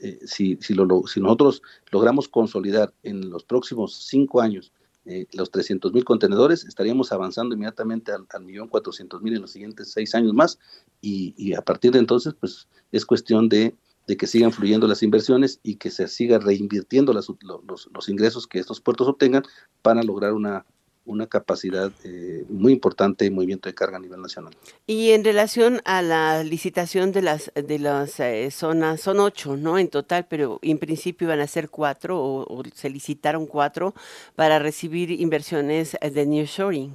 Eh, 0.00 0.20
si, 0.24 0.56
si, 0.60 0.74
lo, 0.74 0.86
si 1.06 1.20
nosotros 1.20 1.62
logramos 1.90 2.28
consolidar 2.28 2.94
en 3.02 3.30
los 3.30 3.44
próximos 3.44 3.94
cinco 4.06 4.40
años 4.40 4.72
eh, 5.10 5.26
los 5.32 5.50
300 5.50 5.90
mil 5.94 6.04
contenedores, 6.04 6.66
estaríamos 6.66 7.12
avanzando 7.12 7.54
inmediatamente 7.54 8.12
al, 8.12 8.44
millón 8.44 8.68
400 8.68 9.22
mil 9.22 9.34
en 9.34 9.40
los 9.40 9.50
siguientes 9.50 9.90
seis 9.90 10.14
años 10.14 10.34
más. 10.34 10.58
Y, 11.00 11.54
a 11.54 11.62
partir 11.62 11.92
de 11.92 11.98
entonces 11.98 12.34
pues 12.38 12.68
es 12.92 13.06
cuestión 13.06 13.48
de, 13.48 13.74
que 14.06 14.26
sigan 14.26 14.52
fluyendo 14.52 14.86
las 14.86 15.02
inversiones 15.02 15.60
y 15.62 15.76
que 15.76 15.90
se 15.90 16.08
siga 16.08 16.38
reinvirtiendo 16.38 17.14
los, 17.14 18.08
ingresos 18.08 18.46
que 18.46 18.58
estos 18.58 18.82
puertos 18.82 19.08
obtengan 19.08 19.44
para 19.80 20.02
lograr 20.02 20.34
una, 20.34 20.66
una 21.08 21.26
capacidad 21.26 21.90
eh, 22.04 22.44
muy 22.48 22.72
importante 22.72 23.24
de 23.24 23.30
movimiento 23.30 23.68
de 23.68 23.74
carga 23.74 23.96
a 23.96 24.00
nivel 24.00 24.20
nacional. 24.20 24.54
Y 24.86 25.10
en 25.10 25.24
relación 25.24 25.80
a 25.84 26.02
la 26.02 26.44
licitación 26.44 27.12
de 27.12 27.22
las 27.22 27.50
de 27.54 27.78
las 27.78 28.20
eh, 28.20 28.50
zonas, 28.50 29.00
son 29.00 29.18
ocho, 29.18 29.56
¿no? 29.56 29.78
En 29.78 29.88
total, 29.88 30.26
pero 30.28 30.58
en 30.62 30.78
principio 30.78 31.26
iban 31.26 31.40
a 31.40 31.46
ser 31.46 31.70
cuatro 31.70 32.20
o, 32.22 32.62
se 32.74 32.90
licitaron 32.90 33.46
cuatro 33.46 33.94
para 34.36 34.58
recibir 34.58 35.10
inversiones 35.10 35.96
de 36.00 36.26
nearshoring. 36.26 36.94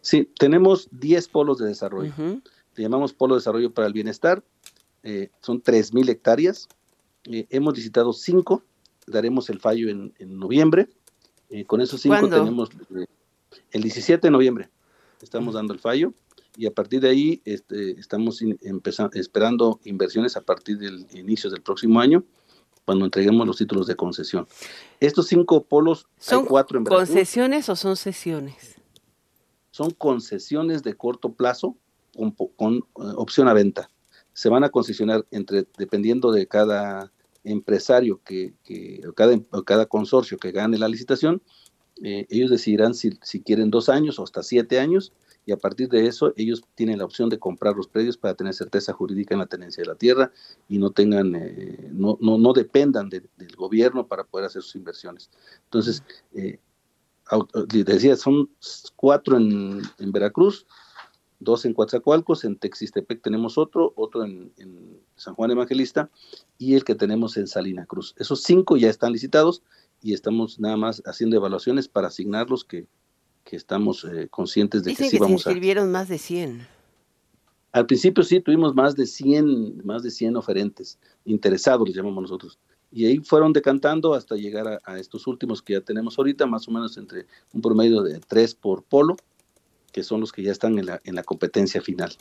Sí, 0.00 0.28
tenemos 0.38 0.88
diez 0.90 1.28
polos 1.28 1.58
de 1.58 1.68
desarrollo. 1.68 2.12
Le 2.76 2.82
llamamos 2.82 3.12
polo 3.12 3.34
de 3.34 3.40
desarrollo 3.40 3.72
para 3.72 3.86
el 3.86 3.92
bienestar. 3.92 4.42
Eh, 5.02 5.30
son 5.40 5.60
tres 5.60 5.92
mil 5.92 6.08
hectáreas. 6.08 6.68
hemos 7.24 7.76
licitado 7.76 8.12
cinco. 8.14 8.62
Daremos 9.06 9.50
el 9.50 9.60
fallo 9.60 9.90
en, 9.90 10.14
en 10.18 10.38
noviembre 10.38 10.88
eh, 11.50 11.64
con 11.64 11.80
esos 11.80 12.00
cinco 12.00 12.28
tenemos 12.28 12.70
eh, 12.96 13.06
el 13.72 13.82
17 13.82 14.26
de 14.26 14.30
noviembre. 14.30 14.70
Estamos 15.20 15.54
dando 15.54 15.74
el 15.74 15.80
fallo 15.80 16.14
y 16.56 16.66
a 16.66 16.70
partir 16.70 17.00
de 17.00 17.10
ahí 17.10 17.42
este, 17.44 17.92
estamos 17.92 18.42
esperando 19.12 19.80
inversiones 19.84 20.36
a 20.36 20.40
partir 20.40 20.78
del 20.78 21.06
inicio 21.12 21.50
del 21.50 21.60
próximo 21.60 22.00
año 22.00 22.24
cuando 22.84 23.04
entreguemos 23.04 23.46
los 23.46 23.56
títulos 23.56 23.86
de 23.86 23.96
concesión. 23.96 24.48
Estos 25.00 25.26
cinco 25.26 25.64
polos, 25.64 26.06
¿son 26.18 26.46
cuatro 26.46 26.78
en 26.78 26.84
concesiones 26.84 27.68
o 27.68 27.76
son 27.76 27.96
sesiones? 27.96 28.76
Son 29.70 29.90
concesiones 29.90 30.82
de 30.82 30.94
corto 30.94 31.32
plazo 31.32 31.76
con, 32.56 32.78
eh, 32.78 32.82
opción 33.16 33.48
a 33.48 33.54
venta. 33.54 33.90
Se 34.32 34.48
van 34.48 34.64
a 34.64 34.70
concesionar 34.70 35.26
entre, 35.30 35.66
dependiendo 35.78 36.32
de 36.32 36.46
cada 36.46 37.12
empresario 37.44 38.20
que, 38.24 38.54
que 38.64 39.00
o 39.08 39.12
cada, 39.12 39.38
cada 39.64 39.86
consorcio 39.86 40.38
que 40.38 40.52
gane 40.52 40.78
la 40.78 40.88
licitación, 40.88 41.42
eh, 42.02 42.26
ellos 42.30 42.50
decidirán 42.50 42.94
si, 42.94 43.18
si, 43.22 43.42
quieren 43.42 43.70
dos 43.70 43.88
años 43.88 44.18
o 44.18 44.24
hasta 44.24 44.42
siete 44.42 44.78
años 44.78 45.12
y 45.44 45.52
a 45.52 45.58
partir 45.58 45.88
de 45.88 46.06
eso 46.06 46.32
ellos 46.36 46.62
tienen 46.74 46.98
la 46.98 47.04
opción 47.04 47.28
de 47.28 47.38
comprar 47.38 47.76
los 47.76 47.88
predios 47.88 48.16
para 48.16 48.34
tener 48.34 48.54
certeza 48.54 48.92
jurídica 48.92 49.34
en 49.34 49.40
la 49.40 49.46
tenencia 49.46 49.82
de 49.82 49.88
la 49.88 49.96
tierra 49.96 50.32
y 50.68 50.78
no 50.78 50.90
tengan, 50.90 51.34
eh, 51.34 51.90
no, 51.92 52.16
no, 52.20 52.38
no, 52.38 52.52
dependan 52.52 53.10
del 53.10 53.28
gobierno 53.56 54.06
para 54.06 54.24
poder 54.24 54.46
hacer 54.46 54.62
sus 54.62 54.76
inversiones. 54.76 55.30
Entonces, 55.64 56.02
eh, 56.34 56.58
decía, 57.84 58.16
son 58.16 58.50
cuatro 58.96 59.36
en, 59.36 59.82
en 59.98 60.12
Veracruz, 60.12 60.66
dos 61.40 61.64
en 61.64 61.74
Coatzacoalcos, 61.74 62.44
en 62.44 62.56
Texistepec 62.56 63.22
tenemos 63.22 63.58
otro, 63.58 63.92
otro 63.96 64.24
en, 64.24 64.52
San 65.16 65.34
Juan 65.34 65.50
Evangelista 65.50 66.08
y 66.56 66.74
el 66.74 66.84
que 66.84 66.94
tenemos 66.94 67.36
en 67.36 67.46
Salina 67.46 67.84
Cruz. 67.84 68.14
Esos 68.16 68.42
cinco 68.42 68.76
ya 68.76 68.88
están 68.88 69.12
licitados 69.12 69.62
y 70.02 70.14
estamos 70.14 70.60
nada 70.60 70.78
más 70.78 71.02
haciendo 71.04 71.36
evaluaciones 71.36 71.88
para 71.88 72.08
asignarlos 72.08 72.64
que, 72.64 72.86
que 73.44 73.56
estamos 73.56 74.04
eh, 74.04 74.28
conscientes 74.30 74.82
de 74.84 74.94
que 74.94 75.04
sí 75.04 75.10
que 75.10 75.18
vamos 75.18 75.42
se 75.42 75.50
inscribieron 75.50 75.90
más 75.90 76.08
de 76.08 76.16
100. 76.16 76.66
Al 77.72 77.86
principio 77.86 78.24
sí, 78.24 78.40
tuvimos 78.40 78.74
más 78.74 78.96
de 78.96 79.06
100, 79.06 79.84
más 79.84 80.02
de 80.02 80.10
100 80.10 80.36
oferentes, 80.36 80.98
interesados 81.24 81.86
les 81.86 81.96
llamamos 81.96 82.22
nosotros. 82.22 82.58
Y 82.90 83.04
ahí 83.04 83.18
fueron 83.18 83.52
decantando 83.52 84.14
hasta 84.14 84.36
llegar 84.36 84.66
a, 84.66 84.80
a 84.84 84.98
estos 84.98 85.26
últimos 85.26 85.62
que 85.62 85.74
ya 85.74 85.80
tenemos 85.80 86.18
ahorita, 86.18 86.46
más 86.46 86.66
o 86.66 86.70
menos 86.70 86.96
entre 86.96 87.26
un 87.52 87.60
promedio 87.60 88.02
de 88.02 88.20
tres 88.20 88.54
por 88.54 88.82
polo, 88.82 89.16
que 89.92 90.02
son 90.02 90.20
los 90.20 90.32
que 90.32 90.42
ya 90.42 90.52
están 90.52 90.78
en 90.78 90.86
la, 90.86 91.00
en 91.04 91.14
la 91.14 91.22
competencia 91.22 91.80
final. 91.80 92.14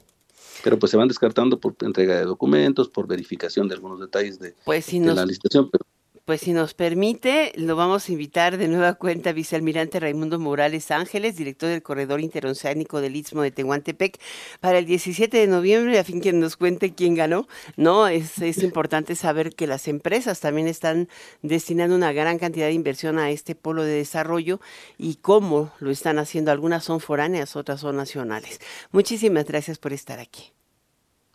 Pero 0.63 0.77
pues 0.77 0.91
se 0.91 0.97
van 0.97 1.07
descartando 1.07 1.59
por 1.59 1.75
entrega 1.81 2.17
de 2.17 2.25
documentos, 2.25 2.89
por 2.89 3.07
verificación 3.07 3.67
de 3.67 3.75
algunos 3.75 3.99
detalles 3.99 4.39
de, 4.39 4.55
pues 4.65 4.91
la 4.93 5.25
licitación, 5.25 5.69
pero 5.69 5.85
pues 6.29 6.41
si 6.41 6.53
nos 6.53 6.75
permite, 6.75 7.53
lo 7.55 7.75
vamos 7.75 8.07
a 8.07 8.11
invitar 8.11 8.59
de 8.59 8.67
nueva 8.67 8.93
cuenta 8.93 9.31
vicealmirante 9.31 9.99
Raimundo 9.99 10.37
Morales 10.37 10.91
Ángeles, 10.91 11.35
director 11.35 11.69
del 11.69 11.81
Corredor 11.81 12.21
Interoceánico 12.21 13.01
del 13.01 13.15
Istmo 13.15 13.41
de 13.41 13.49
Tehuantepec, 13.49 14.19
para 14.59 14.77
el 14.77 14.85
17 14.85 15.35
de 15.35 15.47
noviembre, 15.47 15.97
a 15.97 16.03
fin 16.03 16.21
que 16.21 16.31
nos 16.31 16.55
cuente 16.55 16.93
quién 16.93 17.15
ganó. 17.15 17.47
No, 17.77 18.07
es, 18.07 18.37
es 18.43 18.59
importante 18.63 19.15
saber 19.15 19.55
que 19.55 19.65
las 19.65 19.87
empresas 19.87 20.39
también 20.39 20.67
están 20.67 21.09
destinando 21.41 21.95
una 21.95 22.13
gran 22.13 22.37
cantidad 22.37 22.67
de 22.67 22.73
inversión 22.73 23.17
a 23.17 23.31
este 23.31 23.55
polo 23.55 23.81
de 23.81 23.93
desarrollo 23.93 24.61
y 24.99 25.15
cómo 25.15 25.71
lo 25.79 25.89
están 25.89 26.19
haciendo. 26.19 26.51
Algunas 26.51 26.83
son 26.83 26.99
foráneas, 26.99 27.55
otras 27.55 27.79
son 27.79 27.95
nacionales. 27.95 28.61
Muchísimas 28.91 29.45
gracias 29.45 29.79
por 29.79 29.93
estar 29.93 30.19
aquí. 30.19 30.53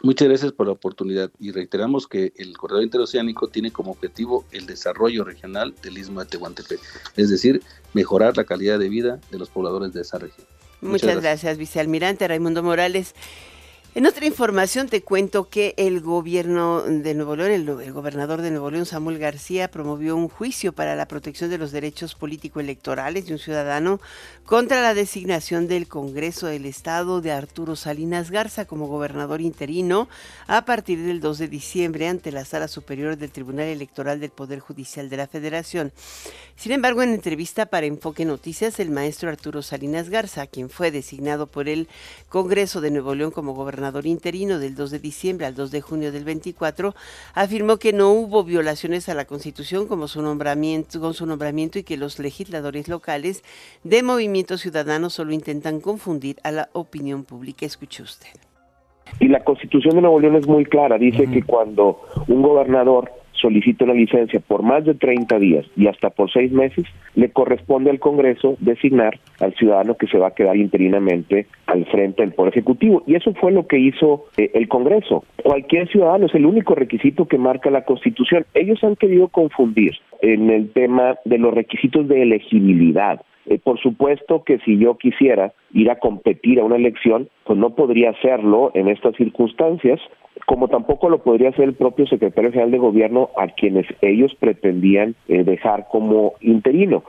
Muchas 0.02 0.28
gracias 0.28 0.52
por 0.52 0.66
la 0.66 0.72
oportunidad 0.72 1.30
y 1.38 1.52
reiteramos 1.52 2.06
que 2.06 2.32
el 2.36 2.56
corredor 2.56 2.82
interoceánico 2.82 3.48
tiene 3.48 3.70
como 3.70 3.92
objetivo 3.92 4.44
el 4.50 4.66
desarrollo 4.66 5.24
regional 5.24 5.74
del 5.82 5.96
istmo 5.98 6.20
de 6.20 6.26
Tehuantepec, 6.26 6.80
es 7.16 7.30
decir, 7.30 7.62
mejorar 7.94 8.36
la 8.36 8.44
calidad 8.44 8.78
de 8.78 8.88
vida 8.88 9.20
de 9.30 9.38
los 9.38 9.50
pobladores 9.50 9.92
de 9.92 10.02
esa 10.02 10.18
región. 10.18 10.46
Muchas, 10.80 11.02
gracias. 11.02 11.22
gracias, 11.22 11.58
vicealmirante 11.58 12.28
Raimundo 12.28 12.62
Morales. 12.62 13.14
En 13.96 14.06
otra 14.06 14.26
información 14.26 14.88
te 14.88 15.02
cuento 15.02 15.48
que 15.48 15.72
el 15.76 16.00
gobierno 16.00 16.82
de 16.82 17.14
Nuevo 17.14 17.36
León, 17.36 17.52
el, 17.52 17.92
gobernador 17.92 18.42
de 18.42 18.50
Nuevo 18.50 18.68
León, 18.72 18.86
Samuel 18.86 19.20
García, 19.20 19.70
promovió 19.70 20.16
un 20.16 20.28
juicio 20.28 20.72
para 20.72 20.96
la 20.96 21.06
protección 21.06 21.48
de 21.48 21.58
los 21.58 21.70
derechos 21.70 22.16
político-electorales 22.16 23.26
de 23.26 23.34
un 23.34 23.38
ciudadano 23.38 24.00
contra 24.46 24.82
la 24.82 24.94
designación 24.94 25.68
del 25.68 25.86
Congreso 25.86 26.48
del 26.48 26.66
Estado 26.66 27.20
de 27.20 27.30
Arturo 27.30 27.76
Salinas 27.76 28.32
Garza 28.32 28.64
como 28.64 28.88
gobernador 28.88 29.40
interino 29.40 30.08
a 30.48 30.64
partir 30.64 31.00
del 31.00 31.20
2 31.20 31.38
de 31.38 31.46
diciembre 31.46 32.08
ante 32.08 32.32
la 32.32 32.44
Sala 32.44 32.66
Superior 32.66 33.16
del 33.16 33.30
Tribunal 33.30 33.66
Electoral 33.66 34.18
del 34.18 34.30
Poder 34.30 34.58
Judicial 34.58 35.08
de 35.08 35.18
la 35.18 35.28
Federación. 35.28 35.92
Sin 36.56 36.72
embargo, 36.72 37.02
en 37.02 37.14
entrevista 37.14 37.66
para 37.66 37.86
Enfoque 37.86 38.24
Noticias, 38.24 38.80
el 38.80 38.90
maestro 38.90 39.28
Arturo 39.28 39.62
Salinas 39.62 40.08
Garza, 40.08 40.48
quien 40.48 40.68
fue 40.68 40.90
designado 40.90 41.46
por 41.46 41.68
el 41.68 41.88
Congreso 42.28 42.80
de 42.80 42.90
Nuevo 42.90 43.14
León 43.14 43.30
como 43.30 43.54
gobernador 43.54 43.83
interino 44.04 44.58
del 44.58 44.74
2 44.74 44.90
de 44.90 44.98
diciembre 44.98 45.46
al 45.46 45.54
2 45.54 45.70
de 45.70 45.80
junio 45.80 46.12
del 46.12 46.24
24, 46.24 46.94
afirmó 47.34 47.78
que 47.78 47.92
no 47.92 48.12
hubo 48.12 48.44
violaciones 48.44 49.08
a 49.08 49.14
la 49.14 49.24
Constitución 49.24 49.86
como 49.86 50.08
su 50.08 50.22
nombramiento, 50.22 51.00
con 51.00 51.14
su 51.14 51.26
nombramiento 51.26 51.78
y 51.78 51.82
que 51.82 51.96
los 51.96 52.18
legisladores 52.18 52.88
locales 52.88 53.44
de 53.82 54.02
Movimiento 54.02 54.58
Ciudadano 54.58 55.10
solo 55.10 55.32
intentan 55.32 55.80
confundir 55.80 56.36
a 56.42 56.50
la 56.50 56.68
opinión 56.72 57.24
pública. 57.24 57.66
Escuche 57.66 58.02
usted. 58.02 58.28
Y 59.20 59.28
la 59.28 59.44
Constitución 59.44 59.94
de 59.94 60.00
Nuevo 60.00 60.20
León 60.20 60.36
es 60.36 60.46
muy 60.46 60.64
clara, 60.64 60.98
dice 60.98 61.30
que 61.30 61.42
cuando 61.42 62.00
un 62.26 62.42
gobernador 62.42 63.23
solicita 63.44 63.84
una 63.84 63.92
licencia 63.92 64.40
por 64.40 64.62
más 64.62 64.86
de 64.86 64.94
30 64.94 65.38
días 65.38 65.66
y 65.76 65.86
hasta 65.86 66.08
por 66.08 66.32
seis 66.32 66.50
meses, 66.50 66.86
le 67.14 67.28
corresponde 67.28 67.90
al 67.90 67.98
Congreso 67.98 68.56
designar 68.60 69.20
al 69.38 69.54
ciudadano 69.54 69.98
que 69.98 70.06
se 70.06 70.16
va 70.16 70.28
a 70.28 70.34
quedar 70.34 70.56
interinamente 70.56 71.46
al 71.66 71.84
frente 71.84 72.22
del 72.22 72.32
Poder 72.32 72.54
Ejecutivo. 72.54 73.02
Y 73.06 73.16
eso 73.16 73.34
fue 73.34 73.52
lo 73.52 73.66
que 73.66 73.78
hizo 73.78 74.24
eh, 74.38 74.50
el 74.54 74.66
Congreso. 74.68 75.24
Cualquier 75.42 75.88
ciudadano 75.88 76.24
es 76.24 76.34
el 76.34 76.46
único 76.46 76.74
requisito 76.74 77.26
que 77.26 77.36
marca 77.36 77.68
la 77.68 77.84
Constitución. 77.84 78.46
Ellos 78.54 78.82
han 78.82 78.96
querido 78.96 79.28
confundir 79.28 79.92
en 80.22 80.48
el 80.48 80.72
tema 80.72 81.16
de 81.26 81.36
los 81.36 81.52
requisitos 81.52 82.08
de 82.08 82.22
elegibilidad. 82.22 83.20
Eh, 83.44 83.58
por 83.62 83.78
supuesto 83.78 84.42
que 84.42 84.58
si 84.60 84.78
yo 84.78 84.96
quisiera 84.96 85.52
ir 85.74 85.90
a 85.90 85.98
competir 85.98 86.60
a 86.60 86.64
una 86.64 86.76
elección, 86.76 87.28
pues 87.44 87.58
no 87.58 87.74
podría 87.74 88.10
hacerlo 88.10 88.70
en 88.72 88.88
estas 88.88 89.14
circunstancias, 89.16 90.00
como 90.46 90.68
tampoco 90.68 91.08
lo 91.08 91.22
podría 91.22 91.50
hacer 91.50 91.64
el 91.64 91.74
propio 91.74 92.06
secretario 92.06 92.50
general 92.50 92.70
de 92.70 92.78
gobierno 92.78 93.30
a 93.36 93.48
quienes 93.48 93.86
ellos 94.00 94.34
pretendían 94.38 95.14
eh, 95.28 95.44
dejar 95.44 95.88
como 95.90 96.34
interino. 96.40 97.04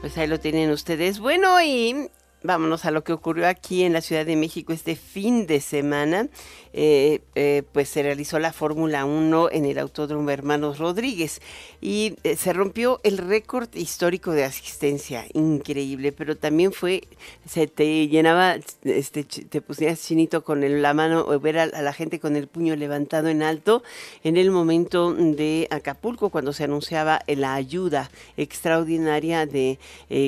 Pues 0.00 0.18
ahí 0.18 0.26
lo 0.26 0.40
tienen 0.40 0.70
ustedes. 0.70 1.20
Bueno, 1.20 1.62
y 1.62 2.08
vámonos 2.42 2.84
a 2.84 2.90
lo 2.90 3.04
que 3.04 3.12
ocurrió 3.12 3.48
aquí 3.48 3.82
en 3.84 3.92
la 3.92 4.00
Ciudad 4.00 4.26
de 4.26 4.36
México 4.36 4.72
este 4.72 4.96
fin 4.96 5.46
de 5.46 5.60
semana. 5.60 6.28
Eh, 6.74 7.20
eh, 7.34 7.64
pues 7.72 7.90
se 7.90 8.02
realizó 8.02 8.38
la 8.38 8.50
Fórmula 8.50 9.04
1 9.04 9.50
en 9.50 9.66
el 9.66 9.76
Autódromo 9.78 10.30
Hermanos 10.30 10.78
Rodríguez 10.78 11.42
y 11.82 12.14
eh, 12.24 12.34
se 12.36 12.54
rompió 12.54 12.98
el 13.02 13.18
récord 13.18 13.68
histórico 13.74 14.30
de 14.30 14.44
asistencia, 14.44 15.26
increíble, 15.34 16.12
pero 16.12 16.34
también 16.34 16.72
fue, 16.72 17.02
se 17.46 17.66
te 17.66 18.08
llenaba, 18.08 18.56
este, 18.84 19.24
te 19.24 19.60
pusieras 19.60 20.00
chinito 20.00 20.44
con 20.44 20.62
la 20.80 20.94
mano 20.94 21.26
o 21.26 21.38
ver 21.38 21.58
a, 21.58 21.66
la 21.66 21.92
gente 21.92 22.18
con 22.18 22.36
el 22.36 22.46
puño 22.46 22.74
levantado 22.74 23.28
en 23.28 23.42
alto 23.42 23.82
en 24.24 24.38
el 24.38 24.50
momento 24.50 25.12
de 25.12 25.68
Acapulco, 25.70 26.30
cuando 26.30 26.54
se 26.54 26.64
anunciaba 26.64 27.20
la 27.26 27.52
ayuda 27.52 28.10
extraordinaria 28.38 29.44
de 29.44 29.78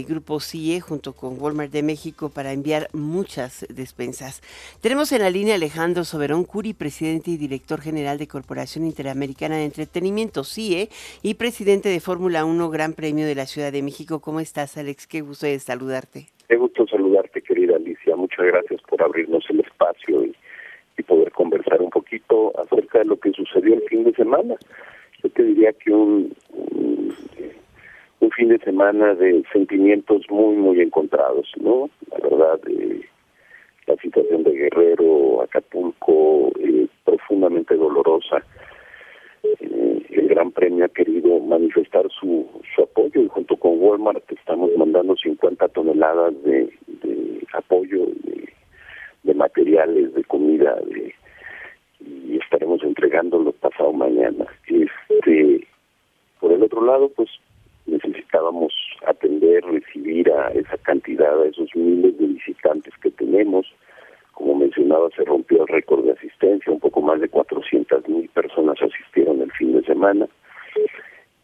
Grupo 0.07 0.41
CIE 0.41 0.81
junto 0.81 1.15
con 1.15 1.41
Walmart 1.41 1.73
de 1.73 1.83
México 1.83 2.04
para 2.13 2.53
enviar 2.53 2.89
muchas 2.93 3.67
despensas. 3.71 4.43
Tenemos 4.83 5.11
en 5.13 5.23
la 5.23 5.31
línea 5.31 5.55
Alejandro 5.55 6.05
Soberón 6.05 6.45
Curi, 6.45 6.75
presidente 6.75 7.31
y 7.31 7.39
director 7.39 7.81
general 7.81 8.19
de 8.19 8.29
Corporación 8.29 8.85
Interamericana 8.85 9.57
de 9.57 9.65
Entretenimiento, 9.65 10.45
CIE, 10.45 10.91
y 11.23 11.35
presidente 11.35 11.89
de 11.89 12.01
Fórmula 12.01 12.45
1 12.45 12.71
Gran 12.71 12.93
Premio 12.93 13.27
de 13.27 13.35
la 13.35 13.47
Ciudad 13.47 13.73
de 13.73 13.83
México. 13.83 14.21
¿Cómo 14.21 14.41
estás, 14.41 14.77
Alex? 14.77 15.07
Qué 15.07 15.23
gusto 15.23 15.47
de 15.47 15.59
saludarte. 15.59 16.27
Qué 16.47 16.57
gusto 16.57 16.87
saludarte, 16.87 17.41
querida 17.41 17.77
Alicia. 17.77 18.17
Muchas 18.17 18.45
gracias 18.45 18.83
por 18.83 19.03
abrirnos 19.03 19.45
el 19.49 19.61
espacio 19.61 20.25
y, 20.25 20.35
poder 21.07 21.33
conversar 21.33 21.83
un 21.83 21.91
poquito 21.91 22.51
acerca 22.59 23.01
de 23.01 23.05
lo 23.05 23.19
que 23.19 23.31
sucedió 23.33 23.75
el 23.75 23.83
fin 23.83 24.05
de 24.05 24.15
semana. 24.15 24.55
Yo 25.23 25.29
te 25.29 25.43
diría 25.43 25.71
que 25.75 25.93
un, 25.93 26.35
un 26.51 27.15
fin 28.35 28.49
de 28.49 28.59
semana 28.59 29.15
de 29.15 29.45
sentimientos 29.53 30.23
muy, 30.29 30.57
muy 30.57 30.81
encontrados, 30.81 31.51
¿no? 31.61 31.89
La 32.11 32.19
verdad, 32.29 32.61
eh, 32.69 33.03
la 33.87 33.97
situación 33.97 34.43
de 34.43 34.53
Guerrero, 34.53 35.43
Acapulco, 35.43 36.51
eh, 36.59 36.87
profundamente 37.05 37.77
dolorosa. 37.77 38.43
Eh, 39.61 40.07
el 40.11 40.29
Gran 40.29 40.51
Premio 40.53 40.85
ha 40.85 40.89
querido 40.89 41.39
manifestar 41.41 42.07
su, 42.11 42.47
su 42.75 42.83
apoyo 42.83 43.21
y 43.21 43.29
junto 43.29 43.57
con 43.57 43.79
Walmart 43.79 44.31
estamos 44.33 44.71
mandando 44.77 45.17
50 45.17 45.69
toneladas 45.69 46.35
de, 46.43 46.73
apoyo, 47.53 48.07
de, 48.25 48.49
de 49.23 49.35
materiales, 49.35 50.15
de 50.15 50.25
comida, 50.25 50.77
de, 50.87 51.15
y 52.01 52.39
estaremos 52.39 52.83
entregándolo 52.83 53.53
pasado 53.53 53.93
mañana. 53.93 54.47
Este, 54.67 55.67
por 56.41 56.53
el 56.53 56.63
otro 56.63 56.85
lado, 56.85 57.11
pues 57.11 57.29
recibir 59.61 60.31
a 60.31 60.49
esa 60.49 60.77
cantidad, 60.79 61.43
a 61.43 61.47
esos 61.47 61.69
miles 61.75 62.17
de 62.19 62.27
visitantes 62.27 62.93
que 63.03 63.11
tenemos. 63.11 63.67
Como 64.33 64.55
mencionaba, 64.55 65.09
se 65.17 65.25
rompió 65.25 65.63
el 65.63 65.69
récord 65.69 66.05
de 66.05 66.13
asistencia, 66.13 66.73
un 66.73 66.81
poco 66.81 67.01
más 67.01 67.21
de 67.21 67.29
400 67.29 68.09
mil 68.09 68.29
personas 68.31 68.81
asistieron 68.83 69.41
el 69.43 69.53
fin 69.53 69.73
de 69.73 69.83
semana. 69.85 70.27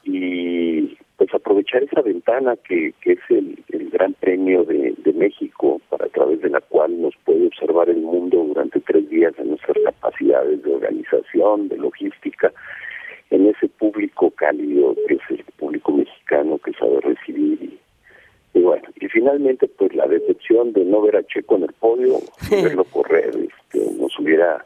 Y 0.05 0.97
pues 1.17 1.33
aprovechar 1.35 1.83
esa 1.83 2.01
ventana 2.01 2.57
que, 2.57 2.95
es 3.05 3.19
el, 3.29 3.59
Gran 3.93 4.15
Premio 4.15 4.65
de, 4.65 4.95
de 4.97 5.13
México, 5.13 5.81
para 5.91 6.07
a 6.07 6.09
través 6.09 6.41
de 6.41 6.49
la 6.49 6.61
cual 6.61 7.01
nos 7.01 7.15
puede 7.25 7.49
observar 7.49 7.91
el 7.91 8.01
mundo 8.01 8.39
durante 8.39 8.81
tres 8.81 9.09
días 9.11 9.35
en 9.39 9.49
nuestras 9.49 9.77
capacidades 9.85 10.63
de 10.63 10.75
organización, 10.75 11.69
de 11.69 11.77
logística, 11.77 12.53
en 13.31 13.47
ese 13.47 13.69
público 13.69 14.31
cálido 14.33 14.95
que 15.07 15.15
es 15.15 15.21
el 15.31 15.45
público 15.57 15.93
mexicano 15.93 16.59
que 16.59 16.73
sabe 16.73 17.01
recibir 17.01 17.79
y, 18.55 18.61
bueno 18.61 18.89
y 18.97 19.00
finalmente 19.13 19.69
pues 19.69 19.95
la 19.95 20.07
decepción 20.07 20.73
de 20.73 20.85
no 20.85 21.03
ver 21.03 21.17
a 21.17 21.27
Checo 21.27 21.57
en 21.57 21.65
el 21.65 21.73
podio 21.75 22.19
verlo 22.51 22.85
correr 22.85 23.29
este, 23.29 23.93
nos 23.95 24.19
hubiera 24.19 24.65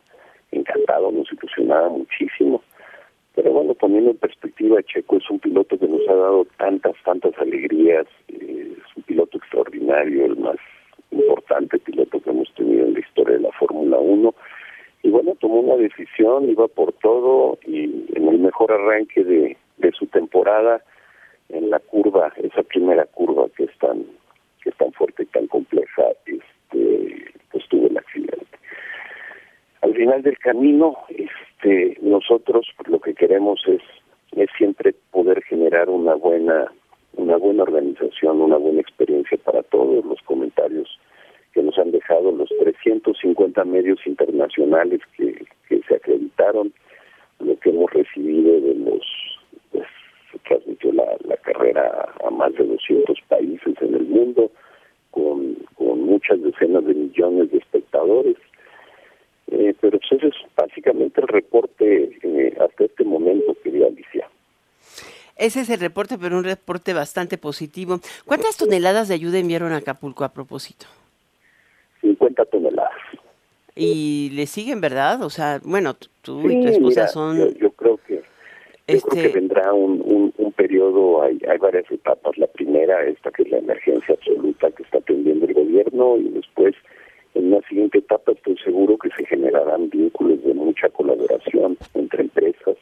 encantado 0.53 1.11
nos 1.11 1.31
ilusionaba 1.33 1.89
muchísimo. 1.89 2.63
Pero 3.35 3.53
bueno 3.53 3.75
poniendo 3.75 4.11
en 4.11 4.17
perspectiva 4.17 4.83
Checo 4.83 5.17
es 5.17 5.29
un 5.31 5.41
piloto 5.41 5.79
que 5.79 5.89
nos 5.89 6.09
ha 6.09 6.15
dado 6.15 6.47
tantas 6.59 6.95
tantas 7.05 7.37
alegrías 7.39 8.07
eh, 8.29 8.73
es 8.77 8.97
un 8.97 9.03
piloto 9.03 9.39
extraordinario 9.39 10.27
el 10.27 10.37
más 10.37 10.57
importante 11.11 11.79
piloto 11.79 12.21
que 12.21 12.31
hemos 12.31 12.53
tenido 12.55 12.87
en 12.87 12.95
la 12.95 13.01
historia 13.01 13.37
de 13.37 13.43
la 13.43 13.53
Fórmula 13.53 13.99
1 13.99 14.35
y 15.05 15.11
bueno, 15.11 15.35
tomó 15.39 15.61
una 15.61 15.77
decisión, 15.77 16.49
iba 16.49 16.67
por 16.67 16.95
todo 16.95 17.59
y 17.67 18.07
en 18.15 18.27
el 18.27 18.39
mejor 18.39 18.73
arranque 18.73 19.23
de, 19.23 19.57
de 19.77 19.93
su 19.93 20.07
temporada, 20.07 20.83
en 21.51 21.69
la 21.69 21.79
curva, 21.79 22.33
esa 22.43 22.63
primera 22.63 23.05
curva 23.05 23.47
que 23.55 23.65
es 23.65 23.79
tan, 23.79 24.07
que 24.65 24.71
es 24.71 24.77
tan 24.77 24.93
fuerte 24.93 25.23
y 25.23 25.27
tan 25.27 25.47
compleja, 25.47 26.03
este, 26.25 27.33
pues 27.53 27.69
tuvo 27.69 27.87
el 27.87 27.99
accidente. 27.99 28.59
Al 29.83 29.95
final 29.95 30.23
del 30.23 30.39
camino, 30.39 30.97
este, 31.11 31.99
nosotros 32.01 32.67
lo 32.87 32.99
que 33.01 33.15
queremos 33.15 33.63
es, 33.69 33.83
es 34.33 34.49
siempre 34.57 34.95
poder 35.11 35.43
generar 35.45 35.91
una 35.91 36.15
buena, 36.15 36.73
una 37.13 37.37
buena 37.37 37.65
organización, 37.65 38.41
una 38.41 38.57
buena 38.57 38.81
experiencia 38.81 39.37
para 39.45 39.63
todos 39.63 40.05
los 40.07 40.21
comentarios 40.23 40.99
que 41.53 41.63
nos 41.63 41.79
han 41.79 41.93
dejado 41.93 42.33
los 42.33 42.49
350 42.59 43.65
medios 43.65 44.01
internacionales 44.07 45.01
que, 45.17 45.47
que 45.69 45.81
se 45.87 45.95
acreditaron, 45.95 46.73
lo 47.39 47.57
que 47.61 47.71
hemos 47.71 47.93
recibido 47.93 48.61
de 48.61 48.75
los, 48.75 49.03
pues 49.71 49.87
se 50.33 50.39
transmitió 50.41 50.93
la, 50.93 51.37
a 51.87 52.31
más 52.31 52.53
de 52.55 52.65
200 52.65 53.19
países 53.29 53.75
en 53.81 53.95
el 53.95 54.05
mundo, 54.05 54.51
con, 55.11 55.55
con 55.75 56.01
muchas 56.03 56.41
decenas 56.43 56.85
de 56.85 56.95
millones 56.95 57.51
de 57.51 57.59
espectadores. 57.59 58.37
Eh, 59.51 59.75
pero 59.81 59.99
pues 59.99 60.13
ese 60.13 60.29
es 60.29 60.35
básicamente 60.57 61.21
el 61.21 61.29
reporte 61.29 62.19
eh, 62.23 62.57
hasta 62.61 62.85
este 62.85 63.05
momento, 63.05 63.55
querida 63.63 63.87
Alicia. 63.87 64.29
Ese 65.37 65.61
es 65.61 65.71
el 65.71 65.81
reporte, 65.81 66.17
pero 66.19 66.37
un 66.39 66.45
reporte 66.45 66.93
bastante 66.95 67.39
positivo. 67.39 68.01
¿Cuántas 68.25 68.57
toneladas 68.57 69.09
de 69.09 69.15
ayuda 69.15 69.39
enviaron 69.39 69.73
a 69.73 69.79
Acapulco 69.79 70.25
a 70.25 70.33
propósito? 70.33 70.87
50 72.01 72.45
toneladas. 72.47 72.93
Y 73.77 74.31
le 74.35 74.47
siguen, 74.47 74.81
¿verdad? 74.81 75.23
O 75.23 75.31
sea, 75.31 75.61
bueno, 75.65 75.95
tú 76.23 76.43
Sí, 76.43 76.57
y 76.57 76.63
tu 76.63 76.69
esposa 76.69 77.01
mira, 77.01 77.09
son... 77.09 77.39
Yo, 77.39 77.49
yo 77.59 77.71
creo 77.73 77.97
que 78.07 78.17
yo 78.17 78.23
Este- 78.87 79.09
creo 79.11 79.23
que 79.33 79.39
vendrá 79.41 79.73
un, 79.73 80.33
hay, 81.25 81.39
hay 81.49 81.59
varias 81.59 81.91
etapas. 81.91 82.37
La 82.39 82.47
primera, 82.47 83.05
esta 83.05 83.31
que 83.31 83.43
es 83.43 83.51
la 83.51 83.59
emergencia 83.59 84.15
absoluta 84.15 84.71
que 84.71 84.83
está 84.83 84.99
atendiendo 84.99 85.47
el 85.47 85.55
gobierno, 85.55 86.17
y 86.19 86.29
después, 86.29 86.75
en 87.35 87.53
una 87.53 87.61
siguiente 87.69 87.99
etapa, 87.99 88.33
estoy 88.33 88.57
seguro 88.59 88.97
que 88.99 89.11
se 89.17 89.27
generarán 89.27 89.91
vínculos 89.91 90.43
de 90.45 90.55
mucha 90.55 90.89
colaboración 90.91 91.77
entre 91.95 92.23
empresas, 92.23 92.77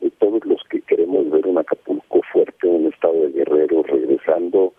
de 0.00 0.10
todos 0.10 0.44
los 0.44 0.62
que 0.64 0.80
queremos 0.82 1.30
ver 1.30 1.46
un 1.46 1.58
Acapulco 1.58 2.20
fuerte, 2.32 2.66
un 2.66 2.86
estado 2.92 3.20
de 3.22 3.32
guerrero 3.32 3.82
regresando, 3.82 4.72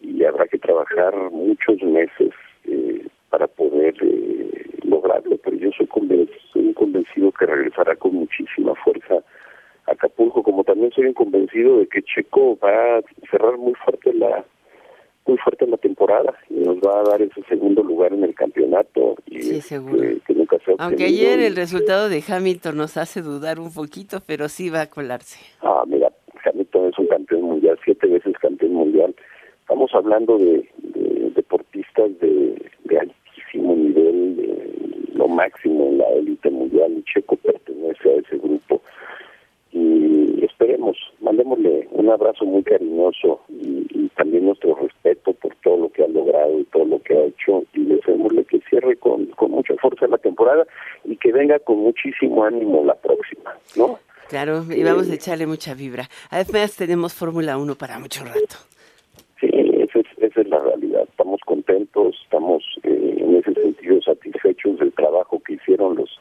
y 0.00 0.24
habrá 0.24 0.46
que 0.46 0.58
trabajar 0.58 1.14
muchos 1.30 1.82
meses 1.82 2.30
eh, 2.64 3.06
para 3.30 3.46
poder 3.46 3.94
eh, 4.02 4.66
lograrlo, 4.84 5.36
pero 5.38 5.56
yo 5.56 5.70
soy 5.76 5.86
convencido, 5.86 6.38
soy 6.52 6.74
convencido 6.74 7.32
que 7.32 7.46
regresará 7.46 7.96
con 7.96 8.14
muchísima 8.14 8.74
fuerza 8.74 9.21
Acapulco, 9.92 10.42
como 10.42 10.64
también 10.64 10.90
soy 10.92 11.12
convencido 11.14 11.78
de 11.78 11.86
que 11.86 12.02
Checo 12.02 12.58
va 12.62 12.98
a 12.98 13.02
cerrar 13.30 13.56
muy 13.58 13.74
fuerte 13.84 14.12
la 14.14 14.44
muy 15.24 15.38
fuerte 15.38 15.68
la 15.68 15.76
temporada 15.76 16.34
y 16.50 16.54
nos 16.54 16.78
va 16.78 16.98
a 16.98 17.04
dar 17.04 17.22
ese 17.22 17.42
segundo 17.48 17.82
lugar 17.84 18.12
en 18.12 18.24
el 18.24 18.34
campeonato 18.34 19.14
y 19.26 19.40
Sí, 19.40 19.60
seguro. 19.60 19.96
que 20.26 20.34
nunca 20.34 20.58
se 20.64 20.74
Aunque 20.78 21.04
ayer 21.04 21.38
el 21.38 21.54
resultado 21.54 22.08
de 22.08 22.24
Hamilton 22.26 22.76
nos 22.76 22.96
hace 22.96 23.22
dudar 23.22 23.60
un 23.60 23.72
poquito, 23.72 24.18
pero 24.26 24.48
sí 24.48 24.68
va 24.68 24.80
a 24.82 24.90
colarse. 24.90 25.38
Ah, 25.60 25.84
mira, 25.86 26.10
Hamilton 26.44 26.88
es 26.88 26.98
un 26.98 27.06
campeón 27.06 27.42
mundial, 27.42 27.78
siete 27.84 28.08
veces 28.08 28.34
campeón 28.40 28.72
mundial. 28.72 29.14
Estamos 29.60 29.94
hablando 29.94 30.38
de, 30.38 30.68
de 30.78 31.30
deportistas 31.36 32.18
de, 32.18 32.60
de 32.84 32.98
altísimo 32.98 33.76
nivel, 33.76 34.36
de 34.36 35.14
lo 35.14 35.28
máximo 35.28 35.86
en 35.86 35.98
la 35.98 36.08
élite 36.10 36.50
mundial. 36.50 36.92
Y 36.98 37.02
Checo 37.04 37.36
pertenece 37.36 38.10
a 38.10 38.14
ese 38.16 38.38
grupo. 38.38 38.61
Y 39.72 40.44
esperemos, 40.44 40.96
mandémosle 41.20 41.88
un 41.92 42.10
abrazo 42.10 42.44
muy 42.44 42.62
cariñoso 42.62 43.40
y, 43.48 43.86
y 43.90 44.08
también 44.16 44.44
nuestro 44.46 44.74
respeto 44.74 45.32
por 45.34 45.54
todo 45.56 45.76
lo 45.78 45.88
que 45.88 46.04
ha 46.04 46.08
logrado 46.08 46.60
y 46.60 46.64
todo 46.64 46.84
lo 46.84 47.02
que 47.02 47.14
ha 47.14 47.24
hecho. 47.24 47.64
Y 47.74 47.84
deseémosle 47.84 48.44
que 48.44 48.60
cierre 48.68 48.96
con, 48.96 49.26
con 49.26 49.50
mucha 49.50 49.74
fuerza 49.76 50.06
la 50.06 50.18
temporada 50.18 50.66
y 51.04 51.16
que 51.16 51.32
venga 51.32 51.58
con 51.58 51.78
muchísimo 51.78 52.44
ánimo 52.44 52.84
la 52.84 52.94
próxima, 52.94 53.56
¿no? 53.76 53.98
Claro, 54.28 54.64
y 54.70 54.82
vamos 54.82 55.10
a 55.10 55.14
echarle 55.14 55.46
mucha 55.46 55.74
vibra. 55.74 56.08
Además 56.30 56.76
tenemos 56.76 57.12
Fórmula 57.12 57.58
1 57.58 57.74
para 57.74 57.98
mucho 57.98 58.24
rato. 58.24 58.56
Sí, 59.38 59.50
esa 59.52 59.98
es, 59.98 60.06
esa 60.16 60.40
es 60.40 60.48
la 60.48 60.58
realidad. 60.58 61.02
Estamos 61.02 61.40
contentos, 61.44 62.16
estamos 62.24 62.64
eh, 62.84 63.16
en 63.18 63.36
ese 63.36 63.52
sentido 63.52 64.00
satisfechos 64.00 64.78
del 64.78 64.92
trabajo 64.92 65.42
que 65.44 65.54
hicieron 65.54 65.96
los 65.96 66.18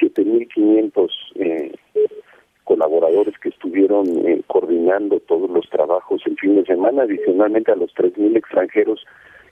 7.500 0.00 1.08
eh, 1.08 1.08
colaboradores 2.70 3.36
que 3.40 3.48
estuvieron 3.48 4.06
eh, 4.28 4.42
coordinando 4.46 5.18
todos 5.18 5.50
los 5.50 5.68
trabajos 5.70 6.22
el 6.24 6.38
fin 6.38 6.54
de 6.54 6.64
semana, 6.64 7.02
adicionalmente 7.02 7.72
a 7.72 7.74
los 7.74 7.92
3.000 7.96 8.36
extranjeros 8.36 9.04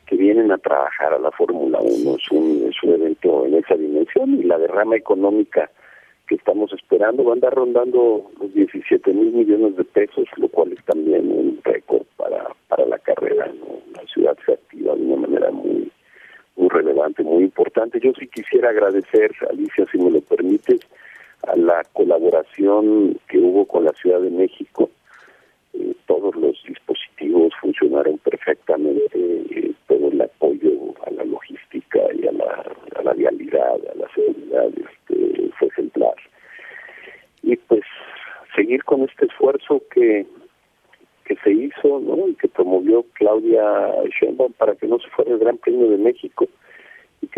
que 0.06 0.14
vienen 0.14 0.52
a 0.52 0.58
trabajar 0.58 1.14
a 1.14 1.18
la 1.18 1.32
Fórmula 1.32 1.80
1. 1.80 1.90
Es 2.14 2.30
un, 2.30 2.68
es 2.70 2.80
un 2.84 2.94
evento 2.94 3.44
en 3.44 3.54
esa 3.54 3.74
dimensión 3.74 4.34
y 4.34 4.44
la 4.44 4.56
derrama 4.56 4.94
económica 4.94 5.68
que 6.28 6.36
estamos 6.36 6.72
esperando 6.72 7.24
va 7.24 7.32
a 7.32 7.34
andar 7.34 7.54
rondando 7.54 8.30
los 8.40 8.54
17 8.54 9.12
mil 9.12 9.32
millones 9.32 9.76
de 9.76 9.82
pesos, 9.82 10.28
lo 10.36 10.48
cual 10.48 10.72
es 10.74 10.84
también 10.84 11.28
un 11.32 11.58
récord 11.64 12.04
para, 12.16 12.46
para 12.68 12.86
la 12.86 12.98
carrera. 12.98 13.46
¿no? 13.48 13.80
La 14.00 14.06
ciudad 14.06 14.38
se 14.46 14.52
activa 14.52 14.94
de 14.94 15.02
una 15.02 15.26
manera 15.26 15.50
muy, 15.50 15.90
muy 16.54 16.68
relevante, 16.68 17.24
muy 17.24 17.42
importante. 17.42 17.98
Yo 17.98 18.12
sí 18.16 18.28
quisiera 18.28 18.70
agradecer, 18.70 19.32
Alicia, 19.50 19.86
si 19.90 19.98
me 19.98 20.08
lo 20.08 20.20
permites, 20.20 20.86
a 21.48 21.56
la 21.56 21.82
colaboración 21.92 23.18
que 23.28 23.38
hubo 23.38 23.66
con 23.66 23.84
la 23.84 23.92
Ciudad 23.92 24.20
de 24.20 24.30
México. 24.30 24.90
Eh, 25.74 25.94
todos 26.06 26.34
los 26.36 26.62
dispositivos 26.66 27.52
funcionaron 27.60 28.18
perfectamente, 28.18 29.10
eh, 29.14 29.72
todo 29.86 30.08
el 30.08 30.20
apoyo 30.20 30.70
a 31.06 31.10
la 31.10 31.24
logística 31.24 32.00
y 32.14 32.26
a 32.26 32.32
la, 32.32 32.64
a 32.96 33.02
la 33.02 33.12
vialidad, 33.14 33.74
a 33.74 33.94
la 33.94 34.08
seguridad, 34.14 34.68
este, 34.68 35.50
fue 35.58 35.68
ejemplar. 35.68 36.14
Y 37.42 37.56
pues 37.56 37.84
seguir 38.54 38.84
con 38.84 39.02
este 39.02 39.26
esfuerzo 39.26 39.82
que 39.90 40.26
que 41.24 41.36
se 41.44 41.52
hizo, 41.52 42.00
¿no? 42.00 42.26
Y 42.26 42.34
que 42.36 42.48
promovió 42.48 43.04
Claudia 43.12 43.92
Sheinbaum 44.18 44.54
para 44.54 44.74
que 44.74 44.86
no 44.86 44.98
se 44.98 45.10
fuera 45.10 45.32
el 45.32 45.38
Gran 45.38 45.58
Premio 45.58 45.90
de 45.90 45.98
México 45.98 46.48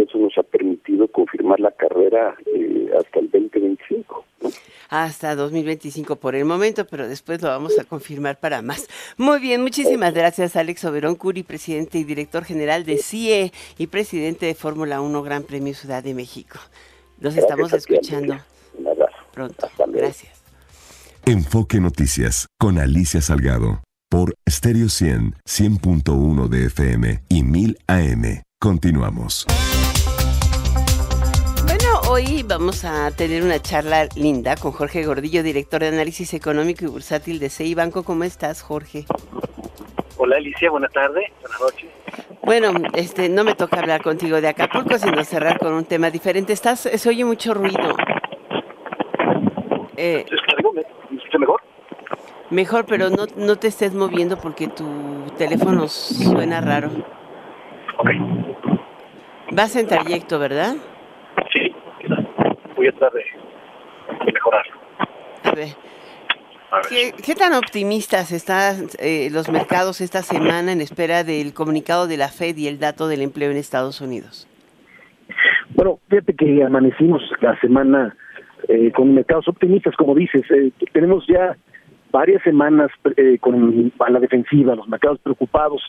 que 0.01 0.09
eso 0.09 0.19
nos 0.19 0.37
ha 0.39 0.43
permitido 0.43 1.09
confirmar 1.09 1.61
la 1.61 1.73
carrera 1.73 2.35
eh, 2.47 2.91
hasta 2.99 3.21
el 3.21 3.31
2025. 3.31 4.25
Hasta 4.89 5.37
2025 5.37 6.17
por 6.17 6.35
el 6.35 6.45
momento, 6.45 6.87
pero 6.87 7.07
después 7.07 7.43
lo 7.43 7.49
vamos 7.49 7.79
a 7.79 7.85
confirmar 7.85 8.41
para 8.41 8.63
más. 8.63 8.89
Muy 9.19 9.41
bien, 9.41 9.63
muchísimas 9.63 10.15
gracias 10.15 10.57
Alex 10.57 10.85
Oberón 10.85 11.17
Curi, 11.17 11.43
presidente 11.43 11.99
y 11.99 12.05
director 12.05 12.45
general 12.45 12.85
de 12.85 12.99
CIE 12.99 13.53
y 13.79 13.87
presidente 13.89 14.47
de 14.47 14.55
Fórmula 14.55 15.01
1 15.01 15.23
Gran 15.23 15.43
Premio 15.43 15.75
Ciudad 15.75 16.03
de 16.03 16.15
México. 16.15 16.59
Nos 17.19 17.37
estamos 17.37 17.73
escuchando. 17.73 18.37
Pronto. 19.33 19.69
Gracias. 19.89 20.43
Enfoque 21.27 21.79
Noticias 21.81 22.47
con 22.59 22.79
Alicia 22.79 23.21
Salgado 23.21 23.83
por 24.09 24.35
Stereo 24.49 24.89
100, 24.89 25.37
100.1 25.47 26.49
de 26.49 26.67
FM 26.67 27.23
y 27.29 27.43
1000 27.45 27.79
AM. 27.87 28.43
Continuamos. 28.59 29.47
Hoy 32.13 32.43
vamos 32.45 32.85
a 32.85 33.13
tener 33.13 33.45
una 33.45 33.61
charla 33.63 34.09
linda 34.17 34.57
con 34.57 34.73
Jorge 34.73 35.05
Gordillo, 35.05 35.45
director 35.45 35.81
de 35.81 35.87
análisis 35.87 36.35
económico 36.35 36.85
y 36.85 36.89
bursátil 36.89 37.39
de 37.39 37.49
CI 37.51 37.77
Banco. 37.77 38.03
¿Cómo 38.03 38.25
estás, 38.25 38.63
Jorge? 38.63 39.05
Hola, 40.17 40.39
Alicia. 40.39 40.73
Buenas 40.73 40.93
tardes. 40.93 41.31
Buenas 41.41 41.61
noches. 41.61 41.89
Bueno, 42.43 42.73
este, 42.95 43.29
no 43.29 43.45
me 43.45 43.55
toca 43.55 43.79
hablar 43.79 44.03
contigo 44.03 44.41
de 44.41 44.49
Acapulco, 44.49 44.99
sino 44.99 45.23
cerrar 45.23 45.61
con 45.61 45.73
un 45.73 45.85
tema 45.85 46.11
diferente. 46.11 46.53
Estás, 46.53 46.81
se 46.81 47.09
oye 47.09 47.25
mucho 47.25 47.55
ruido. 47.55 47.95
Eh, 49.97 50.27
¿Me 51.33 51.39
mejor? 51.39 51.63
Mejor, 52.51 52.87
pero 52.87 53.09
no, 53.09 53.27
no 53.37 53.57
te 53.57 53.69
estés 53.69 53.95
moviendo 53.95 54.37
porque 54.37 54.67
tu 54.67 55.27
teléfono 55.39 55.87
suena 55.87 56.61
raro. 56.61 56.91
Ok. 57.99 58.11
Vas 59.53 59.77
en 59.77 59.87
trayecto, 59.87 60.41
¿verdad? 60.41 60.75
Sí, 61.53 61.70
voy 62.81 62.89
a 62.89 62.93
tratar 62.93 63.13
de, 63.13 64.33
mejorarlo. 64.33 64.73
A 65.45 65.53
ver. 65.53 65.69
¿Qué, 67.23 67.35
tan 67.35 67.53
optimistas 67.53 68.33
están 68.33 68.87
eh, 69.01 69.29
los 69.33 69.51
mercados 69.51 70.01
esta 70.01 70.23
semana 70.23 70.73
en 70.73 70.81
espera 70.81 71.25
del 71.25 71.53
comunicado 71.53 72.07
de 72.07 72.17
la 72.17 72.29
Fed 72.29 72.57
y 72.57 72.69
el 72.69 72.79
dato 72.79 73.09
del 73.09 73.23
empleo 73.23 73.51
en 73.51 73.57
Estados 73.57 74.01
Unidos? 74.01 74.49
Bueno, 75.75 75.99
fíjate 76.09 76.35
que 76.35 76.63
amanecimos 76.65 77.23
la 77.41 77.59
semana 77.61 78.17
eh, 78.69 78.93
con 78.93 79.13
mercados 79.15 79.49
optimistas, 79.49 79.95
como 79.97 80.15
dices. 80.15 80.43
Eh, 80.51 80.71
tenemos 80.93 81.27
ya 81.27 81.57
varias 82.13 82.43
semanas 82.43 82.91
eh, 83.17 83.39
con 83.41 83.93
a 83.99 84.11
la 84.11 84.21
defensiva, 84.21 84.75
los 84.75 84.89
mercados 84.89 85.19
preocupados 85.19 85.83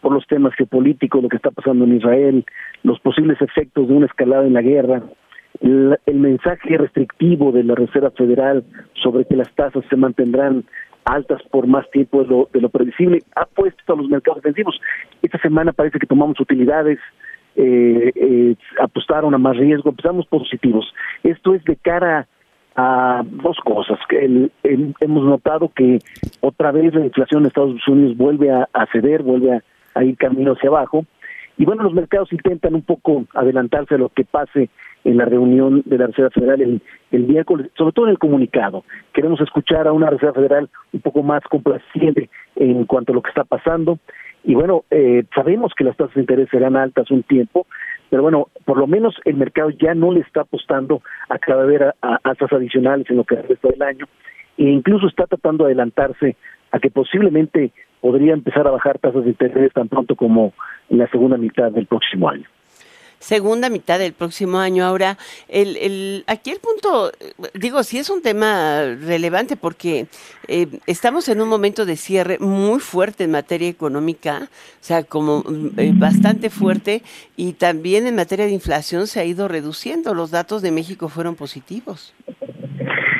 por 0.00 0.12
los 0.12 0.26
temas 0.26 0.54
geopolíticos, 0.54 1.22
lo 1.22 1.28
que 1.28 1.36
está 1.36 1.50
pasando 1.50 1.84
en 1.84 1.96
Israel, 1.96 2.44
los 2.84 3.00
posibles 3.00 3.40
efectos 3.42 3.88
de 3.88 3.94
una 3.94 4.06
escalada 4.06 4.46
en 4.46 4.54
la 4.54 4.62
guerra, 4.62 5.02
el, 5.60 5.98
mensaje 6.14 6.76
restrictivo 6.76 7.52
de 7.52 7.64
la 7.64 7.74
Reserva 7.74 8.10
Federal 8.10 8.64
sobre 8.94 9.24
que 9.24 9.36
las 9.36 9.52
tasas 9.54 9.84
se 9.88 9.96
mantendrán 9.96 10.64
altas 11.04 11.42
por 11.50 11.66
más 11.66 11.90
tiempo 11.90 12.22
de 12.22 12.28
lo, 12.28 12.48
de 12.52 12.60
lo 12.60 12.68
previsible, 12.68 13.22
ha 13.34 13.46
puesto 13.46 13.92
a 13.92 13.96
los 13.96 14.08
mercados 14.08 14.42
defensivos. 14.42 14.80
Esta 15.22 15.38
semana 15.38 15.72
parece 15.72 15.98
que 15.98 16.06
tomamos 16.06 16.38
utilidades, 16.38 16.98
eh, 17.56 18.12
eh, 18.14 18.54
apostaron 18.80 19.34
a 19.34 19.38
más 19.38 19.56
riesgo, 19.56 19.90
empezamos 19.90 20.26
positivos. 20.26 20.92
Esto 21.22 21.54
es 21.54 21.64
de 21.64 21.76
cara 21.76 22.28
a 22.76 23.22
dos 23.24 23.56
cosas. 23.64 23.98
que 24.08 24.50
hemos 25.00 25.24
notado 25.24 25.70
que 25.74 25.98
otra 26.40 26.70
vez 26.70 26.94
la 26.94 27.06
inflación 27.06 27.42
en 27.42 27.46
Estados 27.48 27.88
Unidos 27.88 28.16
vuelve 28.16 28.52
a, 28.52 28.68
ceder, 28.92 29.22
vuelve 29.22 29.60
a, 29.94 30.04
ir 30.04 30.16
camino 30.16 30.52
hacia 30.52 30.68
abajo. 30.68 31.04
Y 31.56 31.64
bueno, 31.64 31.82
los 31.82 31.92
mercados 31.92 32.32
intentan 32.32 32.76
un 32.76 32.82
poco 32.82 33.24
adelantarse 33.34 33.96
a 33.96 33.98
lo 33.98 34.10
que 34.10 34.24
pase 34.24 34.70
en 35.04 35.16
la 35.16 35.24
reunión 35.24 35.82
de 35.86 35.98
la 35.98 36.06
Reserva 36.08 36.30
Federal 36.30 36.60
el, 36.60 36.82
el 37.10 37.22
miércoles, 37.24 37.70
sobre 37.76 37.92
todo 37.92 38.06
en 38.06 38.12
el 38.12 38.18
comunicado. 38.18 38.84
Queremos 39.12 39.40
escuchar 39.40 39.86
a 39.86 39.92
una 39.92 40.10
Reserva 40.10 40.34
Federal 40.34 40.68
un 40.92 41.00
poco 41.00 41.22
más 41.22 41.42
complaciente 41.44 42.28
en 42.56 42.84
cuanto 42.84 43.12
a 43.12 43.14
lo 43.14 43.22
que 43.22 43.30
está 43.30 43.44
pasando. 43.44 43.98
Y 44.44 44.54
bueno, 44.54 44.84
eh, 44.90 45.24
sabemos 45.34 45.72
que 45.76 45.84
las 45.84 45.96
tasas 45.96 46.14
de 46.14 46.20
interés 46.20 46.48
serán 46.50 46.76
altas 46.76 47.10
un 47.10 47.22
tiempo, 47.22 47.66
pero 48.10 48.22
bueno, 48.22 48.48
por 48.64 48.78
lo 48.78 48.86
menos 48.86 49.14
el 49.24 49.36
mercado 49.36 49.70
ya 49.70 49.94
no 49.94 50.12
le 50.12 50.20
está 50.20 50.42
apostando 50.42 51.02
a 51.28 51.38
cada 51.38 51.64
vez 51.64 51.82
a, 52.00 52.18
tasas 52.18 52.52
adicionales 52.52 53.08
en 53.10 53.16
lo 53.16 53.24
que 53.24 53.36
resta 53.36 53.68
del 53.68 53.82
año 53.82 54.06
e 54.56 54.64
incluso 54.64 55.06
está 55.06 55.26
tratando 55.26 55.64
de 55.64 55.72
adelantarse 55.72 56.36
a 56.72 56.78
que 56.78 56.90
posiblemente 56.90 57.72
podría 58.00 58.32
empezar 58.32 58.66
a 58.66 58.72
bajar 58.72 58.98
tasas 58.98 59.24
de 59.24 59.30
interés 59.30 59.72
tan 59.72 59.88
pronto 59.88 60.16
como 60.16 60.52
en 60.88 60.98
la 60.98 61.08
segunda 61.08 61.36
mitad 61.36 61.70
del 61.70 61.86
próximo 61.86 62.28
año 62.28 62.48
segunda 63.18 63.68
mitad 63.70 63.98
del 63.98 64.12
próximo 64.12 64.58
año. 64.58 64.84
Ahora, 64.84 65.18
el, 65.48 65.76
el, 65.76 66.24
aquí 66.26 66.50
el 66.50 66.58
punto, 66.58 67.12
digo, 67.54 67.82
sí 67.82 67.98
es 67.98 68.10
un 68.10 68.22
tema 68.22 68.82
relevante 69.00 69.56
porque 69.56 70.06
eh, 70.46 70.66
estamos 70.86 71.28
en 71.28 71.40
un 71.40 71.48
momento 71.48 71.84
de 71.86 71.96
cierre 71.96 72.38
muy 72.38 72.80
fuerte 72.80 73.24
en 73.24 73.32
materia 73.32 73.68
económica, 73.68 74.42
o 74.44 74.48
sea, 74.80 75.02
como 75.04 75.44
eh, 75.76 75.92
bastante 75.94 76.50
fuerte, 76.50 77.02
y 77.36 77.52
también 77.54 78.06
en 78.06 78.16
materia 78.16 78.46
de 78.46 78.52
inflación 78.52 79.06
se 79.06 79.20
ha 79.20 79.24
ido 79.24 79.48
reduciendo. 79.48 80.14
Los 80.14 80.30
datos 80.30 80.62
de 80.62 80.70
México 80.70 81.08
fueron 81.08 81.34
positivos. 81.34 82.14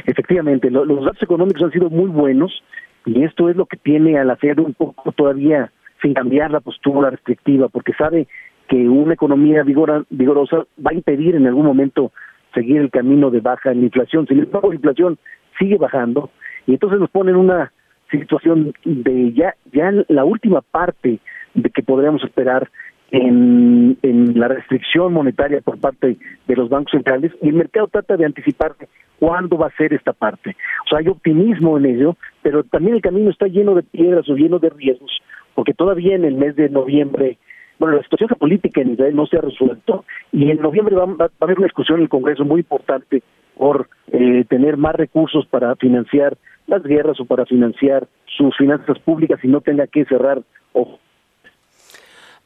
Efectivamente, 0.06 0.70
los 0.70 1.04
datos 1.04 1.22
económicos 1.22 1.62
han 1.62 1.72
sido 1.72 1.90
muy 1.90 2.08
buenos 2.08 2.62
y 3.04 3.24
esto 3.24 3.48
es 3.48 3.56
lo 3.56 3.66
que 3.66 3.76
tiene 3.76 4.18
a 4.18 4.24
la 4.24 4.36
Fed 4.36 4.58
un 4.58 4.74
poco 4.74 5.12
todavía 5.12 5.70
sin 6.02 6.14
cambiar 6.14 6.50
la 6.50 6.60
postura 6.60 7.10
restrictiva, 7.10 7.68
porque 7.68 7.92
sabe 7.94 8.28
que 8.68 8.88
una 8.88 9.14
economía 9.14 9.62
vigorosa 9.62 10.66
va 10.84 10.90
a 10.90 10.94
impedir 10.94 11.34
en 11.34 11.46
algún 11.46 11.66
momento 11.66 12.12
seguir 12.54 12.78
el 12.78 12.90
camino 12.90 13.30
de 13.30 13.40
baja 13.40 13.72
en 13.72 13.80
la 13.80 13.86
inflación. 13.86 14.26
Sin 14.26 14.40
embargo, 14.40 14.68
la 14.68 14.76
inflación 14.76 15.18
sigue 15.58 15.76
bajando 15.76 16.30
y 16.66 16.72
entonces 16.72 17.00
nos 17.00 17.10
pone 17.10 17.30
en 17.30 17.36
una 17.36 17.72
situación 18.10 18.72
de 18.84 19.32
ya, 19.32 19.54
ya 19.72 19.92
la 20.08 20.24
última 20.24 20.60
parte 20.60 21.18
de 21.54 21.70
que 21.70 21.82
podríamos 21.82 22.22
esperar 22.24 22.70
en, 23.10 23.96
en 24.02 24.38
la 24.38 24.48
restricción 24.48 25.12
monetaria 25.12 25.60
por 25.62 25.78
parte 25.78 26.16
de 26.46 26.56
los 26.56 26.68
bancos 26.68 26.92
centrales 26.92 27.32
y 27.42 27.48
el 27.48 27.54
mercado 27.54 27.88
trata 27.88 28.16
de 28.16 28.26
anticiparse 28.26 28.88
cuándo 29.18 29.56
va 29.56 29.68
a 29.68 29.76
ser 29.76 29.92
esta 29.94 30.12
parte. 30.12 30.56
O 30.84 30.88
sea, 30.88 30.98
hay 30.98 31.08
optimismo 31.08 31.78
en 31.78 31.86
ello, 31.86 32.16
pero 32.42 32.64
también 32.64 32.96
el 32.96 33.02
camino 33.02 33.30
está 33.30 33.46
lleno 33.46 33.74
de 33.74 33.82
piedras 33.82 34.28
o 34.28 34.34
lleno 34.34 34.58
de 34.58 34.70
riesgos, 34.70 35.10
porque 35.54 35.74
todavía 35.74 36.14
en 36.14 36.24
el 36.24 36.34
mes 36.34 36.54
de 36.56 36.68
noviembre 36.68 37.38
bueno, 37.78 37.96
la 37.96 38.02
situación 38.02 38.30
política 38.38 38.80
en 38.80 38.92
Israel 38.92 39.14
no 39.14 39.26
se 39.26 39.38
ha 39.38 39.40
resuelto 39.40 40.04
y 40.32 40.50
en 40.50 40.60
noviembre 40.60 40.96
va, 40.96 41.04
a 41.04 41.44
haber 41.44 41.58
una 41.58 41.66
discusión 41.66 41.98
en 41.98 42.04
el 42.04 42.08
Congreso 42.08 42.44
muy 42.44 42.60
importante 42.60 43.22
por 43.56 43.88
eh, 44.08 44.44
tener 44.48 44.76
más 44.76 44.94
recursos 44.94 45.46
para 45.46 45.74
financiar 45.76 46.36
las 46.66 46.82
guerras 46.82 47.18
o 47.20 47.24
para 47.24 47.46
financiar 47.46 48.06
sus 48.26 48.56
finanzas 48.56 48.98
públicas 49.00 49.38
y 49.42 49.48
no 49.48 49.60
tenga 49.60 49.86
que 49.86 50.04
cerrar 50.04 50.42
ojos. 50.72 51.00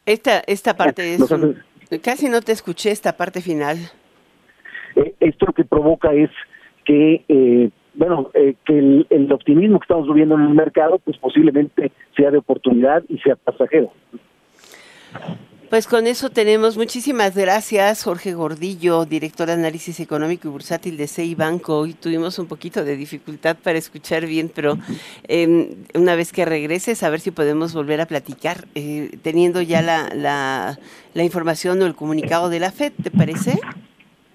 Esta, 0.05 0.43
esta 0.47 0.77
parte 0.77 1.15
es... 1.15 1.35
casi 2.03 2.29
no 2.29 2.41
te 2.41 2.53
escuché 2.53 2.91
esta 2.91 3.17
parte 3.17 3.41
final. 3.41 3.79
Eh, 4.97 5.15
esto 5.21 5.47
lo 5.47 5.53
que 5.53 5.65
provoca 5.65 6.13
es 6.13 6.31
que, 6.85 7.25
eh, 7.29 7.71
bueno, 7.95 8.31
que 8.33 8.79
el, 8.79 9.07
el 9.11 9.33
optimismo 9.33 9.79
que 9.79 9.85
estamos 9.85 10.09
viviendo 10.09 10.35
en 10.35 10.43
el 10.43 10.55
mercado, 10.55 10.99
pues 10.99 11.17
posiblemente 11.19 11.93
sea 12.17 12.31
de 12.31 12.39
oportunidad 12.39 13.03
y 13.09 13.19
sea 13.19 13.37
pasajero. 13.37 13.93
Pues 15.73 15.87
con 15.87 16.07
eso 16.07 16.29
tenemos. 16.29 16.77
Muchísimas 16.77 17.35
gracias, 17.35 18.05
Jorge 18.05 18.35
Gordillo, 18.35 19.07
director 19.07 19.47
de 19.47 19.55
análisis 19.55 20.01
económico 20.01 20.47
y 20.47 20.51
bursátil 20.51 20.99
de 20.99 21.07
CI 21.07 21.35
Banco. 21.35 21.79
Hoy 21.79 21.95
tuvimos 21.95 22.39
un 22.39 22.47
poquito 22.47 22.85
de 22.85 22.95
dificultad 22.95 23.57
para 23.57 23.79
escuchar 23.79 24.27
bien, 24.27 24.51
pero 24.55 24.77
em, 25.29 25.69
una 25.95 26.15
vez 26.15 26.31
que 26.31 26.45
regreses, 26.45 27.03
a 27.03 27.09
ver 27.09 27.21
si 27.21 27.31
podemos 27.31 27.73
volver 27.73 28.03
a 28.03 28.07
platicar, 28.07 28.67
eh, 28.75 29.17
teniendo 29.23 29.63
ya 29.63 29.81
la, 29.81 30.11
la, 30.15 30.79
la, 31.15 31.23
información 31.25 31.81
o 31.81 31.87
el 31.87 31.95
comunicado 31.95 32.51
de 32.51 32.61
la 32.61 32.71
FED, 32.71 32.93
¿te 33.03 33.11
parece? 33.11 33.59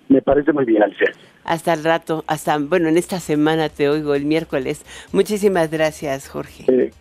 Me 0.10 0.24
parece 0.24 0.52
muy 0.54 0.66
bien, 0.66 0.82
Alicia. 0.82 1.12
Hasta 1.44 1.74
el 1.74 1.84
rato, 1.84 2.24
hasta, 2.26 2.58
bueno, 2.58 2.90
en 2.90 2.98
esta 2.98 3.20
semana 3.20 3.70
te 3.70 3.90
oigo, 3.90 4.16
el 4.16 4.26
miércoles. 4.26 4.84
Muchísimas 5.12 5.70
gracias, 5.70 6.30
Jorge. 6.30 6.64
Eh, 6.68 6.92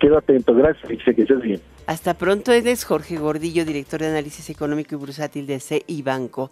quedo 0.00 0.16
atento, 0.16 0.54
gracias, 0.54 0.82
Alicia, 0.86 1.12
que 1.12 1.20
estés 1.20 1.42
bien. 1.42 1.60
Hasta 1.86 2.14
pronto, 2.14 2.52
eres 2.52 2.84
Jorge 2.84 3.16
Gordillo, 3.16 3.64
director 3.64 4.00
de 4.00 4.08
análisis 4.08 4.48
económico 4.50 4.94
y 4.94 4.98
bursátil 4.98 5.46
de 5.46 5.60
CI 5.60 6.02
Banco. 6.02 6.48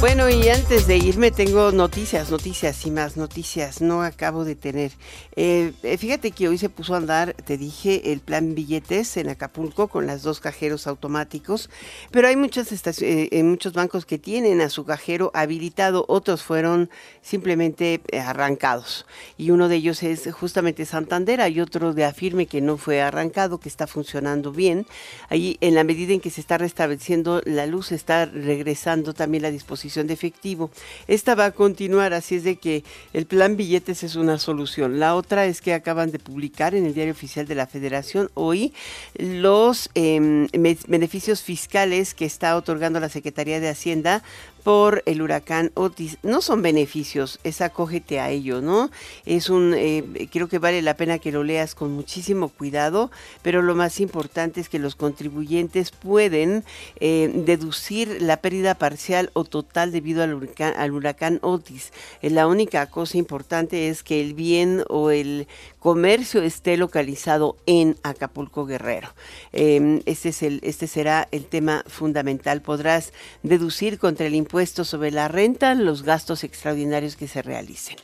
Bueno, 0.00 0.28
y 0.28 0.48
antes 0.48 0.86
de 0.86 0.96
irme 0.96 1.30
tengo 1.30 1.70
noticias, 1.70 2.30
noticias 2.30 2.86
y 2.86 2.90
más 2.90 3.16
noticias. 3.16 3.80
No 3.80 4.02
acabo 4.02 4.44
de 4.44 4.56
tener. 4.56 4.90
Eh, 5.36 5.72
eh, 5.84 5.96
fíjate 5.96 6.32
que 6.32 6.48
hoy 6.48 6.58
se 6.58 6.68
puso 6.68 6.94
a 6.94 6.96
andar, 6.96 7.34
te 7.34 7.56
dije, 7.56 8.12
el 8.12 8.18
plan 8.18 8.54
billetes 8.54 9.16
en 9.16 9.28
Acapulco 9.28 9.86
con 9.88 10.06
las 10.06 10.22
dos 10.22 10.40
cajeros 10.40 10.86
automáticos, 10.86 11.70
pero 12.10 12.26
hay 12.26 12.36
muchas 12.36 12.68
eh, 13.00 13.42
muchos 13.44 13.74
bancos 13.74 14.04
que 14.04 14.18
tienen 14.18 14.60
a 14.60 14.70
su 14.70 14.84
cajero 14.84 15.30
habilitado, 15.34 16.04
otros 16.08 16.42
fueron 16.42 16.90
simplemente 17.20 18.00
arrancados. 18.24 19.06
Y 19.38 19.50
uno 19.50 19.68
de 19.68 19.76
ellos 19.76 20.02
es 20.02 20.28
justamente 20.32 20.84
Santander, 20.84 21.40
hay 21.40 21.60
otro 21.60 21.94
de 21.94 22.04
Afirme 22.04 22.46
que 22.46 22.60
no 22.60 22.76
fue 22.76 23.00
arrancado, 23.00 23.58
que 23.58 23.68
está 23.68 23.86
funcionando 23.86 24.52
bien. 24.52 24.86
Ahí, 25.28 25.58
en 25.60 25.74
la 25.74 25.84
medida 25.84 26.12
en 26.12 26.20
que 26.20 26.30
se 26.30 26.40
está 26.40 26.58
restableciendo 26.58 27.40
la 27.44 27.66
luz, 27.66 27.92
está 27.92 28.26
regresando 28.26 29.14
también 29.14 29.42
la 29.42 29.50
disposición 29.50 29.81
de 29.82 30.14
efectivo. 30.14 30.70
Esta 31.08 31.34
va 31.34 31.46
a 31.46 31.50
continuar, 31.50 32.12
así 32.12 32.36
es 32.36 32.44
de 32.44 32.56
que 32.56 32.84
el 33.12 33.26
plan 33.26 33.56
billetes 33.56 34.04
es 34.04 34.14
una 34.14 34.38
solución. 34.38 35.00
La 35.00 35.16
otra 35.16 35.46
es 35.46 35.60
que 35.60 35.74
acaban 35.74 36.12
de 36.12 36.18
publicar 36.18 36.74
en 36.74 36.86
el 36.86 36.94
diario 36.94 37.12
oficial 37.12 37.46
de 37.46 37.56
la 37.56 37.66
Federación 37.66 38.30
hoy 38.34 38.72
los 39.18 39.90
em, 39.94 40.46
beneficios 40.86 41.42
fiscales 41.42 42.14
que 42.14 42.24
está 42.24 42.56
otorgando 42.56 43.00
la 43.00 43.08
Secretaría 43.08 43.58
de 43.58 43.68
Hacienda 43.68 44.22
por 44.62 45.02
el 45.06 45.22
huracán 45.22 45.72
Otis. 45.74 46.18
No 46.22 46.40
son 46.40 46.62
beneficios, 46.62 47.40
es 47.44 47.60
acógete 47.60 48.20
a 48.20 48.30
ello, 48.30 48.60
¿no? 48.60 48.90
Es 49.26 49.50
un, 49.50 49.74
eh, 49.76 50.28
creo 50.30 50.48
que 50.48 50.58
vale 50.58 50.82
la 50.82 50.96
pena 50.96 51.18
que 51.18 51.32
lo 51.32 51.42
leas 51.42 51.74
con 51.74 51.92
muchísimo 51.92 52.48
cuidado, 52.48 53.10
pero 53.42 53.62
lo 53.62 53.74
más 53.74 54.00
importante 54.00 54.60
es 54.60 54.68
que 54.68 54.78
los 54.78 54.94
contribuyentes 54.94 55.90
pueden 55.90 56.64
eh, 57.00 57.30
deducir 57.34 58.22
la 58.22 58.36
pérdida 58.38 58.74
parcial 58.74 59.30
o 59.32 59.44
total 59.44 59.90
debido 59.90 60.22
al 60.22 60.34
huracán, 60.34 60.74
al 60.76 60.92
huracán 60.92 61.38
Otis. 61.42 61.92
Eh, 62.20 62.30
la 62.30 62.46
única 62.46 62.86
cosa 62.86 63.18
importante 63.18 63.88
es 63.88 64.02
que 64.02 64.20
el 64.20 64.34
bien 64.34 64.84
o 64.88 65.10
el 65.10 65.48
comercio 65.80 66.42
esté 66.42 66.76
localizado 66.76 67.56
en 67.66 67.96
Acapulco 68.04 68.66
Guerrero. 68.66 69.08
Em, 69.52 70.02
este, 70.06 70.28
es 70.28 70.42
el, 70.42 70.60
este 70.62 70.86
será 70.86 71.26
el 71.32 71.46
tema 71.46 71.84
fundamental. 71.88 72.62
Podrás 72.62 73.12
deducir 73.42 73.98
contra 73.98 74.26
el 74.26 74.36
impuesto 74.36 74.51
sobre 74.84 75.10
la 75.10 75.28
renta 75.28 75.74
los 75.74 76.02
gastos 76.02 76.44
extraordinarios 76.44 77.16
que 77.16 77.26
se 77.26 77.40
realicen. 77.40 77.96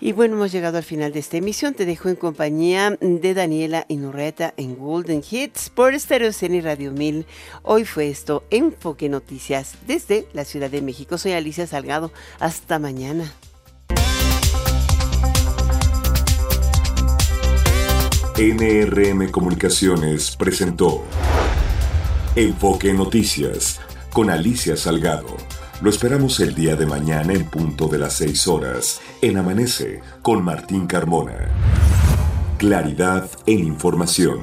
Y 0.00 0.12
bueno, 0.12 0.36
hemos 0.36 0.52
llegado 0.52 0.78
al 0.78 0.84
final 0.84 1.12
de 1.12 1.18
esta 1.18 1.36
emisión. 1.36 1.74
Te 1.74 1.84
dejo 1.84 2.08
en 2.08 2.16
compañía 2.16 2.96
de 3.00 3.34
Daniela 3.34 3.84
Inurreta 3.88 4.54
en 4.56 4.76
Golden 4.76 5.22
Hits 5.28 5.68
por 5.68 5.98
Stereo 5.98 6.30
y 6.40 6.60
Radio 6.60 6.92
1000. 6.92 7.26
Hoy 7.62 7.84
fue 7.84 8.08
esto, 8.08 8.44
Enfoque 8.50 9.08
Noticias 9.08 9.74
desde 9.86 10.26
la 10.32 10.44
Ciudad 10.44 10.70
de 10.70 10.80
México. 10.80 11.18
Soy 11.18 11.32
Alicia 11.32 11.66
Salgado. 11.66 12.12
Hasta 12.38 12.78
mañana. 12.78 13.30
NRM 18.38 19.30
Comunicaciones 19.30 20.34
presentó 20.36 21.04
Enfoque 22.36 22.94
Noticias 22.94 23.80
con 24.12 24.30
Alicia 24.30 24.76
Salgado. 24.76 25.36
Lo 25.80 25.90
esperamos 25.90 26.40
el 26.40 26.54
día 26.54 26.76
de 26.76 26.86
mañana 26.86 27.32
en 27.32 27.44
punto 27.44 27.88
de 27.88 27.98
las 27.98 28.14
6 28.14 28.48
horas 28.48 29.00
en 29.22 29.38
Amanece 29.38 30.00
con 30.22 30.44
Martín 30.44 30.86
Carmona. 30.86 31.48
Claridad 32.58 33.30
en 33.46 33.60
información. 33.60 34.40